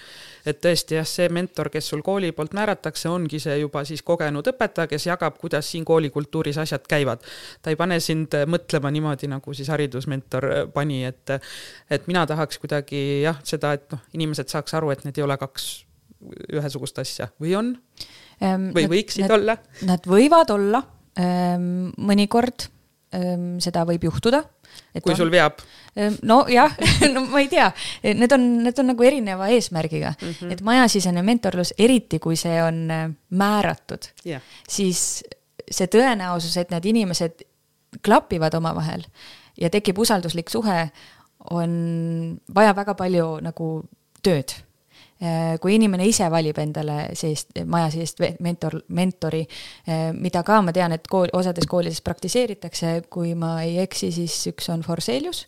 et 0.45 0.61
tõesti 0.61 0.97
jah, 0.97 1.05
see 1.05 1.29
mentor, 1.29 1.69
kes 1.69 1.91
sul 1.93 2.01
kooli 2.05 2.31
poolt 2.31 2.57
määratakse, 2.57 3.09
ongi 3.09 3.39
see 3.39 3.59
juba 3.59 3.85
siis 3.85 4.01
kogenud 4.01 4.47
õpetaja, 4.49 4.89
kes 4.89 5.05
jagab, 5.05 5.37
kuidas 5.37 5.69
siin 5.69 5.85
koolikultuuris 5.85 6.57
asjad 6.65 6.89
käivad. 6.89 7.21
ta 7.61 7.69
ei 7.69 7.77
pane 7.77 7.99
sind 7.99 8.33
mõtlema 8.49 8.89
niimoodi, 8.89 9.29
nagu 9.29 9.53
siis 9.53 9.69
haridusmentor 9.69 10.49
pani, 10.73 11.03
et 11.05 11.37
et 11.89 12.07
mina 12.07 12.25
tahaks 12.25 12.57
kuidagi 12.57 13.21
jah, 13.21 13.37
seda, 13.43 13.73
et 13.77 13.91
noh, 13.91 14.01
inimesed 14.13 14.49
saaks 14.49 14.73
aru, 14.73 14.89
et 14.89 15.05
need 15.05 15.17
ei 15.17 15.23
ole 15.23 15.37
kaks 15.37 15.74
ühesugust 16.53 16.99
asja 17.03 17.29
või 17.41 17.55
on 17.57 17.73
ähm,? 18.41 18.69
või 18.75 18.87
võiksid 18.91 19.27
nad, 19.27 19.35
olla? 19.37 19.57
Nad 19.87 20.07
võivad 20.09 20.53
olla 20.55 20.81
ähm,, 21.19 21.91
mõnikord 21.97 22.67
ähm, 23.15 23.55
seda 23.63 23.85
võib 23.87 24.07
juhtuda. 24.07 24.43
kui 25.01 25.13
on. 25.13 25.19
sul 25.19 25.31
veab? 25.33 25.61
Nojah 25.95 26.75
no 27.13 27.25
ma 27.31 27.39
ei 27.43 27.47
tea, 27.51 27.69
need 28.03 28.35
on, 28.35 28.47
need 28.65 28.79
on 28.81 28.91
nagu 28.91 29.07
erineva 29.07 29.47
eesmärgiga 29.55 30.13
mm, 30.15 30.33
-hmm. 30.33 30.51
et 30.51 30.61
majasisene 30.61 31.23
mentorlus, 31.23 31.73
eriti 31.77 32.19
kui 32.19 32.35
see 32.35 32.57
on 32.63 32.85
määratud 33.29 34.11
yeah., 34.25 34.41
siis 34.67 35.23
see 35.71 35.87
tõenäosus, 35.87 36.57
et 36.61 36.69
need 36.69 36.85
inimesed 36.85 37.45
klapivad 38.05 38.53
omavahel 38.53 39.05
ja 39.57 39.69
tekib 39.69 39.97
usalduslik 40.03 40.51
suhe, 40.51 40.89
on 41.51 41.71
vaja 42.55 42.75
väga 42.75 42.95
palju 42.97 43.27
nagu 43.45 43.69
tööd 44.25 44.55
kui 45.61 45.75
inimene 45.77 46.05
ise 46.09 46.27
valib 46.31 46.57
endale 46.59 46.97
sellist 47.15 47.55
maja 47.71 47.87
sellist 47.93 48.19
mentor, 48.43 48.81
mentori, 48.95 49.45
äh, 49.87 50.09
mida 50.11 50.43
ka 50.43 50.59
ma 50.61 50.73
tean, 50.75 50.91
et 50.91 51.07
kool, 51.07 51.31
osades 51.33 51.67
koolides 51.71 52.01
praktiseeritakse, 52.03 52.97
kui 53.09 53.31
ma 53.39 53.61
ei 53.63 53.79
eksi, 53.85 54.11
siis 54.11 54.35
üks 54.51 54.69
on 54.73 54.83
Forselius. 54.83 55.45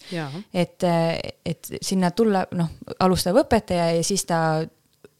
et, 0.53 0.83
äh, 0.83 1.19
et 1.45 1.67
sinna 1.81 2.11
tulla, 2.11 2.45
noh, 2.51 2.69
alustav 2.99 3.35
õpetaja 3.43 3.91
ja 3.97 4.03
siis 4.03 4.25
ta 4.25 4.39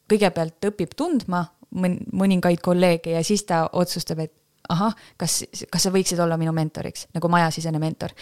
kõigepealt 0.07 0.63
õpib 0.71 0.95
tundma 0.95 1.43
mõningaid 1.75 2.61
kolleege 2.63 3.11
ja 3.11 3.23
siis 3.23 3.43
ta 3.43 3.65
otsustab, 3.73 4.19
et 4.23 4.33
ahah, 4.73 4.95
kas, 5.19 5.41
kas 5.71 5.87
sa 5.87 5.91
võiksid 5.93 6.19
olla 6.23 6.37
minu 6.39 6.53
mentoriks, 6.55 7.07
nagu 7.15 7.29
majasisene 7.31 7.79
mentor. 7.79 8.13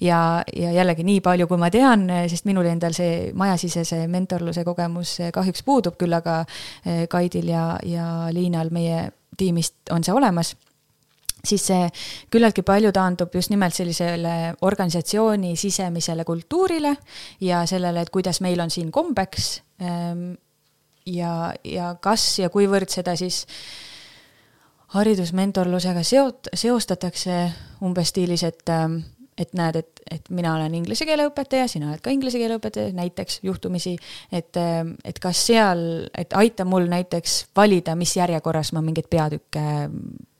ja, 0.00 0.42
ja 0.56 0.72
jällegi 0.72 1.04
nii 1.06 1.20
palju, 1.24 1.48
kui 1.50 1.60
ma 1.60 1.70
tean, 1.70 2.06
sest 2.30 2.48
minul 2.48 2.68
endal 2.70 2.96
see 2.96 3.30
majasisese 3.36 4.06
mentorluse 4.08 4.64
kogemus 4.64 5.18
kahjuks 5.34 5.64
puudub, 5.66 5.98
küll 6.00 6.16
aga 6.16 6.40
eh, 6.84 7.06
Kaidil 7.10 7.52
ja, 7.52 7.64
ja 7.84 8.08
Liinal 8.32 8.72
meie 8.74 9.10
tiimist 9.38 9.92
on 9.94 10.04
see 10.04 10.14
olemas 10.14 10.54
siis 11.46 11.62
see 11.70 11.86
küllaltki 12.32 12.62
palju 12.66 12.90
taandub 12.92 13.32
just 13.34 13.52
nimelt 13.52 13.72
sellisele 13.72 14.54
organisatsiooni 14.66 15.54
sisemisele 15.56 16.24
kultuurile 16.28 16.94
ja 17.40 17.62
sellele, 17.66 18.04
et 18.04 18.10
kuidas 18.12 18.42
meil 18.44 18.60
on 18.60 18.70
siin 18.70 18.90
kombeks. 18.92 19.62
Ehm, 19.80 20.34
ja, 21.08 21.54
ja 21.64 21.94
kas 22.00 22.26
ja 22.42 22.50
kuivõrd 22.52 22.92
seda 22.92 23.14
siis 23.16 23.46
äh, 23.46 23.89
haridusmentorlusega 24.94 26.02
seot-, 26.06 26.52
seostatakse 26.54 27.40
umbes 27.86 28.12
stiilis, 28.12 28.44
et 28.46 28.72
ähm, 28.74 29.00
et 29.40 29.54
näed, 29.56 29.78
et, 29.80 30.00
et 30.10 30.26
mina 30.34 30.52
olen 30.56 30.74
inglise 30.76 31.06
keele 31.08 31.24
õpetaja, 31.30 31.68
sina 31.70 31.90
oled 31.90 32.02
ka 32.04 32.12
inglise 32.12 32.36
keele 32.40 32.58
õpetaja, 32.58 32.92
näiteks 32.96 33.40
juhtumisi, 33.46 33.94
et, 34.32 34.56
ähm, 34.60 34.94
et 35.06 35.18
kas 35.22 35.40
seal, 35.48 35.80
et 36.18 36.34
aita 36.36 36.66
mul 36.68 36.88
näiteks 36.90 37.38
valida, 37.56 37.94
mis 37.96 38.12
järjekorras 38.18 38.74
ma 38.76 38.82
mingeid 38.84 39.08
peatükke 39.10 39.62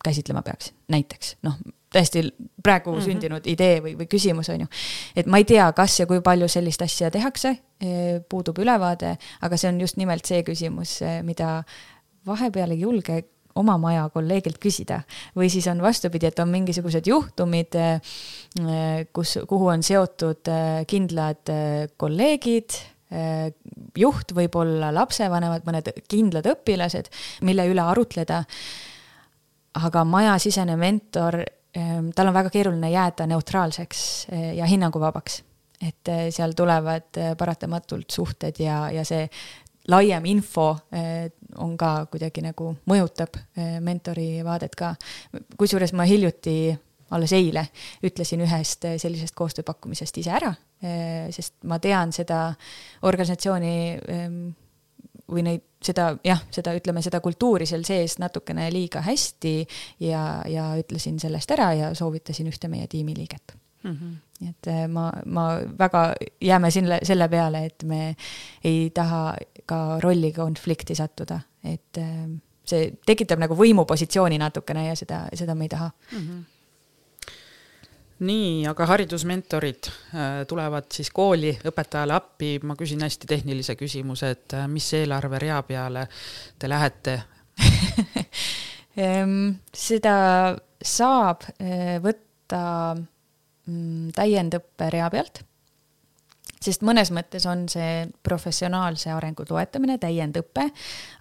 käsitlema 0.05 0.43
peaksin, 0.45 0.77
näiteks, 0.93 1.35
noh, 1.47 1.57
täiesti 1.93 2.27
praegu 2.63 2.93
mm 2.93 2.99
-hmm. 2.99 3.09
sündinud 3.09 3.49
idee 3.51 3.81
või, 3.81 3.97
või 3.99 4.07
küsimus, 4.11 4.49
on 4.53 4.67
ju. 4.67 4.67
et 5.17 5.27
ma 5.27 5.41
ei 5.41 5.45
tea, 5.45 5.73
kas 5.73 6.01
ja 6.01 6.07
kui 6.07 6.21
palju 6.21 6.49
sellist 6.49 6.83
asja 6.83 7.11
tehakse, 7.11 7.57
eh, 7.81 8.21
puudub 8.29 8.59
ülevaade, 8.59 9.17
aga 9.41 9.57
see 9.57 9.69
on 9.69 9.81
just 9.81 9.97
nimelt 9.97 10.25
see 10.25 10.43
küsimus, 10.43 11.01
mida 11.23 11.63
vahepeal 12.27 12.71
ei 12.71 12.81
julge 12.81 13.23
oma 13.59 13.77
maja 13.81 14.07
kolleegilt 14.13 14.59
küsida. 14.63 15.01
või 15.37 15.51
siis 15.51 15.67
on 15.69 15.83
vastupidi, 15.83 16.27
et 16.27 16.39
on 16.39 16.49
mingisugused 16.49 17.07
juhtumid, 17.07 17.77
äh, 17.77 18.01
kus, 19.13 19.39
kuhu 19.49 19.71
on 19.75 19.83
seotud 19.83 20.49
äh, 20.49 20.87
kindlad 20.87 21.53
kolleegid, 21.97 22.79
juht 23.99 24.31
võib 24.37 24.55
olla 24.55 24.93
lapsevanemad, 24.95 25.65
mõned 25.67 25.89
kindlad 26.07 26.47
õpilased, 26.47 27.09
mille 27.43 27.65
üle 27.67 27.83
arutleda. 27.83 28.45
aga 29.75 30.05
majasisene 30.05 30.77
mentor, 30.77 31.41
tal 32.15 32.31
on 32.31 32.35
väga 32.35 32.51
keeruline 32.51 32.91
jääda 32.91 33.27
neutraalseks 33.27 34.29
ja 34.55 34.67
hinnanguvabaks 34.67 35.43
et 35.81 36.11
seal 36.31 36.53
tulevad 36.57 37.19
paratamatult 37.39 38.11
suhted 38.11 38.59
ja, 38.61 38.91
ja 38.93 39.05
see 39.05 39.25
laiem 39.91 40.25
info 40.31 40.71
eh, 40.93 41.31
on 41.59 41.77
ka 41.79 42.07
kuidagi 42.11 42.45
nagu 42.45 42.75
mõjutab 42.91 43.41
eh, 43.41 43.79
mentori 43.85 44.45
vaadet 44.47 44.77
ka. 44.79 44.95
kusjuures 45.59 45.93
ma 45.99 46.07
hiljuti, 46.09 46.73
alles 47.11 47.33
eile, 47.35 47.67
ütlesin 48.07 48.45
ühest 48.47 48.87
eh, 48.87 48.97
sellisest 49.03 49.35
koostööpakkumisest 49.39 50.23
ise 50.23 50.35
ära, 50.37 50.55
sest 51.35 51.59
ma 51.69 51.77
tean 51.77 52.09
seda 52.17 52.55
organisatsiooni 53.05 53.73
ehm, 54.01 54.37
või 55.29 55.43
neid, 55.45 55.67
seda 55.85 56.15
jah, 56.25 56.41
seda 56.49 56.73
ütleme, 56.79 57.03
seda 57.05 57.21
kultuuri 57.21 57.67
seal 57.69 57.85
sees 57.85 58.17
natukene 58.23 58.71
liiga 58.73 59.03
hästi 59.05 59.55
ja, 60.07 60.23
ja 60.49 60.71
ütlesin 60.81 61.21
sellest 61.21 61.53
ära 61.53 61.73
ja 61.77 61.93
soovitasin 61.99 62.49
ühte 62.49 62.73
meie 62.73 62.89
tiimiliiget 62.89 63.60
mm. 63.83 63.95
-hmm 63.95 64.19
nii 64.41 64.51
et 64.51 64.69
äh, 64.73 64.85
ma, 64.89 65.11
ma 65.27 65.47
väga, 65.79 66.05
jääme 66.41 66.71
selle, 66.73 67.01
selle 67.07 67.29
peale, 67.29 67.65
et 67.69 67.85
me 67.89 68.15
ei 68.65 68.89
taha 68.95 69.35
ka 69.69 69.81
rollikonflikti 70.03 70.97
sattuda, 70.97 71.41
et 71.65 72.01
äh, 72.01 72.23
see 72.71 72.95
tekitab 73.07 73.43
nagu 73.43 73.57
võimupositsiooni 73.59 74.39
natukene 74.41 74.87
ja 74.89 74.97
seda, 74.99 75.27
seda 75.37 75.57
me 75.59 75.69
ei 75.69 75.77
taha 75.77 75.91
mm. 75.91 76.25
-hmm 76.25 76.49
nii, 78.21 78.67
aga 78.69 78.85
haridusmentorid 78.87 79.87
äh, 79.89 80.25
tulevad 80.47 80.91
siis 80.93 81.09
kooli 81.11 81.55
õpetajale 81.65 82.13
appi, 82.13 82.59
ma 82.69 82.75
küsin 82.77 83.01
hästi 83.01 83.27
tehnilise 83.27 83.77
küsimuse, 83.81 84.31
et 84.31 84.57
mis 84.69 84.91
eelarverea 84.93 85.63
peale 85.63 86.03
te 86.59 86.69
lähete 86.69 87.15
ehm, 89.07 89.55
seda 89.73 90.19
saab 90.85 91.49
võtta 92.05 92.61
täiendõppe 94.17 94.91
rea 94.91 95.11
pealt 95.11 95.45
sest 96.61 96.85
mõnes 96.85 97.09
mõttes 97.15 97.47
on 97.49 97.65
see 97.73 98.05
professionaalse 98.25 99.11
arengu 99.15 99.47
toetamine, 99.49 99.97
täiendõpe, 100.01 100.67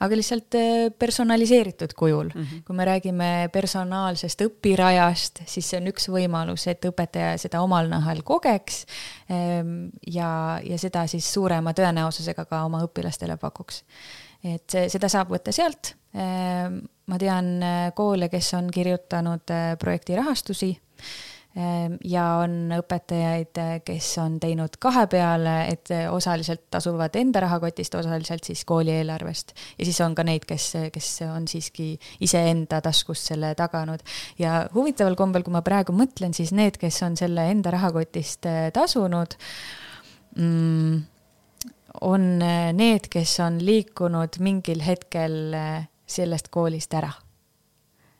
aga 0.04 0.20
lihtsalt 0.20 0.58
äh, 0.60 0.90
personaliseeritud 1.00 1.96
kujul 1.98 2.32
mm. 2.34 2.42
-hmm. 2.42 2.64
kui 2.68 2.76
me 2.76 2.88
räägime 2.88 3.30
personaalsest 3.54 4.44
õpirajast, 4.46 5.44
siis 5.46 5.70
see 5.70 5.80
on 5.80 5.88
üks 5.94 6.10
võimalus, 6.12 6.68
et 6.68 6.86
õpetaja 6.86 7.38
seda 7.40 7.64
omal 7.64 7.88
nahal 7.92 8.22
kogeks 8.24 8.86
ähm, 9.32 9.90
ja, 10.08 10.60
ja 10.64 10.78
seda 10.78 11.08
siis 11.08 11.34
suurema 11.34 11.74
tõenäosusega 11.74 12.46
ka 12.46 12.64
oma 12.66 12.84
õpilastele 12.84 13.38
pakuks. 13.38 13.84
et 14.44 14.68
see, 14.72 14.90
seda 14.90 15.10
saab 15.10 15.32
võtta 15.32 15.52
sealt. 15.52 15.96
Ähm, 16.16 16.84
ma 17.08 17.18
tean 17.18 17.64
äh, 17.64 17.92
koole, 17.96 18.30
kes 18.30 18.54
on 18.54 18.72
kirjutanud 18.72 19.52
äh, 19.52 19.76
projekti 19.80 20.16
rahastusi 20.16 20.74
Ehm, 20.74 21.39
ja 22.06 22.24
on 22.44 22.70
õpetajaid, 22.78 23.58
kes 23.86 24.08
on 24.22 24.36
teinud 24.42 24.76
kahe 24.82 25.06
peale, 25.10 25.56
et 25.72 25.90
osaliselt 26.12 26.68
tasuvad 26.72 27.16
enda 27.18 27.42
rahakotist, 27.42 27.96
osaliselt 27.98 28.46
siis 28.46 28.62
kooli 28.70 28.94
eelarvest. 29.00 29.56
ja 29.78 29.86
siis 29.86 30.00
on 30.06 30.16
ka 30.16 30.24
neid, 30.24 30.46
kes, 30.46 30.72
kes 30.94 31.10
on 31.26 31.48
siiski 31.50 31.92
iseenda 32.22 32.82
taskust 32.86 33.32
selle 33.32 33.56
taganud. 33.58 34.04
ja 34.40 34.68
huvitaval 34.74 35.18
kombel, 35.18 35.44
kui 35.44 35.54
ma 35.54 35.64
praegu 35.66 35.96
mõtlen, 35.96 36.36
siis 36.38 36.54
need, 36.54 36.78
kes 36.78 37.02
on 37.04 37.18
selle 37.18 37.50
enda 37.50 37.74
rahakotist 37.74 38.46
eh, 38.46 38.60
tasunud 38.76 39.34
mm,, 40.38 41.00
on 42.06 42.28
eh, 42.46 42.70
need, 42.78 43.10
kes 43.10 43.40
on 43.44 43.58
liikunud 43.66 44.38
mingil 44.40 44.86
hetkel 44.86 45.40
eh, 45.58 45.90
sellest 46.06 46.54
koolist 46.54 46.94
ära 46.94 47.10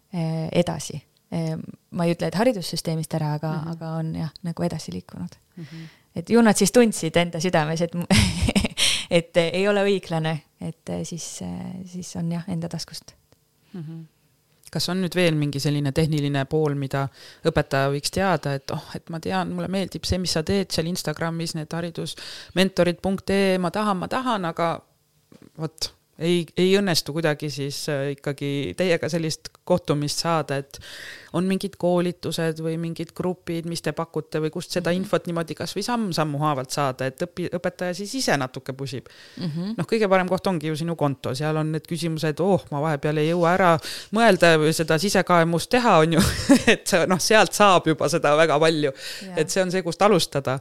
edasi 0.10 0.98
Ehm, 1.00 1.09
ma 1.30 2.06
ei 2.06 2.16
ütle, 2.16 2.28
et 2.30 2.36
haridussüsteemist 2.40 3.14
ära, 3.14 3.34
aga 3.38 3.52
mm, 3.52 3.64
-hmm. 3.64 3.72
aga 3.76 3.90
on 4.02 4.16
jah, 4.16 4.32
nagu 4.44 4.64
edasi 4.66 4.92
liikunud 4.92 5.36
mm. 5.56 5.64
-hmm. 5.64 5.88
et 6.16 6.30
ju 6.30 6.42
nad 6.42 6.58
siis 6.58 6.72
tundsid 6.72 7.16
enda 7.16 7.40
südames, 7.40 7.82
et 7.82 7.92
et 9.20 9.38
ei 9.38 9.68
ole 9.68 9.84
õiglane, 9.84 10.40
et 10.62 10.92
siis, 11.04 11.40
siis 11.86 12.16
on 12.16 12.32
jah, 12.32 12.44
enda 12.48 12.70
taskust 12.70 13.16
mm. 13.74 13.82
-hmm 13.82 14.06
kas 14.72 14.90
on 14.90 15.02
nüüd 15.02 15.16
veel 15.16 15.36
mingi 15.36 15.60
selline 15.60 15.92
tehniline 15.92 16.46
pool, 16.46 16.76
mida 16.80 17.08
õpetaja 17.48 17.90
võiks 17.94 18.14
teada, 18.14 18.54
et 18.54 18.72
oh, 18.72 18.84
et 18.96 19.10
ma 19.10 19.20
tean, 19.20 19.54
mulle 19.56 19.68
meeldib 19.68 20.06
see, 20.08 20.20
mis 20.22 20.36
sa 20.38 20.44
teed 20.44 20.72
seal 20.72 20.90
Instagramis, 20.92 21.56
need 21.58 21.74
haridusmentorid.ee, 21.74 23.58
ma 23.58 23.72
tahan, 23.72 23.98
ma 23.98 24.08
tahan, 24.08 24.46
aga 24.46 24.70
vot 25.58 25.90
ei, 26.20 26.44
ei 26.58 26.74
õnnestu 26.80 27.14
kuidagi 27.16 27.50
siis 27.54 27.82
äh, 27.92 28.12
ikkagi 28.16 28.76
teiega 28.78 29.10
sellist 29.12 29.52
kohtumist 29.68 30.24
saada, 30.24 30.60
et 30.60 30.80
on 31.38 31.46
mingid 31.46 31.76
koolitused 31.80 32.62
või 32.66 32.76
mingid 32.82 33.14
grupid, 33.16 33.68
mis 33.70 33.84
te 33.86 33.94
pakute 33.96 34.42
või 34.42 34.52
kust 34.54 34.74
seda 34.74 34.92
mhm. 34.92 35.04
infot 35.04 35.28
niimoodi 35.30 35.58
kasvõi 35.58 35.84
samm-sammu 35.86 36.42
haavalt 36.42 36.74
saada, 36.74 37.10
et 37.10 37.22
õpi-, 37.26 37.50
õpetaja 37.56 37.96
siis 37.98 38.16
ise 38.22 38.38
natuke 38.40 38.74
pusib 38.74 39.08
mm 39.10 39.46
-hmm.. 39.46 39.76
noh, 39.78 39.90
kõige 39.90 40.10
parem 40.10 40.30
koht 40.30 40.48
ongi 40.48 40.72
ju 40.72 40.80
sinu 40.80 40.96
konto, 41.00 41.36
seal 41.36 41.58
on 41.62 41.72
need 41.76 41.88
küsimused, 41.90 42.42
oh, 42.44 42.66
ma 42.72 42.82
vahepeal 42.88 43.22
ei 43.22 43.30
jõua 43.30 43.54
ära 43.54 43.72
mõelda 44.16 44.56
või 44.60 44.74
seda 44.76 44.98
sisekaemust 45.00 45.70
teha, 45.70 45.98
on 46.04 46.18
ju 46.18 46.26
et 46.74 46.96
noh, 47.08 47.22
sealt 47.22 47.54
saab 47.54 47.88
juba 47.88 48.10
seda 48.10 48.36
väga 48.38 48.60
palju. 48.60 48.92
et 49.36 49.50
see 49.50 49.64
on 49.64 49.72
see, 49.72 49.84
kust 49.86 50.02
alustada. 50.02 50.60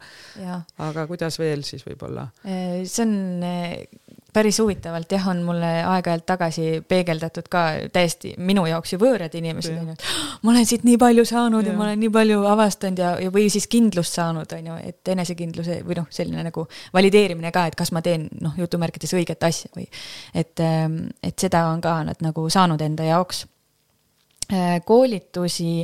aga 0.79 1.07
kuidas 1.07 1.39
veel 1.39 1.65
siis 1.65 1.85
võib-olla? 1.87 2.29
Äh, 2.45 2.85
see 2.85 3.05
on 3.07 3.43
äh, 3.43 4.08
päris 4.33 4.59
huvitavalt 4.61 5.13
jah, 5.13 5.27
on 5.31 5.41
mulle 5.47 5.71
aeg-ajalt 5.89 6.27
tagasi 6.29 6.67
peegeldatud 6.89 7.49
ka 7.51 7.63
täiesti 7.93 8.35
minu 8.39 8.67
jaoks 8.69 8.93
ju 8.93 9.01
võõrad 9.01 9.35
inimesed 9.39 9.79
on 9.81 9.91
ju, 9.91 9.97
et 9.97 10.43
ma 10.45 10.53
olen 10.53 10.69
siit 10.69 10.85
nii 10.85 10.99
palju 11.01 11.25
saanud 11.29 11.65
ja. 11.65 11.73
ja 11.73 11.79
ma 11.79 11.87
olen 11.87 12.03
nii 12.05 12.13
palju 12.13 12.43
avastanud 12.51 13.03
ja, 13.03 13.15
ja 13.25 13.33
või 13.35 13.49
siis 13.53 13.69
kindlust 13.73 14.19
saanud, 14.19 14.53
on 14.59 14.71
ju, 14.73 14.79
et 14.91 15.13
enesekindluse 15.15 15.81
või 15.87 15.99
noh, 16.01 16.09
selline 16.15 16.45
nagu 16.51 16.67
valideerimine 16.95 17.53
ka, 17.55 17.67
et 17.71 17.79
kas 17.79 17.93
ma 17.97 18.05
teen 18.05 18.29
noh, 18.45 18.57
jutumärkides 18.61 19.17
õiget 19.17 19.49
asja 19.49 19.73
või 19.77 19.89
et, 20.35 20.55
ähm, 20.65 21.07
et 21.25 21.39
seda 21.41 21.65
on 21.73 21.81
ka 21.85 21.97
nad 22.11 22.21
nagu 22.25 22.49
saanud 22.53 22.83
enda 22.85 23.09
jaoks. 23.09 23.47
Äh, 24.49 24.79
koolitusi 24.85 25.83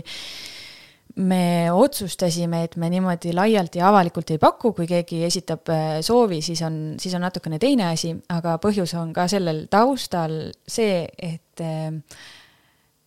me 1.17 1.71
otsustasime, 1.73 2.65
et 2.67 2.77
me 2.77 2.89
niimoodi 2.91 3.33
laialt 3.35 3.77
ja 3.79 3.89
avalikult 3.89 4.33
ei 4.35 4.41
paku, 4.43 4.73
kui 4.75 4.87
keegi 4.91 5.23
esitab 5.27 5.71
äh, 5.71 5.99
soovi, 6.03 6.41
siis 6.43 6.63
on, 6.67 6.79
siis 7.01 7.15
on 7.15 7.23
natukene 7.23 7.61
teine 7.63 7.87
asi, 7.93 8.15
aga 8.35 8.57
põhjus 8.63 8.97
on 8.99 9.13
ka 9.15 9.29
sellel 9.31 9.65
taustal 9.71 10.35
see, 10.67 11.05
et 11.15 11.63
äh, 11.63 11.93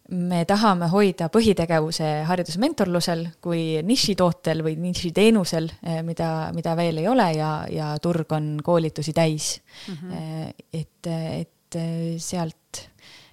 me 0.07 0.45
tahame 0.47 0.87
hoida 0.87 1.27
põhitegevuse 1.33 2.11
haridusmentorlusel 2.29 3.25
kui 3.43 3.81
nišitootel 3.83 4.63
või 4.63 4.77
nišiteenusel, 4.85 5.67
äh, 5.83 5.99
mida, 6.07 6.53
mida 6.55 6.77
veel 6.79 7.03
ei 7.03 7.09
ole 7.11 7.27
ja, 7.35 7.51
ja 7.71 7.91
turg 8.03 8.31
on 8.37 8.55
koolitusi 8.63 9.11
täis 9.13 9.57
mm. 9.87 9.97
-hmm. 9.99 10.53
et, 10.71 11.11
et 11.41 11.81
sealt 12.23 12.87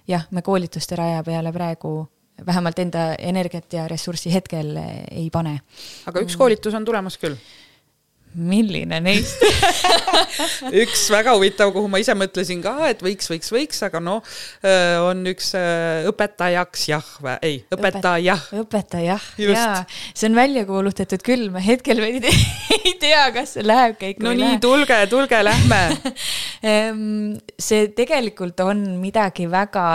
jah, 0.07 0.27
me 0.31 0.41
koolituste 0.41 0.99
raja 0.99 1.23
peale 1.23 1.55
praegu 1.55 1.95
vähemalt 2.45 2.79
enda 2.79 3.11
energiat 3.19 3.73
ja 3.73 3.87
ressurssi 3.87 4.33
hetkel 4.33 4.75
ei 5.11 5.29
pane. 5.31 5.59
aga 6.05 6.25
üks 6.25 6.35
koolitus 6.39 6.75
on 6.75 6.87
tulemas 6.87 7.19
küll? 7.21 7.37
milline 8.35 8.97
neist 9.03 9.39
üks 10.83 11.05
väga 11.13 11.35
huvitav, 11.37 11.71
kuhu 11.75 11.87
ma 11.91 12.01
ise 12.03 12.15
mõtlesin 12.17 12.59
ka, 12.63 12.73
et 12.91 12.99
võiks, 13.03 13.29
võiks, 13.31 13.51
võiks, 13.53 13.79
aga 13.87 14.01
noh, 14.03 14.35
on 15.07 15.23
üks 15.31 15.53
õpetajaks 16.11 16.83
jah 16.91 17.11
või 17.23 17.37
ei, 17.47 17.61
õpetaja. 17.71 18.35
õpetaja, 18.59 19.17
jaa, 19.39 19.79
see 20.11 20.27
on 20.29 20.35
välja 20.37 20.65
kuulutatud 20.67 21.23
küll, 21.25 21.47
ma 21.53 21.63
hetkel 21.63 22.03
veel 22.03 22.19
ei 22.19 22.25
tea, 22.27 22.43
ei 22.81 22.95
tea, 22.99 23.23
kas 23.35 23.55
see 23.55 23.65
läheb 23.65 23.95
käiku 24.01 24.27
no 24.27 24.35
nii, 24.35 24.59
tulge, 24.63 24.99
tulge, 25.11 25.39
lähme 25.47 25.81
see 27.69 27.89
tegelikult 27.95 28.59
on 28.67 28.83
midagi 28.99 29.47
väga 29.51 29.87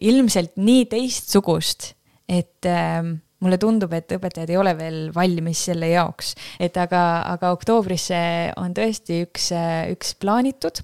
ilmselt 0.00 0.56
nii 0.56 0.88
teistsugust, 0.90 1.92
et 2.28 2.66
äh, 2.66 3.02
mulle 3.44 3.58
tundub, 3.60 3.92
et 3.92 4.12
õpetajad 4.16 4.50
ei 4.50 4.58
ole 4.58 4.72
veel 4.78 5.00
valmis 5.14 5.66
selle 5.68 5.90
jaoks, 5.92 6.32
et 6.62 6.76
aga, 6.80 7.02
aga 7.34 7.52
oktoobrisse 7.54 8.20
on 8.60 8.72
tõesti 8.76 9.20
üks, 9.26 9.50
üks 9.92 10.14
plaanitud 10.16 10.80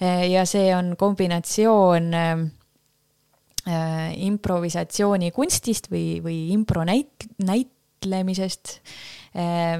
ja 0.00 0.42
see 0.48 0.72
on 0.74 0.96
kombinatsioon 0.98 2.10
äh, 3.70 4.16
improvisatsioonikunstist 4.26 5.90
või, 5.92 6.20
või 6.24 6.38
impronäit-, 6.54 7.28
näitlemisest. 7.44 8.80
Äh, 9.36 9.78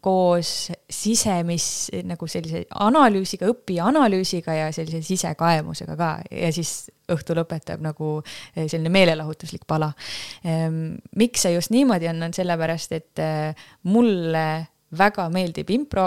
koos 0.00 0.70
sisemis 0.90 1.90
nagu 2.08 2.28
sellise 2.30 2.64
analüüsiga, 2.80 3.50
õppija 3.52 3.90
analüüsiga 3.90 4.54
ja 4.56 4.70
sellise 4.72 5.02
sisekaemusega 5.04 5.96
ka 5.98 6.10
ja 6.32 6.48
siis 6.56 6.88
õhtu 7.10 7.36
lõpetab 7.36 7.82
nagu 7.84 8.16
eh, 8.20 8.64
selline 8.64 8.92
meelelahutuslik 8.92 9.66
pala. 9.68 9.90
Ehm, 10.44 10.96
miks 11.20 11.44
see 11.44 11.54
just 11.56 11.74
niimoodi 11.74 12.08
on, 12.10 12.22
on 12.28 12.36
sellepärast, 12.36 12.96
et 12.96 13.22
eh, 13.22 13.66
mulle 13.92 14.46
väga 14.98 15.28
meeldib 15.32 15.70
impro, 15.74 16.06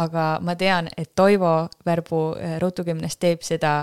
aga 0.00 0.26
ma 0.42 0.54
tean, 0.58 0.88
et 0.96 1.12
Toivo 1.16 1.56
Värbu 1.86 2.22
eh, 2.38 2.56
Rutukümnes 2.62 3.18
teeb 3.18 3.42
seda 3.46 3.80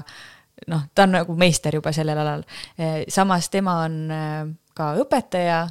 noh, 0.71 0.87
ta 0.95 1.07
on 1.07 1.17
nagu 1.17 1.35
meister 1.35 1.75
juba 1.75 1.91
sellel 1.95 2.19
alal. 2.21 2.43
samas 3.09 3.47
tema 3.49 3.79
on 3.87 3.95
ka 4.77 4.91
õpetaja 5.01 5.63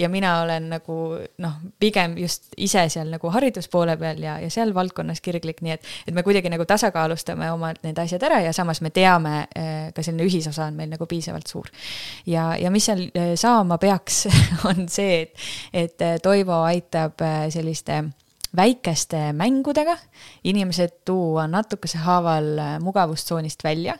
ja 0.00 0.08
mina 0.08 0.40
olen 0.42 0.68
nagu 0.72 0.96
noh, 1.44 1.56
pigem 1.80 2.16
just 2.18 2.54
ise 2.56 2.86
seal 2.92 3.10
nagu 3.12 3.30
hariduspoole 3.32 3.96
peal 4.00 4.22
ja, 4.24 4.38
ja 4.40 4.50
seal 4.52 4.72
valdkonnas 4.74 5.20
kirglik, 5.24 5.60
nii 5.64 5.74
et, 5.76 5.88
et 6.08 6.16
me 6.16 6.24
kuidagi 6.26 6.52
nagu 6.52 6.64
tasakaalustame 6.68 7.50
oma 7.52 7.72
need 7.84 7.98
asjad 8.00 8.24
ära 8.28 8.40
ja 8.44 8.54
samas 8.56 8.80
me 8.84 8.92
teame, 8.94 9.34
eh, 9.56 9.90
ka 9.94 10.04
selline 10.04 10.26
ühisosa 10.28 10.66
on 10.68 10.78
meil 10.78 10.90
nagu 10.92 11.08
piisavalt 11.10 11.50
suur. 11.50 11.68
ja, 12.26 12.54
ja 12.60 12.72
mis 12.72 12.88
seal 12.88 13.06
eh, 13.14 13.34
saama 13.40 13.78
peaks, 13.82 14.24
on 14.70 14.88
see, 14.88 15.22
et, 15.22 15.50
et 15.72 16.06
eh, 16.06 16.16
Toivo 16.22 16.62
aitab 16.64 17.20
selliste 17.50 18.02
väikeste 18.56 19.30
mängudega 19.36 19.96
inimesed 20.44 21.02
tuua 21.06 21.46
natukese 21.46 22.00
haaval 22.02 22.80
mugavustsoonist 22.82 23.62
välja. 23.64 23.94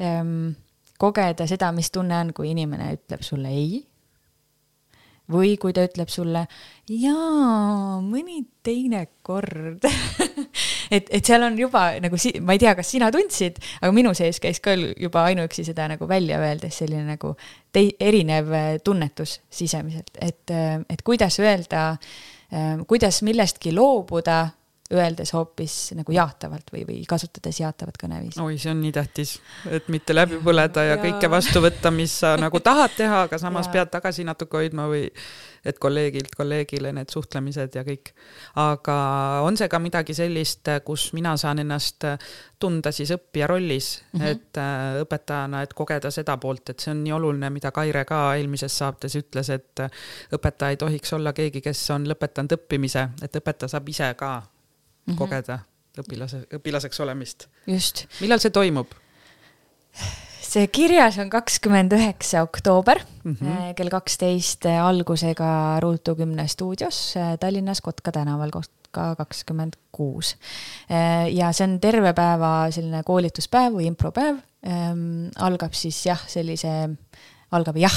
Ehm, 0.00 0.50
kogeda 0.98 1.46
seda, 1.46 1.70
mis 1.72 1.90
tunne 1.94 2.18
on, 2.18 2.32
kui 2.34 2.50
inimene 2.50 2.90
ütleb 2.96 3.22
sulle 3.22 3.52
ei. 3.54 3.78
Või 5.32 5.56
kui 5.60 5.74
ta 5.76 5.84
ütleb 5.86 6.10
sulle 6.12 6.44
jaa, 6.88 7.98
mõni 8.04 8.42
teine 8.64 9.06
kord. 9.22 9.84
Et, 10.88 11.04
et 11.12 11.20
seal 11.20 11.42
on 11.44 11.52
juba 11.60 11.82
nagu 12.00 12.16
si-, 12.16 12.38
ma 12.40 12.54
ei 12.56 12.60
tea, 12.62 12.70
kas 12.72 12.88
sina 12.94 13.10
tundsid, 13.12 13.58
aga 13.82 13.90
minu 13.92 14.14
sees 14.16 14.38
käis 14.40 14.56
ka 14.64 14.72
juba 14.72 15.26
ainuüksi 15.28 15.60
seda 15.66 15.84
nagu 15.90 16.06
välja 16.08 16.38
öeldes 16.40 16.78
selline 16.80 17.04
nagu 17.04 17.34
tei-, 17.76 17.92
erinev 18.00 18.48
tunnetus 18.80 19.34
sisemiselt, 19.52 20.16
et, 20.16 20.48
et 20.88 21.02
kuidas 21.04 21.36
öelda 21.44 21.82
äh, 21.90 21.98
kuidas 22.88 23.20
millestki 23.22 23.74
loobuda, 23.76 24.48
öeldes 24.94 25.34
hoopis 25.36 25.74
nagu 25.98 26.12
jaatavalt 26.16 26.70
või, 26.72 26.86
või 26.88 27.02
kasutades 27.08 27.60
jaatavat 27.60 27.98
kõneviisi. 28.00 28.40
oi, 28.40 28.56
see 28.56 28.70
on 28.72 28.80
nii 28.80 28.92
tähtis, 28.96 29.34
et 29.68 29.90
mitte 29.92 30.16
läbi 30.16 30.38
põleda 30.44 30.84
ja, 30.86 30.94
ja 30.94 31.02
kõike 31.02 31.28
vastu 31.28 31.60
võtta, 31.60 31.92
mis 31.92 32.14
sa 32.22 32.36
nagu 32.44 32.60
tahad 32.64 32.96
teha, 32.96 33.26
aga 33.28 33.40
samas 33.40 33.68
ja. 33.68 33.74
pead 33.76 33.92
tagasi 33.92 34.24
natuke 34.24 34.56
hoidma 34.62 34.88
või 34.88 35.04
et 35.68 35.78
kolleegilt 35.82 36.32
kolleegile 36.38 36.94
need 36.96 37.12
suhtlemised 37.12 37.76
ja 37.76 37.84
kõik. 37.84 38.14
aga 38.56 38.96
on 39.44 39.60
see 39.60 39.68
ka 39.68 39.82
midagi 39.82 40.16
sellist, 40.16 40.72
kus 40.88 41.10
mina 41.12 41.36
saan 41.36 41.60
ennast 41.60 42.08
tunda 42.58 42.92
siis 42.92 43.12
õppija 43.12 43.46
rollis 43.46 43.92
mm, 44.00 44.20
-hmm. 44.20 44.26
et 44.32 44.56
äh, 44.56 45.00
õpetajana, 45.04 45.62
et 45.62 45.74
kogeda 45.74 46.10
seda 46.10 46.36
poolt, 46.40 46.70
et 46.70 46.80
see 46.80 46.94
on 46.96 47.04
nii 47.04 47.12
oluline, 47.12 47.50
mida 47.50 47.72
Kaire 47.76 48.04
ka 48.08 48.22
eelmises 48.36 48.78
saates 48.78 49.20
ütles, 49.20 49.52
et 49.52 49.88
õpetaja 50.32 50.70
ei 50.70 50.80
tohiks 50.80 51.12
olla 51.12 51.32
keegi, 51.32 51.60
kes 51.60 51.90
on 51.90 52.08
lõpetanud 52.08 52.56
õppimise, 52.56 53.10
et 53.22 53.36
õpetaja 53.36 53.76
saab 53.76 53.88
ise 53.88 54.14
ka 54.16 54.38
mm 55.08 55.14
-hmm. 55.14 55.18
kogeda 55.18 55.58
õpilase, 55.98 56.44
õpilaseks 56.58 57.00
olemist. 57.02 57.48
just. 57.66 58.06
millal 58.20 58.40
see 58.42 58.54
toimub? 58.54 58.94
see 60.48 60.66
kirjas 60.72 61.18
on 61.20 61.30
kakskümmend 61.30 61.92
üheksa 61.92 62.42
oktoober 62.46 63.00
mm 63.24 63.36
-hmm. 63.36 63.74
kell 63.74 63.92
kaksteist 63.92 64.66
äh, 64.66 64.84
algusega 64.84 65.80
Ruutu 65.80 66.16
kümne 66.16 66.48
stuudios 66.48 67.16
äh, 67.16 67.38
Tallinnas 67.38 67.80
Kotka 67.80 68.12
tänaval, 68.12 68.50
Kotka 68.50 69.14
kakskümmend 69.16 69.76
kuus. 69.92 70.36
ja 71.32 71.52
see 71.52 71.64
on 71.64 71.80
terve 71.80 72.12
päeva 72.12 72.70
selline 72.70 73.02
koolituspäev 73.02 73.74
või 73.74 73.86
impropäev 73.86 74.38
ähm,. 74.66 75.28
algab 75.36 75.72
siis 75.72 76.06
jah, 76.06 76.22
sellise 76.26 76.88
algab 77.56 77.78
jah. 77.80 77.94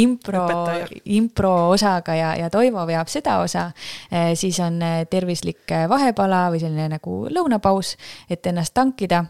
Impro, 0.00 0.46
impro 1.04 1.52
osaga 1.70 2.14
ja, 2.16 2.30
ja 2.40 2.48
Toivo 2.50 2.82
veab 2.88 3.10
seda 3.12 3.38
osa. 3.44 3.68
siis 4.34 4.58
on 4.64 4.80
tervislik 5.10 5.70
vahepala 5.88 6.46
või 6.50 6.62
selline 6.62 6.88
nagu 6.96 7.20
lõunapaus, 7.30 7.94
et 8.30 8.46
ennast 8.50 8.74
tankida. 8.74 9.24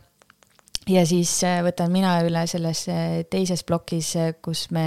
Ja 0.89 1.05
siis 1.07 1.35
võtan 1.67 1.93
mina 1.93 2.15
üle 2.25 2.47
selles 2.49 2.87
teises 3.31 3.67
plokis, 3.67 4.15
kus 4.41 4.69
me 4.71 4.87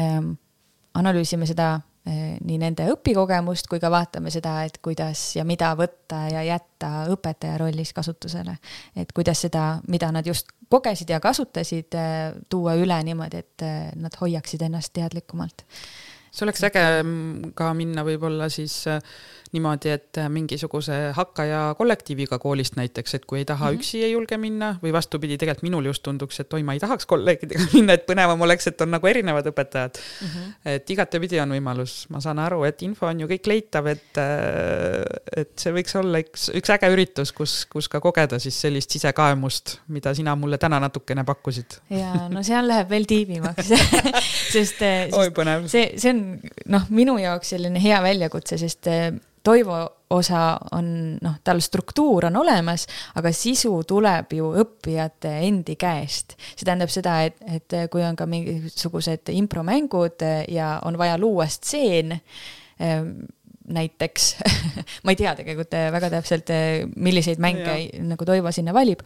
ähm, 0.00 0.32
analüüsime 0.98 1.46
seda 1.46 1.76
nii 2.04 2.56
nende 2.58 2.88
õpikogemust 2.90 3.68
kui 3.70 3.78
ka 3.82 3.90
vaatame 3.92 4.30
seda, 4.34 4.56
et 4.66 4.80
kuidas 4.82 5.20
ja 5.36 5.44
mida 5.46 5.70
võtta 5.78 6.24
ja 6.32 6.42
jätta 6.42 7.04
õpetaja 7.14 7.60
rollis 7.62 7.92
kasutusele. 7.94 8.56
et 8.96 9.12
kuidas 9.14 9.44
seda, 9.46 9.78
mida 9.88 10.10
nad 10.12 10.26
just 10.26 10.50
kogesid 10.72 11.10
ja 11.10 11.20
kasutasid, 11.20 11.94
tuua 12.48 12.74
üle 12.80 12.96
niimoodi, 13.04 13.44
et 13.44 13.66
nad 13.96 14.16
hoiaksid 14.20 14.62
ennast 14.66 14.92
teadlikumalt. 14.92 15.62
see 16.32 16.46
oleks 16.46 16.64
äge 16.64 16.82
mm, 17.02 17.52
ka 17.54 17.70
minna 17.76 18.02
võib-olla 18.02 18.48
siis 18.50 18.86
äh, 18.88 18.98
niimoodi, 19.52 19.90
et 19.92 20.18
äh, 20.18 20.28
mingisuguse 20.32 20.98
hakkaja 21.16 21.60
kollektiiviga 21.78 22.38
koolist 22.40 22.76
näiteks, 22.78 23.14
et 23.18 23.24
kui 23.28 23.42
ei 23.42 23.44
taha 23.44 23.66
mm 23.66 23.74
-hmm. 23.74 23.80
üksi, 23.80 24.02
ei 24.04 24.12
julge 24.12 24.36
minna 24.40 24.76
või 24.82 24.92
vastupidi, 24.92 25.36
tegelikult 25.38 25.62
minul 25.62 25.84
just 25.90 26.02
tunduks, 26.02 26.40
et 26.40 26.52
oi, 26.52 26.62
ma 26.62 26.72
ei 26.72 26.80
tahaks 26.80 27.06
kolleegidega 27.06 27.66
minna, 27.74 27.92
et 27.92 28.06
põnevam 28.08 28.40
oleks, 28.40 28.66
et 28.66 28.80
on 28.80 28.90
nagu 28.90 29.06
erinevad 29.06 29.46
õpetajad 29.46 29.98
mm. 29.98 30.28
-hmm. 30.28 30.54
et 30.64 30.90
igatepidi 30.90 31.40
on 31.40 31.52
võimalus, 31.52 32.06
ma 32.08 32.20
saan 32.20 32.38
aru, 32.38 32.64
et 32.64 32.82
info 32.82 33.06
on 33.06 33.20
ju 33.20 33.28
kõik 33.28 33.50
leitav, 33.52 33.86
et, 33.92 34.16
äh, 34.16 35.02
et 35.36 35.52
see 35.56 35.72
võiks 35.72 35.98
olla 36.00 36.22
üks, 36.24 36.48
üks 36.54 36.72
äge 36.72 36.88
üritus, 36.92 37.32
kus, 37.32 37.66
kus 37.66 37.88
ka 37.88 38.00
kogeda 38.00 38.38
siis 38.38 38.60
sellist 38.60 38.90
sisekaemust, 38.90 39.78
mida 39.88 40.14
sina 40.14 40.36
mulle 40.36 40.58
täna 40.58 40.80
natukene 40.80 41.24
pakkusid. 41.24 41.76
ja 41.90 42.28
no 42.28 42.42
seal 42.42 42.68
läheb 42.68 42.88
veel 42.88 43.04
tiibimaks 43.04 43.68
sest, 43.72 44.00
sest 44.52 44.82
oi, 45.12 45.28
see, 45.66 45.92
see 45.98 46.10
on 46.10 46.40
noh, 46.66 46.88
minu 46.88 47.18
jaoks 47.18 47.52
selline 47.52 47.82
hea 47.82 48.00
väljakutse, 48.02 48.58
sest 48.58 48.88
Toivo 49.42 49.76
osa 50.12 50.58
on 50.72 51.18
noh, 51.22 51.36
tal 51.44 51.60
struktuur 51.64 52.28
on 52.28 52.36
olemas, 52.36 52.86
aga 53.18 53.32
sisu 53.34 53.72
tuleb 53.88 54.34
ju 54.36 54.52
õppijate 54.62 55.32
endi 55.48 55.76
käest. 55.80 56.36
see 56.54 56.64
tähendab 56.64 56.92
seda, 56.92 57.20
et, 57.26 57.38
et 57.46 57.76
kui 57.90 58.04
on 58.06 58.16
ka 58.16 58.26
mingisugused 58.30 59.32
impromängud 59.34 60.24
ja 60.52 60.74
on 60.84 60.98
vaja 60.98 61.18
luua 61.18 61.46
stseen, 61.50 62.14
ehm, 62.78 63.14
näiteks 63.72 64.34
ma 65.04 65.14
ei 65.14 65.18
tea 65.18 65.34
tegelikult 65.38 65.78
väga 65.94 66.10
täpselt, 66.18 66.52
milliseid 66.96 67.40
mänge 67.42 67.78
ja. 67.78 68.04
nagu 68.12 68.28
Toivo 68.28 68.52
sinna 68.52 68.74
valib 68.74 69.02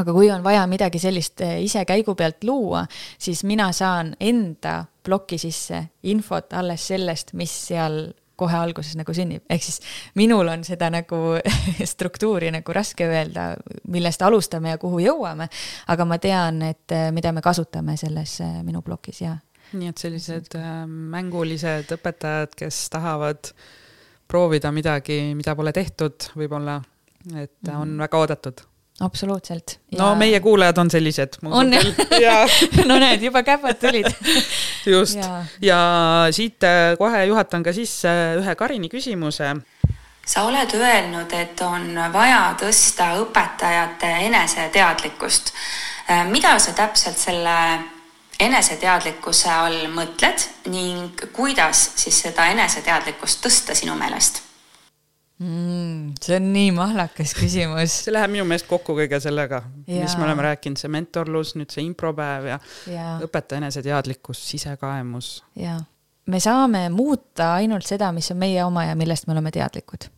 aga 0.00 0.12
kui 0.12 0.30
on 0.32 0.44
vaja 0.44 0.64
midagi 0.66 0.98
sellist 0.98 1.42
ise 1.60 1.84
käigu 1.84 2.14
pealt 2.16 2.44
luua, 2.48 2.86
siis 3.20 3.44
mina 3.44 3.68
saan 3.76 4.14
enda 4.20 4.86
ploki 5.04 5.38
sisse 5.38 5.82
infot 6.08 6.52
alles 6.56 6.86
sellest, 6.92 7.34
mis 7.36 7.52
seal 7.68 8.06
kohe 8.36 8.56
alguses 8.56 8.96
nagu 8.98 9.14
sünnib, 9.16 9.44
ehk 9.50 9.64
siis 9.64 9.80
minul 10.18 10.48
on 10.52 10.64
seda 10.66 10.90
nagu 10.92 11.20
struktuuri 11.92 12.52
nagu 12.54 12.74
raske 12.76 13.06
öelda, 13.08 13.52
millest 13.92 14.22
alustame 14.22 14.74
ja 14.74 14.80
kuhu 14.82 15.02
jõuame, 15.04 15.48
aga 15.92 16.08
ma 16.08 16.18
tean, 16.22 16.62
et 16.72 16.94
äh, 16.94 17.10
mida 17.14 17.32
me 17.32 17.44
kasutame 17.44 17.96
selles 18.00 18.38
äh, 18.44 18.58
minu 18.66 18.82
plokis 18.82 19.22
ja. 19.24 19.36
nii 19.72 19.92
et 19.92 20.02
sellised 20.02 20.58
äh, 20.58 20.82
mängulised 20.88 21.94
õpetajad, 21.96 22.56
kes 22.58 22.84
tahavad 22.92 23.52
proovida 24.28 24.72
midagi, 24.72 25.20
mida 25.36 25.54
pole 25.56 25.72
tehtud, 25.76 26.32
võib-olla, 26.36 26.80
et 27.34 27.52
mm 27.52 27.68
-hmm. 27.68 27.80
on 27.80 27.98
väga 27.98 28.18
oodatud 28.18 28.66
absoluutselt 29.02 29.78
ja.... 29.90 29.98
no 29.98 30.14
meie 30.14 30.40
kuulajad 30.40 30.78
on 30.78 30.90
sellised. 30.90 31.38
on 31.44 31.72
jah 32.20 32.50
no 32.90 32.98
näed, 32.98 33.22
juba 33.22 33.42
käpad 33.42 33.80
tulid 33.80 34.08
just 34.94 35.18
ja. 35.18 35.44
ja 35.62 35.80
siit 36.30 36.64
äh, 36.64 36.94
kohe 36.98 37.24
juhatan 37.24 37.62
ka 37.62 37.72
sisse 37.72 38.12
ühe 38.38 38.54
Karini 38.54 38.88
küsimuse. 38.92 39.54
sa 40.26 40.44
oled 40.46 40.74
öelnud, 40.78 41.32
et 41.34 41.60
on 41.66 41.98
vaja 42.12 42.54
tõsta 42.60 43.12
õpetajate 43.18 44.12
eneseteadlikkust. 44.28 45.52
Äh, 46.10 46.22
mida 46.30 46.54
sa 46.58 46.72
täpselt 46.72 47.18
selle 47.18 47.56
eneseteadlikkuse 48.40 49.50
all 49.50 49.90
mõtled 49.94 50.46
ning 50.70 51.26
kuidas 51.34 51.90
siis 51.96 52.22
seda 52.26 52.46
eneseteadlikkust 52.54 53.44
tõsta 53.44 53.74
sinu 53.78 53.98
meelest? 53.98 54.42
Mm,? 55.42 56.14
see 56.22 56.36
on 56.36 56.48
nii 56.52 56.70
mahlakas 56.76 57.34
küsimus. 57.36 57.98
see 58.04 58.14
läheb 58.14 58.32
minu 58.32 58.46
meelest 58.48 58.68
kokku 58.70 58.94
kõige 58.98 59.18
sellega, 59.22 59.62
mis 59.86 60.16
me 60.18 60.26
oleme 60.26 60.46
rääkinud, 60.48 60.80
see 60.80 60.92
mentorlus, 60.92 61.54
nüüd 61.58 61.72
see 61.74 61.84
impropäev 61.86 62.48
ja, 62.52 62.58
ja. 62.90 63.08
õpetaja 63.26 63.62
eneseteadlikkus, 63.62 64.42
sisekaemus. 64.52 65.34
ja, 65.60 65.78
me 66.32 66.40
saame 66.42 66.86
muuta 66.94 67.54
ainult 67.58 67.86
seda, 67.88 68.12
mis 68.14 68.30
on 68.34 68.42
meie 68.42 68.62
oma 68.64 68.86
ja 68.88 68.98
millest 68.98 69.28
me 69.28 69.36
oleme 69.36 69.54
teadlikud. 69.54 70.08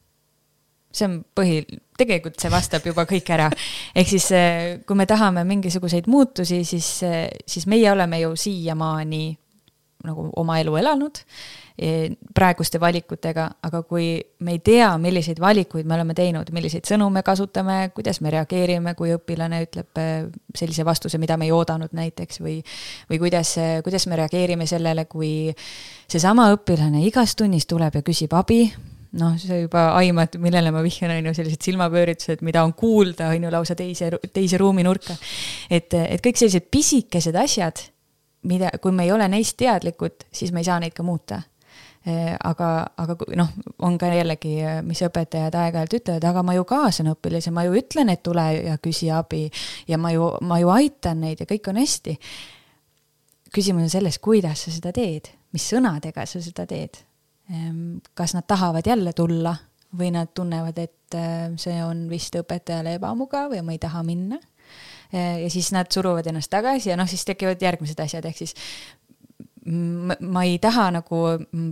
see 0.95 1.09
on 1.09 1.17
põhi, 1.35 1.63
tegelikult 1.99 2.39
see 2.39 2.53
vastab 2.53 2.85
juba 2.87 3.07
kõik 3.11 3.33
ära. 3.35 3.49
ehk 3.95 4.13
siis, 4.17 4.31
eh, 4.37 4.81
kui 4.87 4.99
me 4.99 5.09
tahame 5.11 5.47
mingisuguseid 5.49 6.11
muutusi, 6.11 6.65
siis, 6.65 6.91
eh, 7.03 7.29
siis 7.47 7.67
meie 7.67 7.91
oleme 7.93 8.21
ju 8.21 8.37
siiamaani 8.37 9.27
nagu 10.05 10.31
oma 10.37 10.59
elu 10.61 10.77
elanud 10.77 11.19
praeguste 11.75 12.79
valikutega, 12.79 13.49
aga 13.67 13.81
kui 13.83 14.07
me 14.47 14.53
ei 14.55 14.61
tea, 14.63 14.93
milliseid 15.03 15.41
valikuid 15.43 15.89
me 15.91 15.97
oleme 15.97 16.15
teinud, 16.15 16.53
milliseid 16.55 16.87
sõnu 16.87 17.09
me 17.11 17.25
kasutame, 17.27 17.89
kuidas 17.97 18.21
me 18.23 18.31
reageerime, 18.31 18.93
kui 18.95 19.11
õpilane 19.11 19.59
ütleb 19.65 19.99
e, 19.99 20.05
sellise 20.55 20.85
vastuse, 20.87 21.19
mida 21.19 21.35
me 21.41 21.49
ei 21.49 21.55
oodanud 21.55 21.91
näiteks, 21.99 22.39
või 22.45 22.61
või 23.11 23.19
kuidas, 23.25 23.57
e, 23.59 23.67
kuidas 23.83 24.07
me 24.07 24.21
reageerime 24.21 24.69
sellele, 24.71 25.09
kui 25.11 25.51
seesama 26.07 26.47
õpilane 26.55 27.03
igas 27.09 27.35
tunnis 27.35 27.67
tuleb 27.67 27.99
ja 27.99 28.03
küsib 28.07 28.37
abi, 28.39 28.69
noh, 29.19 29.35
sa 29.43 29.59
juba 29.59 29.89
aimad, 29.99 30.39
millele 30.43 30.71
ma 30.75 30.83
vihjan, 30.85 31.11
on 31.17 31.27
ju, 31.27 31.33
sellised 31.41 31.67
silmapööritused, 31.67 32.45
mida 32.47 32.63
on 32.63 32.77
kuulda, 32.79 33.33
on 33.35 33.49
ju, 33.49 33.51
lausa 33.51 33.75
teise, 33.79 34.13
teise 34.31 34.61
ruuminurka. 34.63 35.17
et, 35.71 35.91
et 35.91 36.23
kõik 36.23 36.39
sellised 36.39 36.71
pisikesed 36.71 37.35
asjad, 37.35 37.83
mida, 38.47 38.71
kui 38.79 38.95
me 38.95 39.09
ei 39.09 39.13
ole 39.17 39.27
neist 39.33 39.59
teadlikud, 39.59 40.29
siis 40.31 40.55
me 40.55 40.63
ei 40.63 40.71
saa 40.71 40.79
neid 40.79 40.95
ka 40.95 41.03
muuta 41.03 41.41
aga, 42.05 42.71
aga 43.01 43.17
noh, 43.37 43.53
on 43.87 43.97
ka 44.01 44.11
jällegi, 44.13 44.59
mis 44.85 45.01
õpetajad 45.07 45.55
aeg-ajalt 45.57 45.97
ütlevad, 46.01 46.27
aga 46.29 46.43
ma 46.45 46.57
ju 46.57 46.67
kaasan 46.69 47.09
õpilasi, 47.15 47.53
ma 47.55 47.65
ju 47.65 47.77
ütlen, 47.81 48.13
et 48.13 48.23
tule 48.25 48.45
ja 48.59 48.77
küsi 48.83 49.09
abi 49.13 49.47
ja 49.89 49.99
ma 50.01 50.13
ju, 50.13 50.29
ma 50.45 50.61
ju 50.61 50.73
aitan 50.75 51.23
neid 51.25 51.41
ja 51.41 51.49
kõik 51.49 51.71
on 51.73 51.81
hästi. 51.81 52.19
küsimus 53.55 53.87
on 53.87 53.91
selles, 53.91 54.19
kuidas 54.19 54.67
sa 54.67 54.75
seda 54.75 54.93
teed, 54.93 55.31
mis 55.55 55.69
sõnadega 55.71 56.27
sa 56.27 56.41
seda 56.43 56.67
teed. 56.67 56.99
Ehm, 57.51 58.03
kas 58.15 58.35
nad 58.35 58.47
tahavad 58.47 58.87
jälle 58.87 59.13
tulla 59.13 59.55
või 59.97 60.11
nad 60.11 60.33
tunnevad, 60.35 60.79
et 60.79 61.15
äh, 61.15 61.53
see 61.57 61.79
on 61.85 62.09
vist 62.11 62.35
õpetajale 62.35 62.99
ebamugav 62.99 63.55
ja 63.55 63.63
ma 63.63 63.73
ei 63.73 63.79
taha 63.79 64.03
minna. 64.03 64.41
Ja 65.15 65.47
siis 65.53 65.69
nad 65.71 65.87
suruvad 65.93 66.27
ennast 66.27 66.51
tagasi 66.51 66.89
ja 66.89 66.97
noh, 66.99 67.07
siis 67.07 67.23
tekivad 67.29 67.61
järgmised 67.63 68.01
asjad, 68.03 68.25
ehk 68.27 68.39
siis 68.41 68.57
ma 69.65 70.45
ei 70.45 70.59
taha 70.61 70.91
nagu 70.99 71.21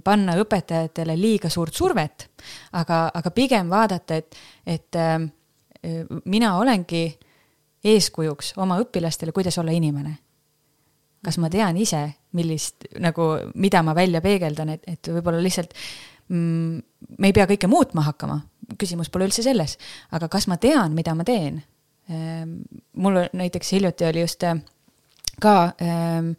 panna 0.05 0.37
õpetajatele 0.41 1.17
liiga 1.19 1.51
suurt 1.53 1.77
survet, 1.77 2.29
aga, 2.79 3.05
aga 3.15 3.33
pigem 3.37 3.69
vaadata, 3.73 4.17
et, 4.17 4.39
et 4.67 4.97
äh, 4.97 5.19
mina 6.25 6.57
olengi 6.57 7.05
eeskujuks 7.85 8.55
oma 8.63 8.79
õpilastele, 8.83 9.33
kuidas 9.33 9.59
olla 9.59 9.75
inimene. 9.75 10.19
kas 11.23 11.37
ma 11.39 11.51
tean 11.51 11.77
ise, 11.79 12.01
millist 12.35 12.89
nagu, 12.99 13.23
mida 13.55 13.83
ma 13.83 13.95
välja 13.95 14.21
peegeldan, 14.21 14.73
et, 14.75 14.83
et 14.87 15.09
võib-olla 15.13 15.39
lihtsalt 15.43 15.75
mm, 16.29 16.81
me 17.19 17.29
ei 17.31 17.37
pea 17.37 17.47
kõike 17.47 17.69
muutma 17.71 18.03
hakkama, 18.09 18.41
küsimus 18.79 19.11
pole 19.11 19.29
üldse 19.29 19.45
selles, 19.45 19.77
aga 20.11 20.29
kas 20.33 20.49
ma 20.51 20.57
tean, 20.57 20.97
mida 20.99 21.15
ma 21.15 21.25
teen? 21.25 21.61
Ehm, 22.11 22.57
mul 22.99 23.21
näiteks 23.33 23.73
hiljuti 23.77 24.09
oli 24.09 24.25
just 24.25 24.43
äh, 24.43 24.59
ka 25.41 25.75
ähm, 25.83 26.33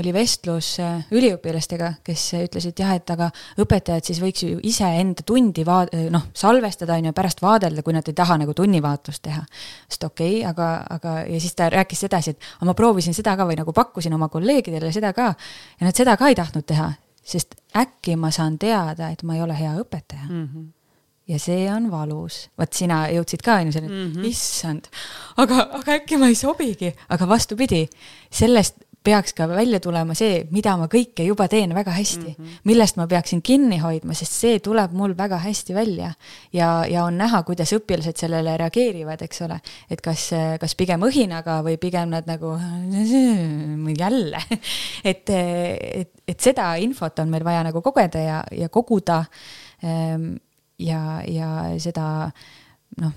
oli 0.00 0.12
vestlus 0.14 0.74
äh, 0.82 1.04
üliõpilastega, 1.14 1.92
kes 2.06 2.24
ütlesid 2.38 2.80
jah, 2.82 2.92
et 2.96 3.10
aga 3.10 3.30
õpetajad 3.60 4.06
siis 4.06 4.20
võiks 4.22 4.44
ju 4.44 4.60
iseenda 4.66 5.24
tundi 5.26 5.64
vaad-, 5.66 5.92
äh, 5.96 6.08
noh, 6.12 6.28
salvestada, 6.36 6.98
on 7.00 7.10
ju, 7.10 7.14
pärast 7.16 7.42
vaadelda, 7.44 7.84
kui 7.86 7.96
nad 7.96 8.08
ei 8.08 8.16
taha 8.16 8.38
nagu 8.42 8.54
tunnivaatlust 8.56 9.22
teha. 9.26 9.44
sest 9.88 10.04
okei 10.06 10.40
okay,, 10.40 10.48
aga, 10.50 10.70
aga 10.96 11.14
ja 11.26 11.40
siis 11.42 11.54
ta 11.58 11.70
rääkis 11.72 12.04
edasi, 12.08 12.34
et 12.34 12.50
aga 12.58 12.70
ma 12.70 12.76
proovisin 12.78 13.16
seda 13.16 13.36
ka 13.38 13.46
või 13.48 13.58
nagu 13.60 13.74
pakkusin 13.76 14.14
oma 14.14 14.28
kolleegidele 14.32 14.92
seda 14.92 15.14
ka 15.16 15.30
ja 15.32 15.86
nad 15.86 15.96
seda 15.96 16.16
ka 16.20 16.30
ei 16.30 16.38
tahtnud 16.38 16.66
teha, 16.66 16.92
sest 17.22 17.56
äkki 17.76 18.16
ma 18.20 18.32
saan 18.34 18.58
teada, 18.58 19.10
et 19.10 19.24
ma 19.26 19.38
ei 19.38 19.42
ole 19.46 19.56
hea 19.58 19.76
õpetaja 19.80 20.28
mm. 20.28 20.44
-hmm 20.44 20.68
ja 21.30 21.38
see 21.38 21.66
on 21.70 21.90
valus. 21.92 22.48
vot 22.58 22.72
sina 22.74 23.04
jõudsid 23.12 23.42
ka 23.46 23.60
onju 23.60 23.72
selleni 23.72 23.94
mm, 23.94 24.12
-hmm. 24.12 24.24
issand, 24.26 24.88
aga, 25.36 25.62
aga 25.78 25.98
äkki 26.00 26.18
ma 26.18 26.26
ei 26.26 26.34
sobigi, 26.34 26.90
aga 27.08 27.28
vastupidi, 27.28 27.84
sellest 28.30 28.82
peaks 29.04 29.32
ka 29.36 29.46
välja 29.48 29.80
tulema 29.80 30.14
see, 30.16 30.42
mida 30.52 30.74
ma 30.76 30.86
kõike 30.92 31.24
juba 31.24 31.46
teen 31.48 31.72
väga 31.74 31.92
hästi 31.96 32.26
mm, 32.26 32.34
-hmm. 32.36 32.58
millest 32.68 32.98
ma 33.00 33.06
peaksin 33.08 33.40
kinni 33.42 33.78
hoidma, 33.80 34.14
sest 34.14 34.32
see 34.32 34.58
tuleb 34.60 34.92
mul 34.92 35.14
väga 35.16 35.38
hästi 35.40 35.74
välja. 35.74 36.12
ja, 36.52 36.84
ja 36.88 37.04
on 37.04 37.16
näha, 37.18 37.42
kuidas 37.42 37.72
õpilased 37.72 38.20
sellele 38.20 38.56
reageerivad, 38.56 39.22
eks 39.22 39.42
ole, 39.42 39.60
et 39.90 40.00
kas, 40.00 40.30
kas 40.60 40.74
pigem 40.74 41.00
õhinaga 41.00 41.62
või 41.64 41.78
pigem 41.78 42.10
nad 42.10 42.28
nagu 42.28 42.52
jälle 43.98 44.42
et, 45.10 45.30
et, 45.30 46.12
et 46.28 46.40
seda 46.40 46.74
infot 46.76 47.18
on 47.18 47.30
meil 47.30 47.44
vaja 47.44 47.64
nagu 47.64 47.82
kogeda 47.82 48.18
ja, 48.18 48.44
ja 48.52 48.68
koguda. 48.68 49.24
Ehm, 49.82 50.34
ja, 50.78 51.22
ja 51.28 51.50
seda 51.78 52.30
noh 53.00 53.12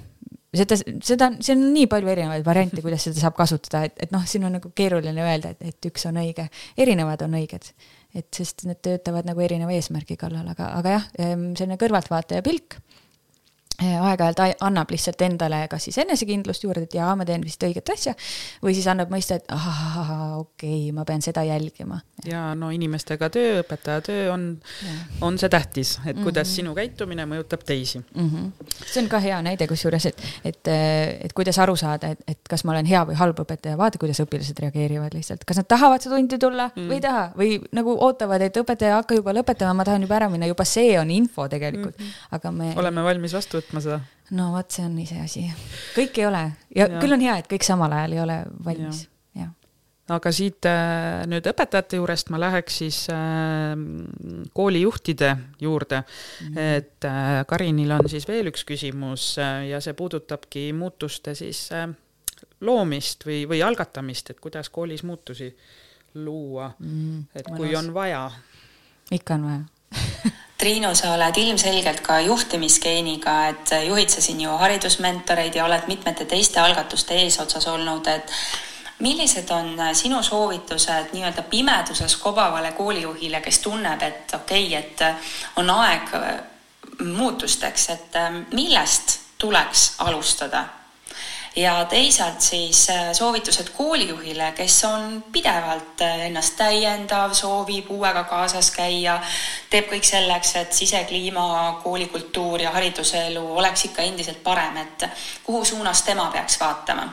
seda, 0.53 0.77
seda, 1.03 1.29
see 1.43 1.55
on 1.55 1.65
nii 1.73 1.89
palju 1.91 2.11
erinevaid 2.13 2.45
variante, 2.45 2.83
kuidas 2.85 3.07
seda 3.07 3.21
saab 3.21 3.35
kasutada, 3.37 3.83
et, 3.89 3.97
et 4.05 4.13
noh, 4.13 4.23
siin 4.29 4.45
on 4.47 4.57
nagu 4.59 4.71
keeruline 4.75 5.25
öelda, 5.25 5.53
et, 5.53 5.73
et 5.73 5.89
üks 5.89 6.07
on 6.09 6.19
õige, 6.21 6.47
erinevad 6.77 7.25
on 7.25 7.37
õiged. 7.39 7.73
et 8.13 8.27
sest 8.29 8.67
need 8.69 8.77
töötavad 8.85 9.25
nagu 9.25 9.41
erineva 9.41 9.73
eesmärgi 9.73 10.19
kallal, 10.21 10.45
aga, 10.51 10.69
aga 10.77 10.97
jah, 10.99 11.07
selline 11.17 11.79
kõrvaltvaataja 11.81 12.45
pilk 12.45 12.77
aeg-ajalt 13.83 14.63
annab 14.63 14.91
lihtsalt 14.93 15.21
endale 15.21 15.63
kas 15.71 15.87
siis 15.87 15.97
enesekindlust 16.03 16.63
juurde, 16.65 16.85
et 16.87 16.97
jaa, 16.97 17.13
ma 17.17 17.25
teen 17.27 17.43
vist 17.45 17.63
õiget 17.63 17.91
asja, 17.93 18.15
või 18.63 18.75
siis 18.77 18.87
annab 18.91 19.11
mõista, 19.13 19.37
et 19.39 19.51
ahah, 19.53 20.39
okei 20.39 20.87
okay,, 20.87 20.91
ma 20.95 21.05
pean 21.07 21.21
seda 21.25 21.43
jälgima. 21.47 21.99
ja 22.27 22.53
no 22.55 22.69
inimestega 22.71 23.29
töö, 23.33 23.61
õpetaja 23.63 24.01
töö 24.05 24.27
on, 24.33 24.45
on 25.21 25.37
see 25.39 25.49
tähtis, 25.49 25.97
et 26.05 26.17
kuidas 26.17 26.47
mm 26.47 26.51
-hmm. 26.51 26.55
sinu 26.55 26.75
käitumine 26.75 27.25
mõjutab 27.25 27.65
teisi 27.65 27.99
mm. 27.99 28.29
-hmm. 28.29 28.51
see 28.85 29.03
on 29.03 29.09
ka 29.09 29.19
hea 29.19 29.41
näide 29.41 29.67
kusjuures, 29.67 30.05
et, 30.05 30.21
et, 30.45 30.67
et 31.21 31.33
kuidas 31.33 31.59
aru 31.59 31.75
saada, 31.75 32.07
et, 32.07 32.19
et 32.27 32.39
kas 32.49 32.63
ma 32.63 32.71
olen 32.71 32.85
hea 32.85 33.05
või 33.05 33.15
halb 33.15 33.39
õpetaja, 33.39 33.77
vaata, 33.77 33.97
kuidas 33.97 34.19
õpilased 34.19 34.59
reageerivad 34.59 35.13
lihtsalt, 35.13 35.45
kas 35.45 35.57
nad 35.57 35.67
tahavad 35.67 36.01
seda 36.01 36.15
tundi 36.15 36.37
tulla 36.39 36.67
mm 36.67 36.81
-hmm. 36.81 36.89
või 36.89 36.95
ei 36.95 37.01
taha 37.01 37.31
või 37.37 37.61
nagu 37.71 37.97
ootavad, 37.99 38.41
et 38.41 38.57
õpetaja 38.57 38.95
hakka 39.01 39.15
juba 39.15 39.33
lõpetama, 39.33 39.73
ma 39.73 39.83
tahan 39.83 40.01
juba 40.01 40.15
ära 40.15 40.29
minna, 40.29 40.45
juba 40.45 40.65
see 40.65 40.99
on 40.99 41.11
info 41.11 41.47
tegelikult 41.49 41.97
mm, 41.99 42.05
-hmm. 42.05 42.35
aga 42.37 42.51
me. 42.51 42.73
oleme 42.75 43.03
valmis 43.03 43.33
vastu 43.33 43.57
võtma 43.57 43.72
seda? 43.81 44.01
no 44.31 44.51
vot, 44.53 44.69
see 44.71 44.85
on 44.85 44.99
iseasi. 44.99 45.47
kõik 45.95 46.21
ei 46.21 46.29
ole 46.29 46.43
ja, 46.75 46.87
ja 46.87 46.99
küll 46.99 47.15
on 47.15 47.23
hea, 47.23 47.39
et 47.41 47.49
kõik 47.51 47.65
samal 47.65 47.91
ajal 47.91 48.17
ei 48.17 48.23
ole 48.23 48.39
valmis, 48.65 49.05
jah 49.37 49.51
aga 50.11 50.31
siit 50.35 50.67
äh, 50.67 51.23
nüüd 51.31 51.45
õpetajate 51.47 51.95
juurest 51.95 52.31
ma 52.33 52.39
läheks 52.41 52.79
siis 52.81 52.97
äh, 53.13 53.71
koolijuhtide 54.53 55.35
juurde 55.63 56.01
mm. 56.01 56.47
-hmm. 56.47 56.57
et 56.59 57.05
äh, 57.07 57.45
Karinil 57.47 57.91
on 57.91 58.09
siis 58.09 58.27
veel 58.27 58.51
üks 58.51 58.65
küsimus 58.67 59.37
äh, 59.39 59.67
ja 59.69 59.79
see 59.81 59.93
puudutabki 59.93 60.73
muutuste 60.73 61.35
siis 61.35 61.69
äh, 61.71 61.87
loomist 62.61 63.25
või, 63.25 63.43
või 63.47 63.63
algatamist, 63.63 64.29
et 64.29 64.39
kuidas 64.39 64.69
koolis 64.69 65.03
muutusi 65.03 65.55
luua 66.13 66.73
mm, 66.79 67.23
et 67.35 67.47
kui 67.47 67.71
Mõnus. 67.71 67.79
on 67.79 67.93
vaja. 67.93 68.31
ikka 69.11 69.33
on 69.33 69.43
vaja 69.43 69.61
Triinu, 70.63 70.93
sa 70.95 71.09
oled 71.11 71.37
ilmselgelt 71.41 71.99
ka 71.99 72.21
juhtimisgeeniga, 72.23 73.33
et 73.51 73.71
juhid 73.83 74.07
sa 74.07 74.21
siin 74.23 74.45
ju 74.45 74.51
haridusmentoreid 74.61 75.57
ja 75.59 75.65
oled 75.65 75.89
mitmete 75.91 76.23
teiste 76.23 76.61
algatuste 76.61 77.17
eesotsas 77.19 77.67
olnud, 77.67 78.07
et 78.07 78.31
millised 79.03 79.51
on 79.51 79.73
sinu 79.91 80.21
soovitused 80.23 81.11
nii-öelda 81.11 81.43
pimeduses 81.51 82.15
kobavale 82.15 82.71
koolijuhile, 82.77 83.41
kes 83.43 83.59
tunneb, 83.59 84.05
et 84.07 84.31
okei 84.39 84.69
okay,, 84.69 84.79
et 84.79 85.59
on 85.59 85.73
aeg 85.73 86.15
muutusteks, 87.11 87.89
et 87.97 88.17
millest 88.55 89.19
tuleks 89.43 89.83
alustada 90.07 90.63
ja 91.55 91.85
teisalt 91.85 92.41
siis 92.41 92.89
äh, 92.89 93.11
soovitused 93.13 93.69
koolijuhile, 93.77 94.51
kes 94.55 94.83
on 94.85 95.23
pidevalt 95.31 96.01
äh, 96.01 96.25
ennast 96.27 96.55
täiendav, 96.57 97.33
soovib 97.33 97.91
uuega 97.91 98.23
kaasas 98.23 98.71
käia, 98.71 99.19
teeb 99.69 99.89
kõik 99.91 100.07
selleks, 100.07 100.55
et 100.61 100.73
sisekliima, 100.73 101.79
koolikultuur 101.83 102.61
ja 102.61 102.71
hariduselu 102.71 103.45
oleks 103.57 103.85
ikka 103.89 104.01
endiselt 104.01 104.43
parem, 104.43 104.77
et 104.77 105.09
kuhu 105.43 105.65
suunas 105.65 106.03
tema 106.03 106.29
peaks 106.33 106.59
vaatama 106.59 107.09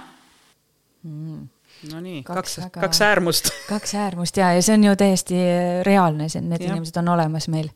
mm.? 1.03 1.49
Nonii, 1.93 2.23
kaks, 2.23 2.57
kaks, 2.57 2.81
kaks 2.81 3.01
äärmust 3.03 3.47
kaks 3.69 3.95
äärmust 3.95 4.37
ja, 4.37 4.53
ja 4.53 4.63
see 4.63 4.75
on 4.77 4.85
ju 4.85 4.97
täiesti 5.01 5.37
reaalne, 5.83 6.29
see, 6.29 6.43
need 6.45 6.61
ja. 6.61 6.75
inimesed 6.75 6.99
on 7.01 7.09
olemas 7.09 7.49
meil? 7.49 7.71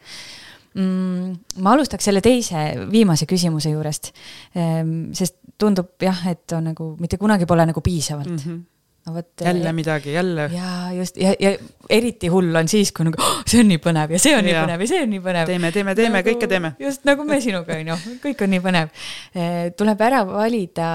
Ma 0.74 1.72
alustaks 1.74 2.08
selle 2.08 2.22
teise, 2.24 2.66
viimase 2.90 3.28
küsimuse 3.30 3.70
juurest. 3.70 4.10
Ehm, 4.58 5.12
sest 5.14 5.36
tundub 5.60 6.02
jah, 6.02 6.24
et 6.32 6.50
on 6.56 6.70
nagu 6.72 6.92
mitte 6.98 7.18
kunagi 7.20 7.46
pole 7.46 7.66
nagu 7.70 7.82
piisavalt 7.84 8.30
mm. 8.30 8.44
-hmm 8.44 8.62
no 9.06 9.14
vot. 9.14 9.40
jälle 9.40 9.72
midagi, 9.72 10.12
jälle. 10.12 10.50
ja 10.52 10.92
just 10.92 11.16
ja, 11.16 11.34
ja 11.40 11.58
eriti 11.90 12.28
hull 12.28 12.54
on 12.56 12.68
siis, 12.68 12.92
kui 12.92 13.04
nagu 13.04 13.20
oh, 13.20 13.42
see 13.46 13.60
on 13.60 13.68
nii 13.68 13.80
põnev 13.84 14.14
ja 14.14 14.18
see 14.18 14.32
on 14.36 14.46
ja. 14.48 14.62
nii 14.62 14.62
põnev 14.62 14.80
ja 14.80 14.88
see 14.88 15.02
on 15.02 15.10
nii 15.10 15.20
põnev. 15.26 15.46
teeme, 15.46 15.72
teeme, 15.72 15.94
teeme 15.94 16.18
nagu,, 16.18 16.30
kõike 16.30 16.48
teeme. 16.48 16.70
just 16.80 17.04
nagu 17.04 17.24
me 17.28 17.40
sinuga 17.40 17.76
on 17.76 17.90
ju, 17.92 17.98
kõik 18.22 18.46
on 18.46 18.50
nii 18.54 18.62
põnev. 18.64 19.04
Ehm, 19.34 19.74
tuleb 19.76 20.00
ära 20.00 20.22
valida 20.24 20.88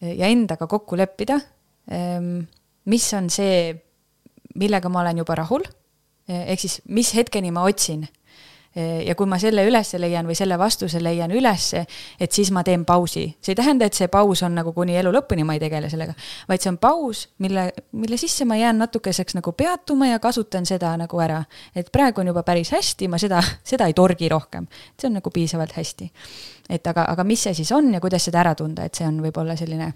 ja 0.00 0.30
endaga 0.30 0.66
kokku 0.70 0.96
leppida. 0.96 1.40
Ehm, 1.90 2.46
mis 2.86 3.08
on 3.18 3.26
see, 3.30 3.74
millega 4.54 4.88
ma 4.88 5.02
olen 5.02 5.18
juba 5.24 5.34
rahul. 5.42 5.66
ehk 6.28 6.60
siis, 6.60 6.80
mis 6.86 7.14
hetkeni 7.16 7.50
ma 7.50 7.62
otsin 7.64 8.06
ja 8.78 9.14
kui 9.18 9.26
ma 9.26 9.38
selle 9.42 9.64
üles 9.66 9.90
leian 9.98 10.26
või 10.28 10.36
selle 10.38 10.58
vastuse 10.58 11.00
leian 11.02 11.32
ülesse, 11.34 11.84
et 12.20 12.32
siis 12.32 12.50
ma 12.54 12.62
teen 12.64 12.84
pausi. 12.86 13.24
see 13.40 13.52
ei 13.52 13.58
tähenda, 13.58 13.86
et 13.86 13.94
see 13.94 14.08
paus 14.08 14.42
on 14.46 14.54
nagu 14.54 14.72
kuni 14.72 14.96
elu 14.96 15.12
lõpuni 15.12 15.44
ma 15.44 15.56
ei 15.56 15.62
tegele 15.62 15.90
sellega, 15.90 16.14
vaid 16.48 16.62
see 16.62 16.70
on 16.70 16.78
paus, 16.78 17.28
mille, 17.38 17.68
mille 17.92 18.16
sisse 18.20 18.44
ma 18.44 18.56
jään 18.56 18.78
natukeseks 18.78 19.34
nagu 19.38 19.52
peatuma 19.52 20.12
ja 20.12 20.18
kasutan 20.18 20.66
seda 20.66 20.96
nagu 20.96 21.20
ära. 21.20 21.44
et 21.74 21.90
praegu 21.92 22.20
on 22.20 22.32
juba 22.32 22.42
päris 22.42 22.70
hästi, 22.72 23.08
ma 23.08 23.18
seda, 23.18 23.42
seda 23.64 23.86
ei 23.86 23.94
torgi 23.94 24.28
rohkem. 24.28 24.66
see 25.00 25.08
on 25.08 25.18
nagu 25.18 25.30
piisavalt 25.30 25.72
hästi. 25.72 26.10
et 26.68 26.86
aga, 26.86 27.06
aga 27.08 27.24
mis 27.24 27.42
see 27.42 27.54
siis 27.54 27.72
on 27.72 27.94
ja 27.94 28.00
kuidas 28.00 28.24
seda 28.24 28.40
ära 28.40 28.54
tunda, 28.54 28.84
et 28.84 28.94
see 28.94 29.06
on 29.06 29.22
võib-olla 29.22 29.56
selline 29.56 29.92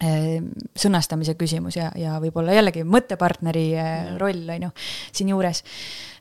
eh, 0.00 0.38
sõnastamise 0.76 1.34
küsimus 1.34 1.76
ja, 1.76 1.90
ja 1.96 2.16
võib-olla 2.20 2.54
jällegi 2.56 2.84
mõttepartneri 2.84 3.66
eh, 3.74 4.16
roll 4.18 4.48
on 4.48 4.68
ju 4.68 4.72
siinjuures 5.12 5.62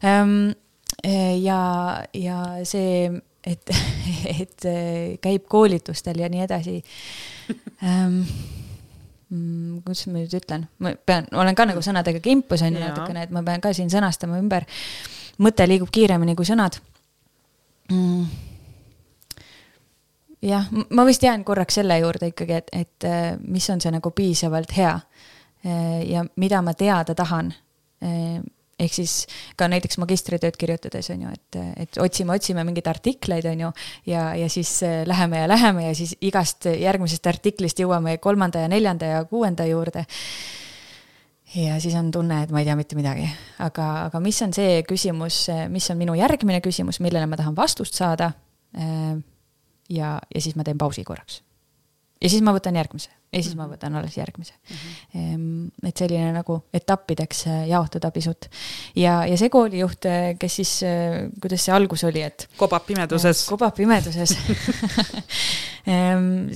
um, 0.04 0.52
ja, 1.42 1.62
ja 2.14 2.40
see, 2.68 3.10
et, 3.48 3.72
et 4.42 4.68
käib 5.22 5.48
koolitustel 5.50 6.20
ja 6.22 6.30
nii 6.32 6.44
edasi. 6.46 6.78
Ähm, 7.84 8.22
kuidas 9.86 10.06
ma 10.10 10.20
nüüd 10.20 10.36
ütlen, 10.36 10.68
ma 10.84 10.94
pean, 11.08 11.28
olen 11.40 11.56
ka 11.56 11.66
nagu 11.70 11.82
sõnadega 11.84 12.20
kimpus 12.24 12.64
on 12.66 12.76
ju 12.76 12.84
natukene, 12.84 13.26
et 13.26 13.34
ma 13.34 13.44
pean 13.48 13.64
ka 13.64 13.72
siin 13.76 13.92
sõnastama 13.92 14.40
ümber. 14.42 14.68
mõte 15.42 15.66
liigub 15.68 15.90
kiiremini 15.90 16.36
kui 16.36 16.46
sõnad. 16.46 16.78
Mm.. 17.92 18.26
jah, 20.48 20.68
ma 20.90 21.06
vist 21.08 21.24
jään 21.24 21.44
korraks 21.44 21.80
selle 21.80 21.98
juurde 22.00 22.30
ikkagi, 22.32 22.60
et, 22.60 22.70
et 22.72 23.08
mis 23.48 23.70
on 23.70 23.82
see 23.82 23.92
nagu 23.92 24.12
piisavalt 24.16 24.72
hea 24.78 24.94
ja 26.08 26.24
mida 26.36 26.62
ma 26.62 26.74
teada 26.74 27.16
tahan 27.16 27.52
ehk 28.82 28.96
siis 28.96 29.16
ka 29.60 29.68
näiteks 29.72 30.00
magistritööd 30.02 30.58
kirjutades 30.60 31.12
on 31.14 31.26
ju, 31.26 31.34
et, 31.36 31.60
et 31.86 32.00
otsime, 32.02 32.36
otsime 32.38 32.66
mingeid 32.68 32.90
artikleid, 32.92 33.48
on 33.52 33.66
ju, 33.66 33.74
ja, 34.10 34.32
ja 34.38 34.50
siis 34.52 34.74
äh, 34.88 35.02
läheme 35.10 35.44
ja 35.44 35.52
läheme 35.52 35.88
ja 35.90 35.94
siis 35.98 36.16
igast 36.22 36.70
järgmisest 36.72 37.30
artiklist 37.32 37.82
jõuame 37.82 38.18
kolmanda 38.24 38.66
ja 38.66 38.72
neljanda 38.72 39.14
ja 39.16 39.24
kuuenda 39.30 39.68
juurde. 39.70 40.06
ja 41.56 41.80
siis 41.84 41.96
on 42.00 42.12
tunne, 42.12 42.44
et 42.44 42.52
ma 42.52 42.62
ei 42.62 42.70
tea 42.70 42.78
mitte 42.80 42.96
midagi, 42.96 43.28
aga, 43.60 43.90
aga 44.08 44.24
mis 44.24 44.42
on 44.42 44.54
see 44.56 44.82
küsimus, 44.88 45.44
mis 45.70 45.90
on 45.92 46.00
minu 46.00 46.16
järgmine 46.16 46.62
küsimus, 46.64 47.02
millele 47.04 47.28
ma 47.28 47.40
tahan 47.40 47.56
vastust 47.58 47.98
saada. 47.98 48.32
Äh, 48.78 49.20
ja, 49.92 50.20
ja 50.36 50.42
siis 50.42 50.56
ma 50.56 50.64
teen 50.64 50.80
pausi 50.80 51.04
korraks. 51.04 51.42
Ja 52.22 52.30
siis 52.30 52.44
ma 52.46 52.54
võtan 52.56 52.78
järgmise 52.78 53.12
ja 53.32 53.40
siis 53.40 53.56
ma 53.56 53.64
mhm. 53.64 53.76
võtan 53.76 53.96
alles 53.96 54.18
järgmise 54.18 54.54
mm. 54.58 54.78
-hmm. 55.14 55.88
et 55.88 55.98
selline 55.98 56.32
nagu 56.36 56.58
etappideks 56.74 57.46
äh, 57.48 57.68
jaotada 57.70 58.12
pisut. 58.12 58.50
ja, 58.96 59.26
ja 59.26 59.38
see 59.40 59.50
koolijuht, 59.50 60.06
äh, 60.06 60.34
kes 60.40 60.56
siis, 60.62 60.74
äh, 60.84 61.30
kuidas 61.42 61.66
see 61.66 61.76
algus 61.76 62.04
oli, 62.04 62.22
et. 62.28 62.50
kobab 62.58 62.86
pimeduses. 62.86 63.46
kobab 63.50 63.76
pimeduses 63.76 64.36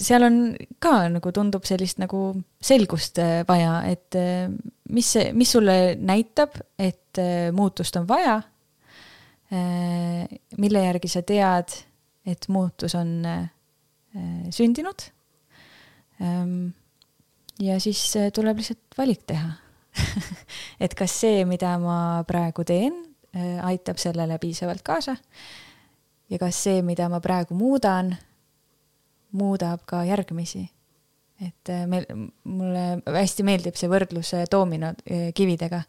seal 0.07 0.28
on 0.28 0.36
ka 0.80 1.07
nagu 1.09 1.32
tundub 1.34 1.63
sellist 1.66 1.97
nagu 1.97 2.28
selgust 2.61 3.18
vaja, 3.47 3.80
et 3.89 4.13
mis 4.93 5.09
mis 5.34 5.51
sulle 5.51 5.95
näitab, 5.97 6.59
et 6.78 7.18
muutust 7.55 7.95
on 7.95 8.05
vaja. 8.07 8.41
mille 10.57 10.86
järgi 10.86 11.09
sa 11.09 11.24
tead, 11.26 11.74
et 12.26 12.45
muutus 12.53 12.95
on 12.95 13.26
sündinud 14.53 15.09
Ehm, 15.09 15.14
ja 17.59 17.80
siis 17.80 18.16
äh, 18.16 18.32
tuleb 18.34 18.57
lihtsalt 18.57 18.97
valik 18.97 19.24
teha. 19.28 19.49
Et 20.84 20.93
kas 20.95 21.13
see, 21.22 21.43
mida 21.47 21.78
ma 21.80 22.24
praegu 22.28 22.66
teen, 22.68 22.97
äh, 23.36 23.57
aitab 23.66 23.99
sellele 24.01 24.39
piisavalt 24.39 24.84
kaasa? 24.84 25.16
Ja 26.30 26.39
kas 26.41 26.63
see, 26.63 26.82
mida 26.82 27.09
ma 27.09 27.22
praegu 27.24 27.55
muudan, 27.55 28.16
muudab 29.32 29.86
ka 29.86 30.03
järgmisi. 30.07 30.70
et 31.41 31.70
äh, 31.70 31.84
meil, 31.88 32.05
mulle 32.47 32.84
hästi 33.11 33.43
meeldib 33.43 33.76
see 33.76 33.89
võrdlus 33.91 34.30
doomino 34.51 34.93
kividega, 35.36 35.82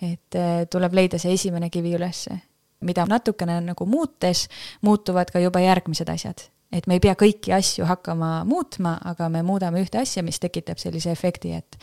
et 0.00 0.38
tuleb 0.72 0.96
leida 0.96 1.18
see 1.20 1.34
esimene 1.36 1.68
kivi 1.70 1.92
ülesse, 1.98 2.38
mida 2.80 3.04
natukene 3.04 3.58
nagu 3.60 3.86
muutes, 3.86 4.46
muutuvad 4.80 5.28
ka 5.30 5.42
juba 5.44 5.60
järgmised 5.60 6.08
asjad 6.08 6.46
et 6.72 6.86
me 6.86 6.96
ei 6.96 7.02
pea 7.02 7.14
kõiki 7.18 7.52
asju 7.54 7.86
hakkama 7.86 8.30
muutma, 8.48 8.96
aga 9.06 9.28
me 9.32 9.42
muudame 9.46 9.80
ühte 9.84 10.00
asja, 10.00 10.24
mis 10.26 10.40
tekitab 10.42 10.80
sellise 10.82 11.12
efekti, 11.14 11.54
et, 11.56 11.78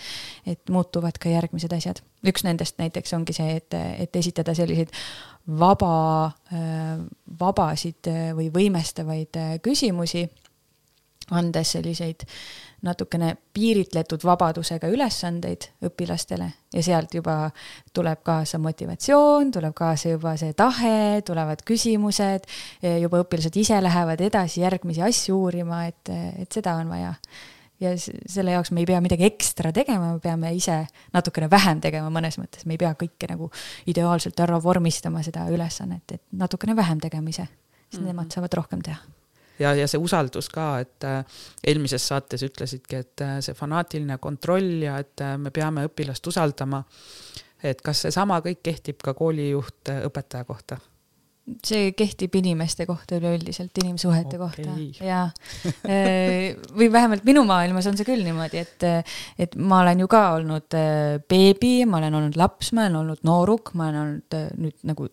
et 0.45 0.73
muutuvad 0.73 1.17
ka 1.21 1.31
järgmised 1.31 1.73
asjad. 1.73 2.01
üks 2.27 2.43
nendest 2.43 2.77
näiteks 2.79 3.13
ongi 3.13 3.36
see, 3.36 3.57
et, 3.59 3.73
et 3.73 4.15
esitada 4.15 4.55
selliseid 4.55 4.91
vaba, 5.59 6.31
vabasid 7.39 8.11
või 8.36 8.49
võimestavaid 8.53 9.39
küsimusi, 9.63 10.27
andes 11.31 11.75
selliseid 11.75 12.27
natukene 12.84 13.36
piiritletud 13.55 14.23
vabadusega 14.27 14.89
ülesandeid 14.91 15.69
õpilastele 15.88 16.49
ja 16.73 16.84
sealt 16.84 17.15
juba 17.15 17.38
tuleb 17.95 18.19
kaasa 18.25 18.59
motivatsioon, 18.59 19.53
tuleb 19.55 19.75
kaasa 19.77 20.11
juba 20.13 20.36
see 20.39 20.53
tahe, 20.57 21.21
tulevad 21.25 21.63
küsimused, 21.67 22.47
juba 22.84 23.23
õpilased 23.23 23.57
ise 23.59 23.79
lähevad 23.84 24.21
edasi 24.27 24.65
järgmisi 24.65 25.03
asju 25.05 25.39
uurima, 25.45 25.86
et, 25.91 26.13
et 26.43 26.59
seda 26.59 26.75
on 26.81 26.91
vaja. 26.91 27.15
ja 27.79 27.95
selle 27.97 28.51
jaoks 28.51 28.71
me 28.71 28.84
ei 28.84 28.88
pea 28.88 28.99
midagi 29.03 29.27
ekstra 29.27 29.71
tegema, 29.75 30.13
me 30.13 30.19
peame 30.23 30.53
ise 30.55 30.84
natukene 31.15 31.49
vähem 31.51 31.81
tegema 31.84 32.11
mõnes 32.11 32.39
mõttes, 32.39 32.67
me 32.67 32.75
ei 32.75 32.84
pea 32.84 32.93
kõike 32.99 33.31
nagu 33.31 33.51
ideaalselt 33.88 34.39
ära 34.39 34.59
vormistama, 34.63 35.23
seda 35.23 35.47
ülesannet, 35.51 36.19
et 36.19 36.23
natukene 36.31 36.75
vähem 36.75 36.99
tegema 36.99 37.29
ise, 37.29 37.47
siis 37.47 37.99
mm 37.99 38.03
-hmm. 38.03 38.07
nemad 38.11 38.31
saavad 38.31 38.59
rohkem 38.59 38.81
teha 38.81 39.22
ja, 39.60 39.74
ja 39.78 39.88
see 39.89 40.01
usaldus 40.01 40.49
ka, 40.54 40.68
et 40.84 41.08
äh, 41.08 41.41
eelmises 41.68 42.06
saates 42.10 42.45
ütlesidki, 42.45 43.04
et 43.04 43.26
äh, 43.26 43.36
see 43.45 43.58
fanaatiline 43.58 44.18
kontroll 44.24 44.86
ja 44.86 44.97
et 45.04 45.24
äh, 45.24 45.36
me 45.41 45.54
peame 45.54 45.88
õpilast 45.89 46.32
usaldama. 46.32 46.84
et 47.64 47.80
kas 47.82 48.01
seesama 48.04 48.41
kõik 48.43 48.60
kehtib 48.64 48.97
ka 49.04 49.14
koolijuht 49.16 49.93
õpetaja 49.93 50.43
kohta? 50.47 50.80
see 51.43 51.91
kehtib 51.91 52.36
inimeste 52.39 52.86
kohta 52.88 53.18
üleüldiselt, 53.20 53.76
inimsuhete 53.84 54.38
okay. 54.39 54.68
kohta 54.93 55.04
ja 55.04 55.26
või 56.80 56.88
vähemalt 56.91 57.26
minu 57.28 57.43
maailmas 57.43 57.89
on 57.89 57.97
see 57.99 58.08
küll 58.08 58.24
niimoodi, 58.24 58.62
et, 58.64 58.86
et 59.43 59.58
ma 59.60 59.82
olen 59.84 60.06
ju 60.06 60.08
ka 60.08 60.22
olnud 60.38 60.78
beebi, 61.28 61.74
ma 61.84 61.99
olen 61.99 62.16
olnud 62.22 62.39
laps, 62.39 62.72
ma 62.72 62.86
olen 62.86 62.95
olnud 63.01 63.28
nooruk, 63.28 63.74
ma 63.76 63.89
olen 63.89 63.99
olnud 64.06 64.38
nüüd 64.56 64.78
nagu 64.88 65.10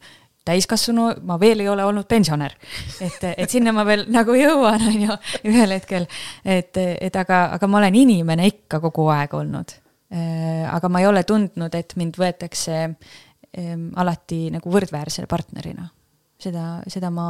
täiskasvanu, 0.51 1.07
ma 1.27 1.39
veel 1.41 1.65
ei 1.65 1.71
ole 1.71 1.85
olnud 1.87 2.09
pensionär. 2.11 2.57
et, 3.01 3.25
et 3.37 3.51
sinna 3.51 3.75
ma 3.77 3.85
veel 3.89 4.07
nagu 4.13 4.35
jõuan, 4.37 4.83
on 4.91 5.07
ju, 5.07 5.19
ühel 5.53 5.77
hetkel. 5.77 6.09
et, 6.45 6.77
et 6.77 7.17
aga, 7.17 7.47
aga 7.57 7.71
ma 7.71 7.81
olen 7.83 8.03
inimene 8.03 8.51
ikka 8.51 8.83
kogu 8.89 9.09
aeg 9.15 9.35
olnud. 9.39 9.77
Äh, 10.11 10.67
aga 10.67 10.91
ma 10.91 11.03
ei 11.03 11.07
ole 11.07 11.23
tundnud, 11.23 11.75
et 11.79 11.95
mind 12.01 12.19
võetakse 12.19 12.79
ähm, 12.83 13.91
alati 14.01 14.49
nagu 14.51 14.73
võrdväärse 14.73 15.27
partnerina. 15.31 15.91
seda, 16.41 16.81
seda 16.89 17.11
ma 17.15 17.27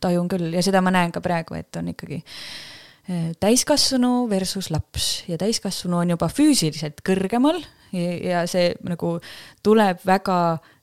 tajun 0.00 0.28
küll 0.30 0.54
ja 0.56 0.62
seda 0.64 0.82
ma 0.82 0.92
näen 0.94 1.12
ka 1.14 1.22
praegu, 1.22 1.54
et 1.58 1.76
on 1.78 1.92
ikkagi 1.92 2.18
äh, 2.18 3.30
täiskasvanu 3.40 4.28
versus 4.30 4.70
laps 4.74 5.24
ja 5.28 5.38
täiskasvanu 5.40 6.00
on 6.02 6.14
juba 6.16 6.30
füüsiliselt 6.32 7.02
kõrgemal 7.06 7.60
ja, 7.92 8.10
ja 8.18 8.42
see 8.50 8.72
nagu 8.86 9.16
tuleb 9.64 10.02
väga 10.06 10.38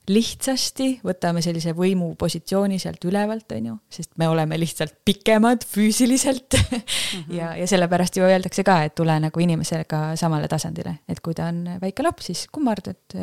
lihtsasti 0.09 0.87
võtame 1.05 1.41
sellise 1.41 1.73
võimupositsiooni 1.77 2.77
sealt 2.81 3.03
ülevalt, 3.09 3.49
on 3.57 3.69
ju, 3.71 3.75
sest 3.89 4.11
me 4.21 4.27
oleme 4.29 4.57
lihtsalt 4.61 4.97
pikemad 5.05 5.65
füüsiliselt 5.67 6.57
mm. 6.59 6.79
-hmm. 6.79 7.35
ja, 7.37 7.55
ja 7.57 7.67
sellepärast 7.67 8.17
ju 8.17 8.23
öeldakse 8.27 8.63
ka, 8.63 8.81
et 8.83 8.95
tule 8.95 9.17
nagu 9.19 9.39
inimesega 9.39 10.15
samale 10.19 10.47
tasandile, 10.51 10.99
et 11.09 11.21
kui 11.25 11.33
ta 11.33 11.49
on 11.49 11.77
väike 11.81 12.05
laps, 12.05 12.29
siis 12.31 12.47
kummardad, 12.51 13.17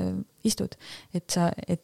istud, 0.45 0.75
et 1.15 1.31
sa, 1.31 1.51
et 1.69 1.83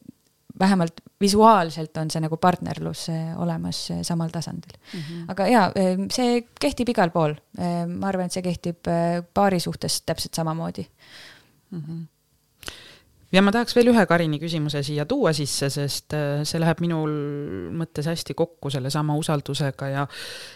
vähemalt 0.58 1.00
visuaalselt 1.20 1.96
on 1.96 2.10
see 2.10 2.20
nagu 2.24 2.36
partnerlus 2.36 3.08
äh, 3.12 3.32
olemas 3.38 3.90
äh, 3.90 4.02
samal 4.02 4.30
tasandil 4.34 4.74
mm. 4.74 5.00
-hmm. 5.00 5.24
aga 5.28 5.46
jaa, 5.46 5.72
see 6.10 6.44
kehtib 6.60 6.88
igal 6.88 7.10
pool. 7.10 7.34
ma 7.98 8.08
arvan, 8.08 8.26
et 8.26 8.32
see 8.32 8.42
kehtib 8.42 8.90
paari 9.34 9.60
suhtes 9.60 10.02
täpselt 10.02 10.34
samamoodi 10.34 10.86
mm. 11.70 11.82
-hmm 11.82 12.06
ja 13.32 13.42
ma 13.44 13.52
tahaks 13.54 13.76
veel 13.76 13.92
ühe 13.92 14.04
Karini 14.08 14.40
küsimuse 14.40 14.82
siia 14.86 15.06
tuua 15.08 15.34
sisse, 15.36 15.70
sest 15.72 16.16
äh, 16.16 16.42
see 16.48 16.60
läheb 16.62 16.82
minul 16.84 17.14
mõttes 17.78 18.08
hästi 18.08 18.36
kokku 18.38 18.72
sellesama 18.72 19.16
usaldusega 19.20 19.92
ja, 19.92 20.04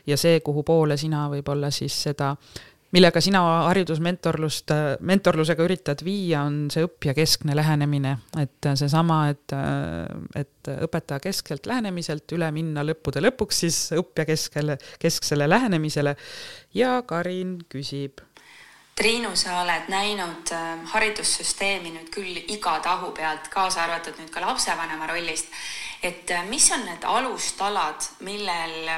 ja 0.07 0.21
see, 0.21 0.41
kuhu 0.45 0.65
poole 0.67 0.97
sina 1.01 1.27
võib-olla 1.33 1.73
siis 1.75 1.97
seda, 2.09 2.33
millega 2.93 3.21
sina 3.25 3.41
haridusmentorlust, 3.69 4.73
mentorlusega 5.09 5.65
üritad 5.65 6.03
viia, 6.05 6.43
on 6.45 6.67
see 6.73 6.85
õppijakeskne 6.85 7.57
lähenemine, 7.57 8.17
et 8.41 8.69
seesama, 8.79 9.23
et, 9.33 9.55
et 10.37 10.73
õpetajakeskselt 10.89 11.69
lähenemiselt 11.71 12.37
üle 12.37 12.51
minna 12.53 12.85
lõppude 12.85 13.25
lõpuks 13.25 13.63
siis 13.65 13.79
õppijakeskele, 13.97 14.77
kesksele 15.01 15.49
lähenemisele. 15.49 16.17
Ja 16.77 16.99
Karin 17.09 17.59
küsib 17.73 18.21
Triinu, 18.95 19.37
sa 19.37 19.63
oled 19.63 19.89
näinud 19.89 20.51
ähm, 20.53 20.85
haridussüsteemi 20.93 21.95
nüüd 21.95 22.11
küll 22.13 22.37
iga 22.53 22.77
tahu 22.85 23.11
pealt, 23.17 23.49
kaasa 23.49 23.87
arvatud 23.87 24.19
nüüd 24.21 24.31
ka 24.31 24.43
lapsevanema 24.45 25.07
rollist. 25.09 25.49
et 26.03 26.31
äh, 26.31 26.45
mis 26.49 26.71
on 26.73 26.85
need 26.85 27.05
alustalad, 27.05 28.05
millel 28.21 28.91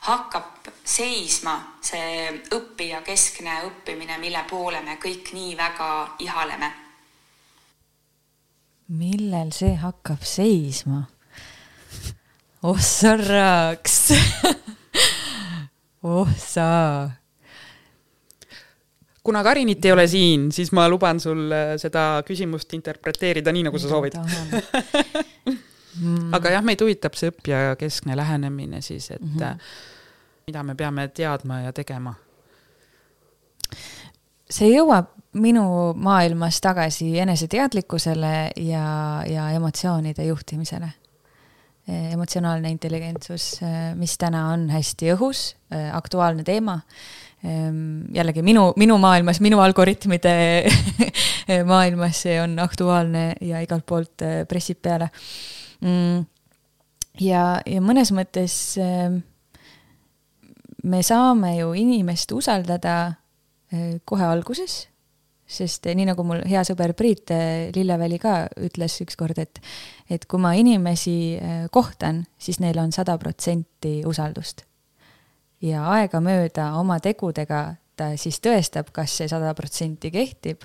hakkab 0.00 0.70
seisma 0.84 1.54
see 1.84 2.42
õppija 2.56 3.02
keskne 3.04 3.60
õppimine, 3.68 4.18
mille 4.18 4.42
poole 4.50 4.80
me 4.82 4.96
kõik 5.02 5.32
nii 5.36 5.56
väga 5.56 5.90
ihaleme? 6.26 6.72
millel 8.88 9.52
see 9.54 9.76
hakkab 9.78 10.26
seisma? 10.26 11.04
oh 12.62 12.80
sa 12.82 13.14
raks 13.16 14.10
oh 16.16 16.28
sa 16.36 16.66
kuna 19.24 19.42
Karinit 19.42 19.84
ei 19.84 19.92
ole 19.92 20.06
siin, 20.06 20.52
siis 20.52 20.72
ma 20.72 20.88
luban 20.88 21.20
sul 21.20 21.52
äh, 21.52 21.74
seda 21.80 22.22
küsimust 22.26 22.72
interpreteerida 22.76 23.52
nii, 23.52 23.62
nagu 23.68 23.78
sa 23.78 23.88
soovid 23.90 24.16
aga 26.36 26.56
jah, 26.56 26.64
meid 26.64 26.82
huvitab 26.84 27.16
see 27.18 27.32
õppijakeskne 27.32 28.16
lähenemine 28.18 28.82
siis, 28.84 29.10
et 29.10 29.22
mm 29.22 29.38
-hmm. 29.38 29.56
mida 30.46 30.62
me 30.62 30.74
peame 30.74 31.08
teadma 31.08 31.60
ja 31.60 31.72
tegema. 31.72 32.14
see 34.50 34.70
jõuab 34.72 35.06
minu 35.32 35.94
maailmas 35.94 36.60
tagasi 36.60 37.18
eneseteadlikkusele 37.18 38.50
ja, 38.56 39.22
ja 39.26 39.50
emotsioonide 39.50 40.24
juhtimisele 40.24 40.88
emotsionaalne 41.90 42.70
intelligentsus, 42.70 43.60
mis 43.94 44.18
täna 44.18 44.48
on 44.52 44.70
hästi 44.70 45.12
õhus, 45.14 45.56
aktuaalne 45.92 46.44
teema 46.44 46.80
jällegi 47.42 48.42
minu, 48.44 48.66
minu 48.76 48.98
maailmas, 49.00 49.40
minu 49.40 49.60
algoritmide 49.64 50.34
maailmas 51.72 52.22
see 52.26 52.36
on 52.42 52.58
aktuaalne 52.60 53.32
ja 53.40 53.62
igalt 53.64 53.86
poolt 53.88 54.24
äh, 54.26 54.42
pressib 54.48 54.82
peale. 54.82 55.08
Mm, 55.80 56.26
ja, 57.24 57.44
ja 57.64 57.80
mõnes 57.80 58.12
mõttes 58.12 58.54
ehm, 58.80 59.22
me 60.84 61.02
saame 61.06 61.56
ju 61.56 61.72
inimest 61.80 62.36
usaldada 62.36 62.96
äh, 63.08 63.96
kohe 64.04 64.28
alguses, 64.28 64.82
sest 65.50 65.88
nii 65.88 66.10
nagu 66.12 66.22
mul 66.22 66.44
hea 66.46 66.60
sõber 66.68 66.92
Priit 66.94 67.32
Lilleväli 67.74 68.20
ka 68.22 68.44
ütles 68.60 69.00
ükskord, 69.02 69.40
et 69.40 69.64
et 70.10 70.26
kui 70.26 70.42
ma 70.42 70.52
inimesi 70.58 71.38
kohtan, 71.74 72.24
siis 72.38 72.60
neil 72.62 72.78
on 72.82 72.92
sada 72.94 73.16
protsenti 73.18 74.00
usaldust 74.06 74.66
ja 75.60 75.84
aegamööda 75.96 76.72
oma 76.80 76.98
tegudega 77.00 77.62
ta 77.96 78.14
siis 78.20 78.40
tõestab, 78.40 78.92
kas 78.96 79.18
see 79.20 79.28
sada 79.28 79.52
protsenti 79.56 80.10
kehtib 80.14 80.64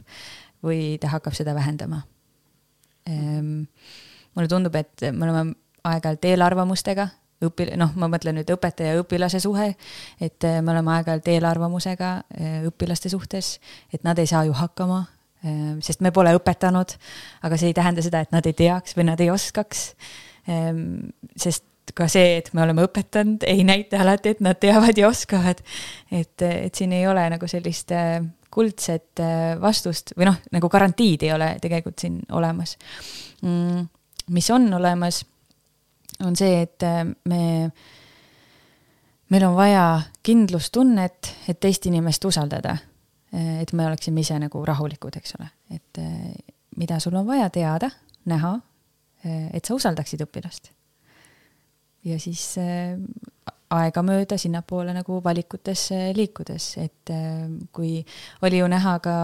või 0.65 0.95
ta 1.01 1.11
hakkab 1.13 1.35
seda 1.37 1.55
vähendama 1.57 2.01
ehm,. 3.09 3.65
mulle 4.35 4.51
tundub, 4.51 4.75
et 4.75 5.07
me 5.11 5.27
oleme 5.27 5.55
aeg-ajalt 5.85 6.25
eelarvamustega, 6.31 7.07
õpi-, 7.45 7.69
noh, 7.79 7.91
ma 7.99 8.09
mõtlen 8.11 8.39
nüüd 8.39 8.49
õpetaja 8.55 8.95
ja 8.95 9.01
õpilase 9.03 9.41
suhe, 9.43 9.67
et 10.21 10.47
eh, 10.47 10.61
me 10.65 10.73
oleme 10.73 10.95
aeg-ajalt 10.95 11.29
eelarvamusega 11.35 12.11
eh, 12.37 12.57
õpilaste 12.69 13.11
suhtes, 13.11 13.55
et 13.93 14.03
nad 14.07 14.19
ei 14.19 14.29
saa 14.29 14.45
ju 14.47 14.55
hakkama, 14.57 15.03
ehm, 15.43 15.79
sest 15.85 16.03
me 16.05 16.11
pole 16.15 16.33
õpetanud, 16.37 16.97
aga 17.45 17.59
see 17.59 17.71
ei 17.71 17.77
tähenda 17.77 18.03
seda, 18.05 18.23
et 18.25 18.33
nad 18.35 18.47
ei 18.47 18.57
teaks 18.57 18.97
või 18.97 19.09
nad 19.11 19.21
ei 19.23 19.31
oskaks. 19.33 19.87
Ehm, 20.51 21.13
sest 21.39 21.67
ka 21.93 22.07
see, 22.09 22.39
et 22.39 22.49
me 22.57 22.63
oleme 22.63 22.85
õpetanud, 22.87 23.45
ei 23.47 23.63
näita 23.67 23.99
alati, 24.01 24.35
et 24.35 24.41
nad 24.43 24.57
teavad 24.61 24.97
ja 24.97 25.09
oskavad. 25.09 25.61
et, 26.11 26.41
et 26.41 26.75
siin 26.75 26.93
ei 26.95 27.07
ole 27.07 27.27
nagu 27.29 27.47
sellist 27.47 27.91
äh, 27.93 28.19
kuldset 28.53 29.21
äh, 29.21 29.53
vastust 29.61 30.15
või 30.17 30.29
noh, 30.29 30.39
nagu 30.55 30.69
garantiid 30.71 31.25
ei 31.27 31.33
ole 31.35 31.55
tegelikult 31.61 31.99
siin 31.99 32.21
olemas 32.31 32.77
mm,. 33.41 33.85
mis 34.33 34.49
on 34.55 34.73
olemas, 34.73 35.21
on 36.25 36.35
see, 36.35 36.61
et 36.63 36.85
äh, 36.87 37.03
me, 37.29 37.41
meil 39.29 39.47
on 39.47 39.57
vaja 39.57 39.85
kindlustunnet, 40.23 41.33
et 41.49 41.59
teist 41.59 41.85
inimest 41.85 42.25
usaldada. 42.25 42.77
et 43.35 43.73
me 43.73 43.83
oleksime 43.85 44.21
ise 44.21 44.37
nagu 44.39 44.61
rahulikud, 44.65 45.17
eks 45.17 45.35
ole, 45.35 45.49
et 45.75 45.99
mida 46.77 46.99
sul 47.03 47.17
on 47.19 47.25
vaja 47.27 47.49
teada, 47.49 47.89
näha, 48.31 48.53
et 49.25 49.65
sa 49.65 49.75
usaldaksid 49.75 50.23
õpilast 50.23 50.74
ja 52.05 52.17
siis 52.21 52.43
äh, 52.61 52.95
aegamööda 53.75 54.37
sinnapoole 54.37 54.93
nagu 54.95 55.19
valikutesse 55.23 56.11
liikudes, 56.15 56.75
et 56.81 57.13
äh, 57.13 57.47
kui 57.73 57.97
oli 58.45 58.61
ju 58.61 58.69
näha 58.71 58.97
ka 59.03 59.15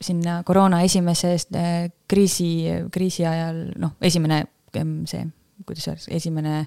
sinna 0.00 0.40
koroona 0.46 0.82
esimeses 0.86 1.48
äh, 1.54 1.90
kriisi, 2.08 2.52
kriisi 2.92 3.26
ajal, 3.26 3.66
noh, 3.78 3.96
esimene 4.00 4.44
see, 4.70 5.24
kuidas 5.66 5.88
öeldakse, 5.90 6.14
esimene 6.14 6.60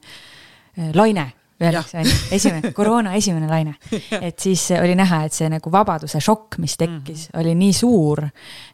laine 0.93 1.31
öeldakse, 1.61 1.97
on 1.97 2.07
ju, 2.07 2.15
esimene, 2.31 2.71
koroona 2.75 3.13
esimene 3.13 3.47
laine. 3.49 3.75
et 4.27 4.39
siis 4.39 4.65
oli 4.77 4.95
näha, 4.97 5.23
et 5.27 5.35
see 5.35 5.49
nagu 5.51 5.71
vabaduse 5.71 6.21
šokk, 6.23 6.57
mis 6.63 6.77
tekkis 6.77 7.27
mm, 7.27 7.31
-hmm. 7.31 7.39
oli 7.41 7.55
nii 7.55 7.73
suur, 7.73 8.23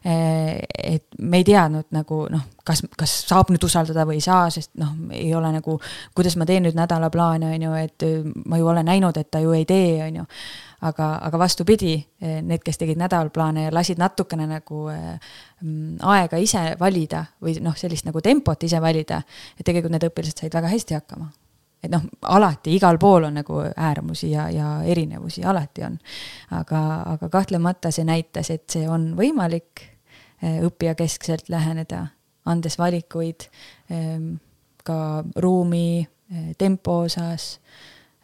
eh, 0.04 0.58
et 0.94 1.04
me 1.18 1.40
ei 1.40 1.44
teadnud 1.44 1.90
nagu 1.96 2.22
noh, 2.30 2.46
kas, 2.64 2.82
kas 2.96 3.14
saab 3.28 3.52
nüüd 3.52 3.64
usaldada 3.66 4.06
või 4.08 4.20
ei 4.20 4.24
saa, 4.24 4.48
sest 4.50 4.72
noh, 4.80 4.94
ei 5.10 5.34
ole 5.34 5.52
nagu, 5.52 5.78
kuidas 6.14 6.36
ma 6.36 6.46
teen 6.46 6.64
nüüd 6.66 6.78
nädalaplaane, 6.78 7.54
on 7.54 7.68
ju, 7.68 7.74
et 7.74 8.08
ma 8.46 8.58
ju 8.58 8.68
olen 8.68 8.86
näinud, 8.86 9.16
et 9.16 9.30
ta 9.30 9.40
ju 9.40 9.52
ei 9.52 9.64
tee, 9.64 10.02
on 10.06 10.22
ju. 10.22 10.26
aga, 10.80 11.18
aga 11.22 11.38
vastupidi, 11.38 12.06
eh, 12.22 12.40
need, 12.42 12.62
kes 12.64 12.78
tegid 12.78 12.96
nädalaplaane 12.96 13.66
ja 13.66 13.74
lasid 13.74 13.98
natukene 14.00 14.46
nagu 14.46 14.88
äh, 14.88 15.18
aega 16.00 16.36
ise 16.40 16.76
valida 16.80 17.26
või 17.42 17.58
noh, 17.60 17.76
sellist 17.76 18.08
nagu 18.08 18.20
tempot 18.20 18.62
ise 18.64 18.80
valida, 18.80 19.20
et 19.58 19.66
tegelikult 19.66 19.92
need 19.92 20.08
õpilased 20.08 20.40
said 20.40 20.54
väga 20.54 20.72
hästi 20.72 20.96
hakkama 20.96 21.28
et 21.82 21.90
noh, 21.92 22.04
alati 22.28 22.74
igal 22.76 22.98
pool 23.00 23.24
on 23.28 23.38
nagu 23.40 23.62
äärmusi 23.70 24.30
ja, 24.34 24.48
ja 24.52 24.70
erinevusi, 24.84 25.44
alati 25.44 25.84
on. 25.86 25.98
aga, 26.56 26.80
aga 27.14 27.28
kahtlemata 27.32 27.92
see 27.94 28.04
näitas, 28.08 28.50
et 28.50 28.68
see 28.72 28.88
on 28.88 29.12
võimalik 29.18 29.84
eh, 30.42 30.60
õppijakeskselt 30.66 31.48
läheneda, 31.52 32.06
andes 32.50 32.78
valikuid 32.80 33.48
ehm, 33.90 34.34
ka 34.84 35.24
ruumi, 35.36 36.06
eh, 36.32 36.50
tempo 36.58 37.00
osas. 37.06 37.54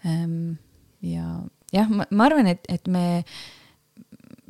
Ehm, 0.05 0.57
ja 1.05 1.39
jah, 1.73 1.89
ma, 1.89 2.27
arvan, 2.27 2.51
et, 2.53 2.65
et 2.69 2.89
me 2.89 3.25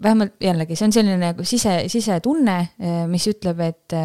vähemalt 0.03 0.35
jällegi, 0.43 0.77
see 0.77 0.91
on 0.91 0.99
selline 0.99 1.21
nagu 1.21 1.47
sise, 1.47 1.79
sisetunne, 1.93 2.59
eh, 2.83 3.05
mis 3.11 3.31
ütleb, 3.31 3.63
et 3.71 3.97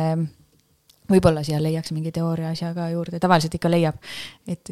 võib-olla 1.11 1.43
siia 1.45 1.59
leiaks 1.61 1.91
mingi 1.95 2.13
teooria 2.15 2.51
asja 2.53 2.71
ka 2.75 2.87
juurde, 2.93 3.19
tavaliselt 3.21 3.55
ikka 3.57 3.71
leiab, 3.71 3.97
et 4.49 4.71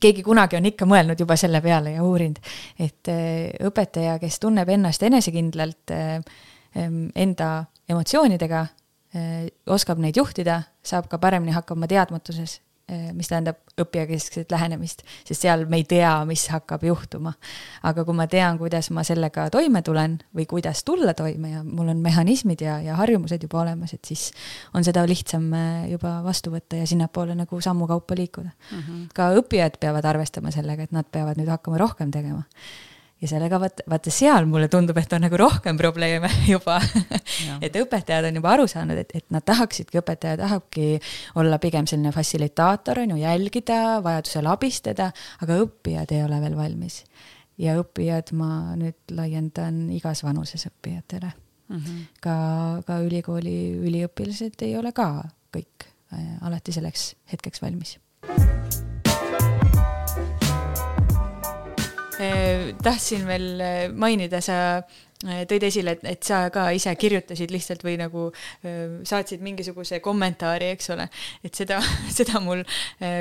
keegi 0.00 0.22
kunagi 0.26 0.58
on 0.58 0.68
ikka 0.70 0.86
mõelnud 0.88 1.20
juba 1.20 1.36
selle 1.38 1.60
peale 1.64 1.94
ja 1.96 2.04
uurinud, 2.06 2.38
et 2.78 3.10
eh, 3.12 3.50
õpetaja, 3.68 4.18
kes 4.22 4.38
tunneb 4.42 4.68
ennast 4.74 5.02
enesekindlalt 5.06 5.94
eh, 5.94 6.18
enda 6.78 7.50
emotsioonidega, 7.88 8.64
eh, 9.14 9.44
oskab 9.66 10.00
neid 10.02 10.16
juhtida, 10.20 10.62
saab 10.84 11.08
ka 11.10 11.20
paremini 11.22 11.56
hakkama 11.56 11.88
teadmatuses 11.90 12.60
mis 13.12 13.28
tähendab 13.28 13.58
õppijakeskset 13.78 14.50
lähenemist, 14.52 15.02
sest 15.28 15.44
seal 15.44 15.66
me 15.68 15.80
ei 15.82 15.84
tea, 15.88 16.12
mis 16.28 16.46
hakkab 16.52 16.84
juhtuma. 16.88 17.34
aga 17.82 18.04
kui 18.04 18.16
ma 18.16 18.26
tean, 18.26 18.58
kuidas 18.58 18.90
ma 18.90 19.04
sellega 19.04 19.48
toime 19.52 19.82
tulen 19.82 20.18
või 20.34 20.46
kuidas 20.48 20.82
tulla 20.84 21.14
toime 21.14 21.50
ja 21.50 21.62
mul 21.64 21.92
on 21.92 22.02
mehhanismid 22.04 22.60
ja, 22.64 22.78
ja 22.80 22.96
harjumused 22.96 23.42
juba 23.42 23.60
olemas, 23.62 23.92
et 23.94 24.04
siis 24.04 24.30
on 24.74 24.84
seda 24.84 25.04
lihtsam 25.08 25.52
eh, 25.52 25.90
juba 25.92 26.18
vastu 26.24 26.52
võtta 26.54 26.80
ja 26.80 26.86
sinnapoole 26.88 27.36
nagu 27.38 27.60
sammu 27.60 27.86
kaupa 27.86 28.16
liikuda 28.18 28.50
mm. 28.50 28.78
-hmm. 28.78 29.08
ka 29.14 29.30
õppijad 29.38 29.78
peavad 29.80 30.04
arvestama 30.04 30.50
sellega, 30.54 30.82
et 30.88 30.92
nad 30.92 31.06
peavad 31.12 31.38
nüüd 31.38 31.48
hakkama 31.52 31.78
rohkem 31.78 32.10
tegema 32.10 32.44
ja 33.20 33.28
sellega 33.28 33.58
vaata, 33.60 33.84
vaata 33.90 34.12
seal 34.14 34.46
mulle 34.50 34.68
tundub, 34.72 34.98
et 35.00 35.12
on 35.16 35.24
nagu 35.26 35.40
rohkem 35.40 35.78
probleeme 35.78 36.30
juba 36.54 36.78
et 37.64 37.74
õpetajad 37.80 38.28
on 38.30 38.38
juba 38.40 38.52
aru 38.54 38.68
saanud, 38.70 39.00
et, 39.02 39.14
et 39.18 39.26
nad 39.34 39.44
tahaksidki, 39.46 40.00
õpetaja 40.02 40.38
tahabki 40.40 40.90
olla 41.40 41.58
pigem 41.62 41.88
selline 41.90 42.12
fassilitaator, 42.14 43.02
on 43.02 43.16
ju, 43.16 43.20
jälgida, 43.24 43.80
vajadusel 44.04 44.50
abistada, 44.50 45.10
aga 45.42 45.58
õppijad 45.64 46.14
ei 46.14 46.24
ole 46.26 46.40
veel 46.44 46.56
valmis. 46.58 47.02
ja 47.58 47.74
õppijad 47.80 48.32
ma 48.38 48.76
nüüd 48.78 49.14
laiendan 49.18 49.88
igas 49.90 50.22
vanuses 50.22 50.68
õppijatele 50.68 51.32
mm. 51.32 51.76
-hmm. 51.76 52.02
ka, 52.22 52.36
ka 52.86 53.00
ülikooli 53.02 53.74
üliõpilased 53.82 54.62
ei 54.62 54.76
ole 54.78 54.92
ka 54.92 55.24
kõik 55.54 55.88
äh, 56.14 56.36
alati 56.40 56.72
selleks 56.72 57.14
hetkeks 57.32 57.62
valmis 57.62 57.98
tahtsin 62.82 63.26
veel 63.28 63.60
äh, 63.62 63.76
mainida, 63.94 64.40
sa 64.44 64.56
äh, 64.78 65.44
tõid 65.50 65.66
esile, 65.68 65.94
et, 65.96 66.04
et 66.08 66.26
sa 66.26 66.40
ka 66.54 66.68
ise 66.74 66.92
kirjutasid 66.98 67.52
lihtsalt 67.54 67.84
või 67.86 67.96
nagu 68.00 68.28
saatsid 69.08 69.42
mingisuguse 69.44 70.00
kommentaari, 70.04 70.72
eks 70.76 70.92
ole. 70.94 71.08
et 71.46 71.54
seda, 71.58 71.80
seda 72.18 72.42
mul 72.44 72.64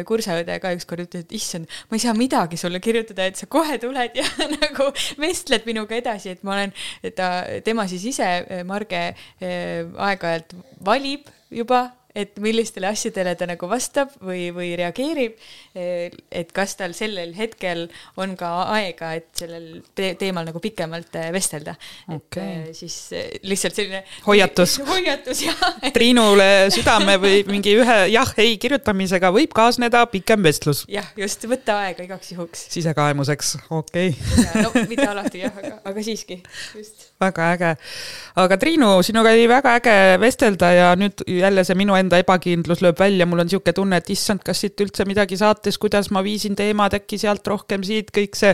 kursaõde 0.10 0.58
ka 0.64 0.74
ükskord 0.78 1.06
ütles, 1.08 1.26
et 1.28 1.38
issand, 1.38 1.70
ma 1.89 2.00
ei 2.00 2.06
saa 2.06 2.16
midagi 2.18 2.60
sulle 2.60 2.82
kirjutada, 2.84 3.30
et 3.30 3.39
sa 3.39 3.50
kohe 3.50 3.80
tuled 3.82 4.18
ja 4.18 4.28
nagu 4.58 4.89
vestled 5.22 5.70
minuga 5.70 5.98
edasi, 5.98 6.36
et 6.36 6.45
ma 6.48 6.58
olen, 6.58 6.76
ta, 7.18 7.32
tema 7.66 7.88
siis 7.89 8.06
ise, 8.14 8.30
Marge, 8.68 9.04
aeg-ajalt 9.41 10.58
valib 10.86 11.30
juba 11.54 11.88
et 12.18 12.39
millistele 12.43 12.89
asjadele 12.89 13.36
ta 13.38 13.47
nagu 13.49 13.70
vastab 13.70 14.13
või, 14.24 14.49
või 14.55 14.74
reageerib. 14.80 15.38
et 15.78 16.51
kas 16.55 16.76
tal 16.80 16.93
sellel 16.97 17.34
hetkel 17.38 17.86
on 18.18 18.36
ka 18.39 18.49
aega, 18.74 19.13
et 19.20 19.30
sellel 19.38 19.82
te 19.95 20.13
teemal 20.20 20.47
nagu 20.47 20.59
pikemalt 20.61 21.15
äh, 21.20 21.30
vestelda 21.36 21.76
okay.. 22.13 22.18
et 22.18 22.38
äh, 22.41 22.74
siis 22.78 22.95
äh, 23.13 23.28
lihtsalt 23.47 23.76
selline. 23.78 24.03
hoiatus. 24.26 24.78
hoiatus, 24.91 25.43
jah. 25.45 25.63
Triinule 25.93 26.70
südame 26.74 27.18
või 27.22 27.41
mingi 27.49 27.76
ühe 27.78 27.97
jah-ei 28.13 28.57
kirjutamisega 28.61 29.32
võib 29.36 29.53
kaasneda 29.57 30.05
pikem 30.11 30.43
vestlus. 30.45 30.86
jah, 30.91 31.07
just, 31.20 31.45
võtta 31.49 31.80
aega 31.86 32.05
igaks 32.07 32.34
juhuks. 32.34 32.68
sisekaemuseks, 32.74 33.55
okei 33.70 34.13
okay. 34.15 34.63
no 34.63 34.74
mitte 34.89 35.07
alati 35.07 35.43
jah, 35.45 35.61
aga, 35.61 35.76
aga 35.91 36.05
siiski, 36.05 36.39
just. 36.78 37.09
väga 37.22 37.51
äge. 37.55 37.74
aga 38.45 38.59
Triinu, 38.61 38.91
sinuga 39.05 39.34
oli 39.36 39.47
väga 39.49 39.78
äge 39.82 39.97
vestelda 40.22 40.72
ja 40.76 40.91
nüüd 40.99 41.26
jälle 41.28 41.65
see 41.68 41.78
minu 41.78 41.97
enda 41.97 42.07
enda 42.08 42.22
ebakindlus 42.24 42.82
lööb 42.84 42.99
välja, 42.99 43.28
mul 43.28 43.43
on 43.43 43.49
niisugune 43.49 43.76
tunne, 43.76 43.99
et 43.99 44.10
issand, 44.14 44.41
kas 44.45 44.64
siit 44.64 44.80
üldse 44.84 45.05
midagi 45.08 45.38
saates, 45.39 45.78
kuidas 45.82 46.10
ma 46.16 46.24
viisin 46.26 46.55
teemad 46.58 46.95
äkki 46.97 47.20
sealt 47.22 47.47
rohkem 47.47 47.84
siit, 47.86 48.12
kõik 48.16 48.38
see. 48.39 48.53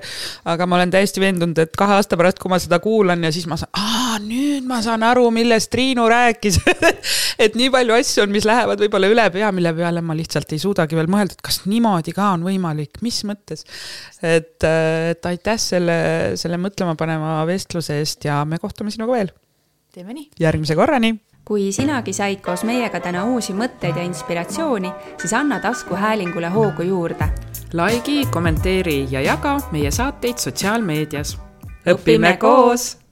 aga 0.49 0.67
ma 0.67 0.79
olen 0.79 0.93
täiesti 0.93 1.21
veendunud, 1.23 1.59
et 1.61 1.75
kahe 1.77 1.97
aasta 1.99 2.17
pärast, 2.19 2.41
kui 2.41 2.51
ma 2.51 2.59
seda 2.61 2.79
kuulan 2.83 3.23
ja 3.23 3.31
siis 3.33 3.45
ma 3.49 3.57
saan, 3.59 3.71
aa, 3.77 4.19
nüüd 4.23 4.67
ma 4.69 4.81
saan 4.85 5.05
aru, 5.07 5.29
millest 5.33 5.71
Triinu 5.73 6.07
rääkis 6.11 6.59
et 7.45 7.57
nii 7.59 7.69
palju 7.73 7.97
asju 7.97 8.25
on, 8.25 8.33
mis 8.33 8.47
lähevad 8.47 8.81
võib-olla 8.83 9.09
üle 9.11 9.27
pea, 9.33 9.51
mille 9.55 9.73
peale 9.77 10.03
ma 10.05 10.17
lihtsalt 10.17 10.53
ei 10.55 10.61
suudagi 10.61 10.97
veel 10.97 11.11
mõelda, 11.11 11.37
et 11.37 11.45
kas 11.45 11.63
niimoodi 11.69 12.15
ka 12.15 12.33
on 12.37 12.47
võimalik, 12.47 13.01
mis 13.05 13.21
mõttes. 13.29 13.65
et, 14.21 14.57
et 14.63 15.29
aitäh 15.33 15.59
selle, 15.61 15.99
selle 16.39 16.59
mõtlema 16.61 16.97
paneva 16.99 17.41
vestluse 17.49 17.99
eest 18.01 18.25
ja 18.29 18.41
me 18.45 18.61
kohtume 18.61 18.93
sinuga 18.93 19.19
veel. 19.19 19.33
teeme 19.93 20.15
nii. 20.17 20.31
järgmise 20.41 20.77
korrani 20.79 21.15
kui 21.45 21.71
sinagi 21.71 22.13
said 22.13 22.41
koos 22.41 22.63
meiega 22.63 22.99
täna 22.99 23.25
uusi 23.25 23.53
mõtteid 23.53 23.97
ja 23.97 24.03
inspiratsiooni, 24.03 24.91
siis 25.17 25.33
anna 25.33 25.59
taskuhäälingule 25.59 26.49
hoogu 26.49 26.81
juurde. 26.81 27.29
likei, 27.73 28.25
kommenteeri 28.25 29.07
ja 29.11 29.21
jaga 29.21 29.59
meie 29.71 29.91
saateid 29.91 30.37
sotsiaalmeedias. 30.37 31.37
õpime 31.85 32.37
koos 32.37 33.02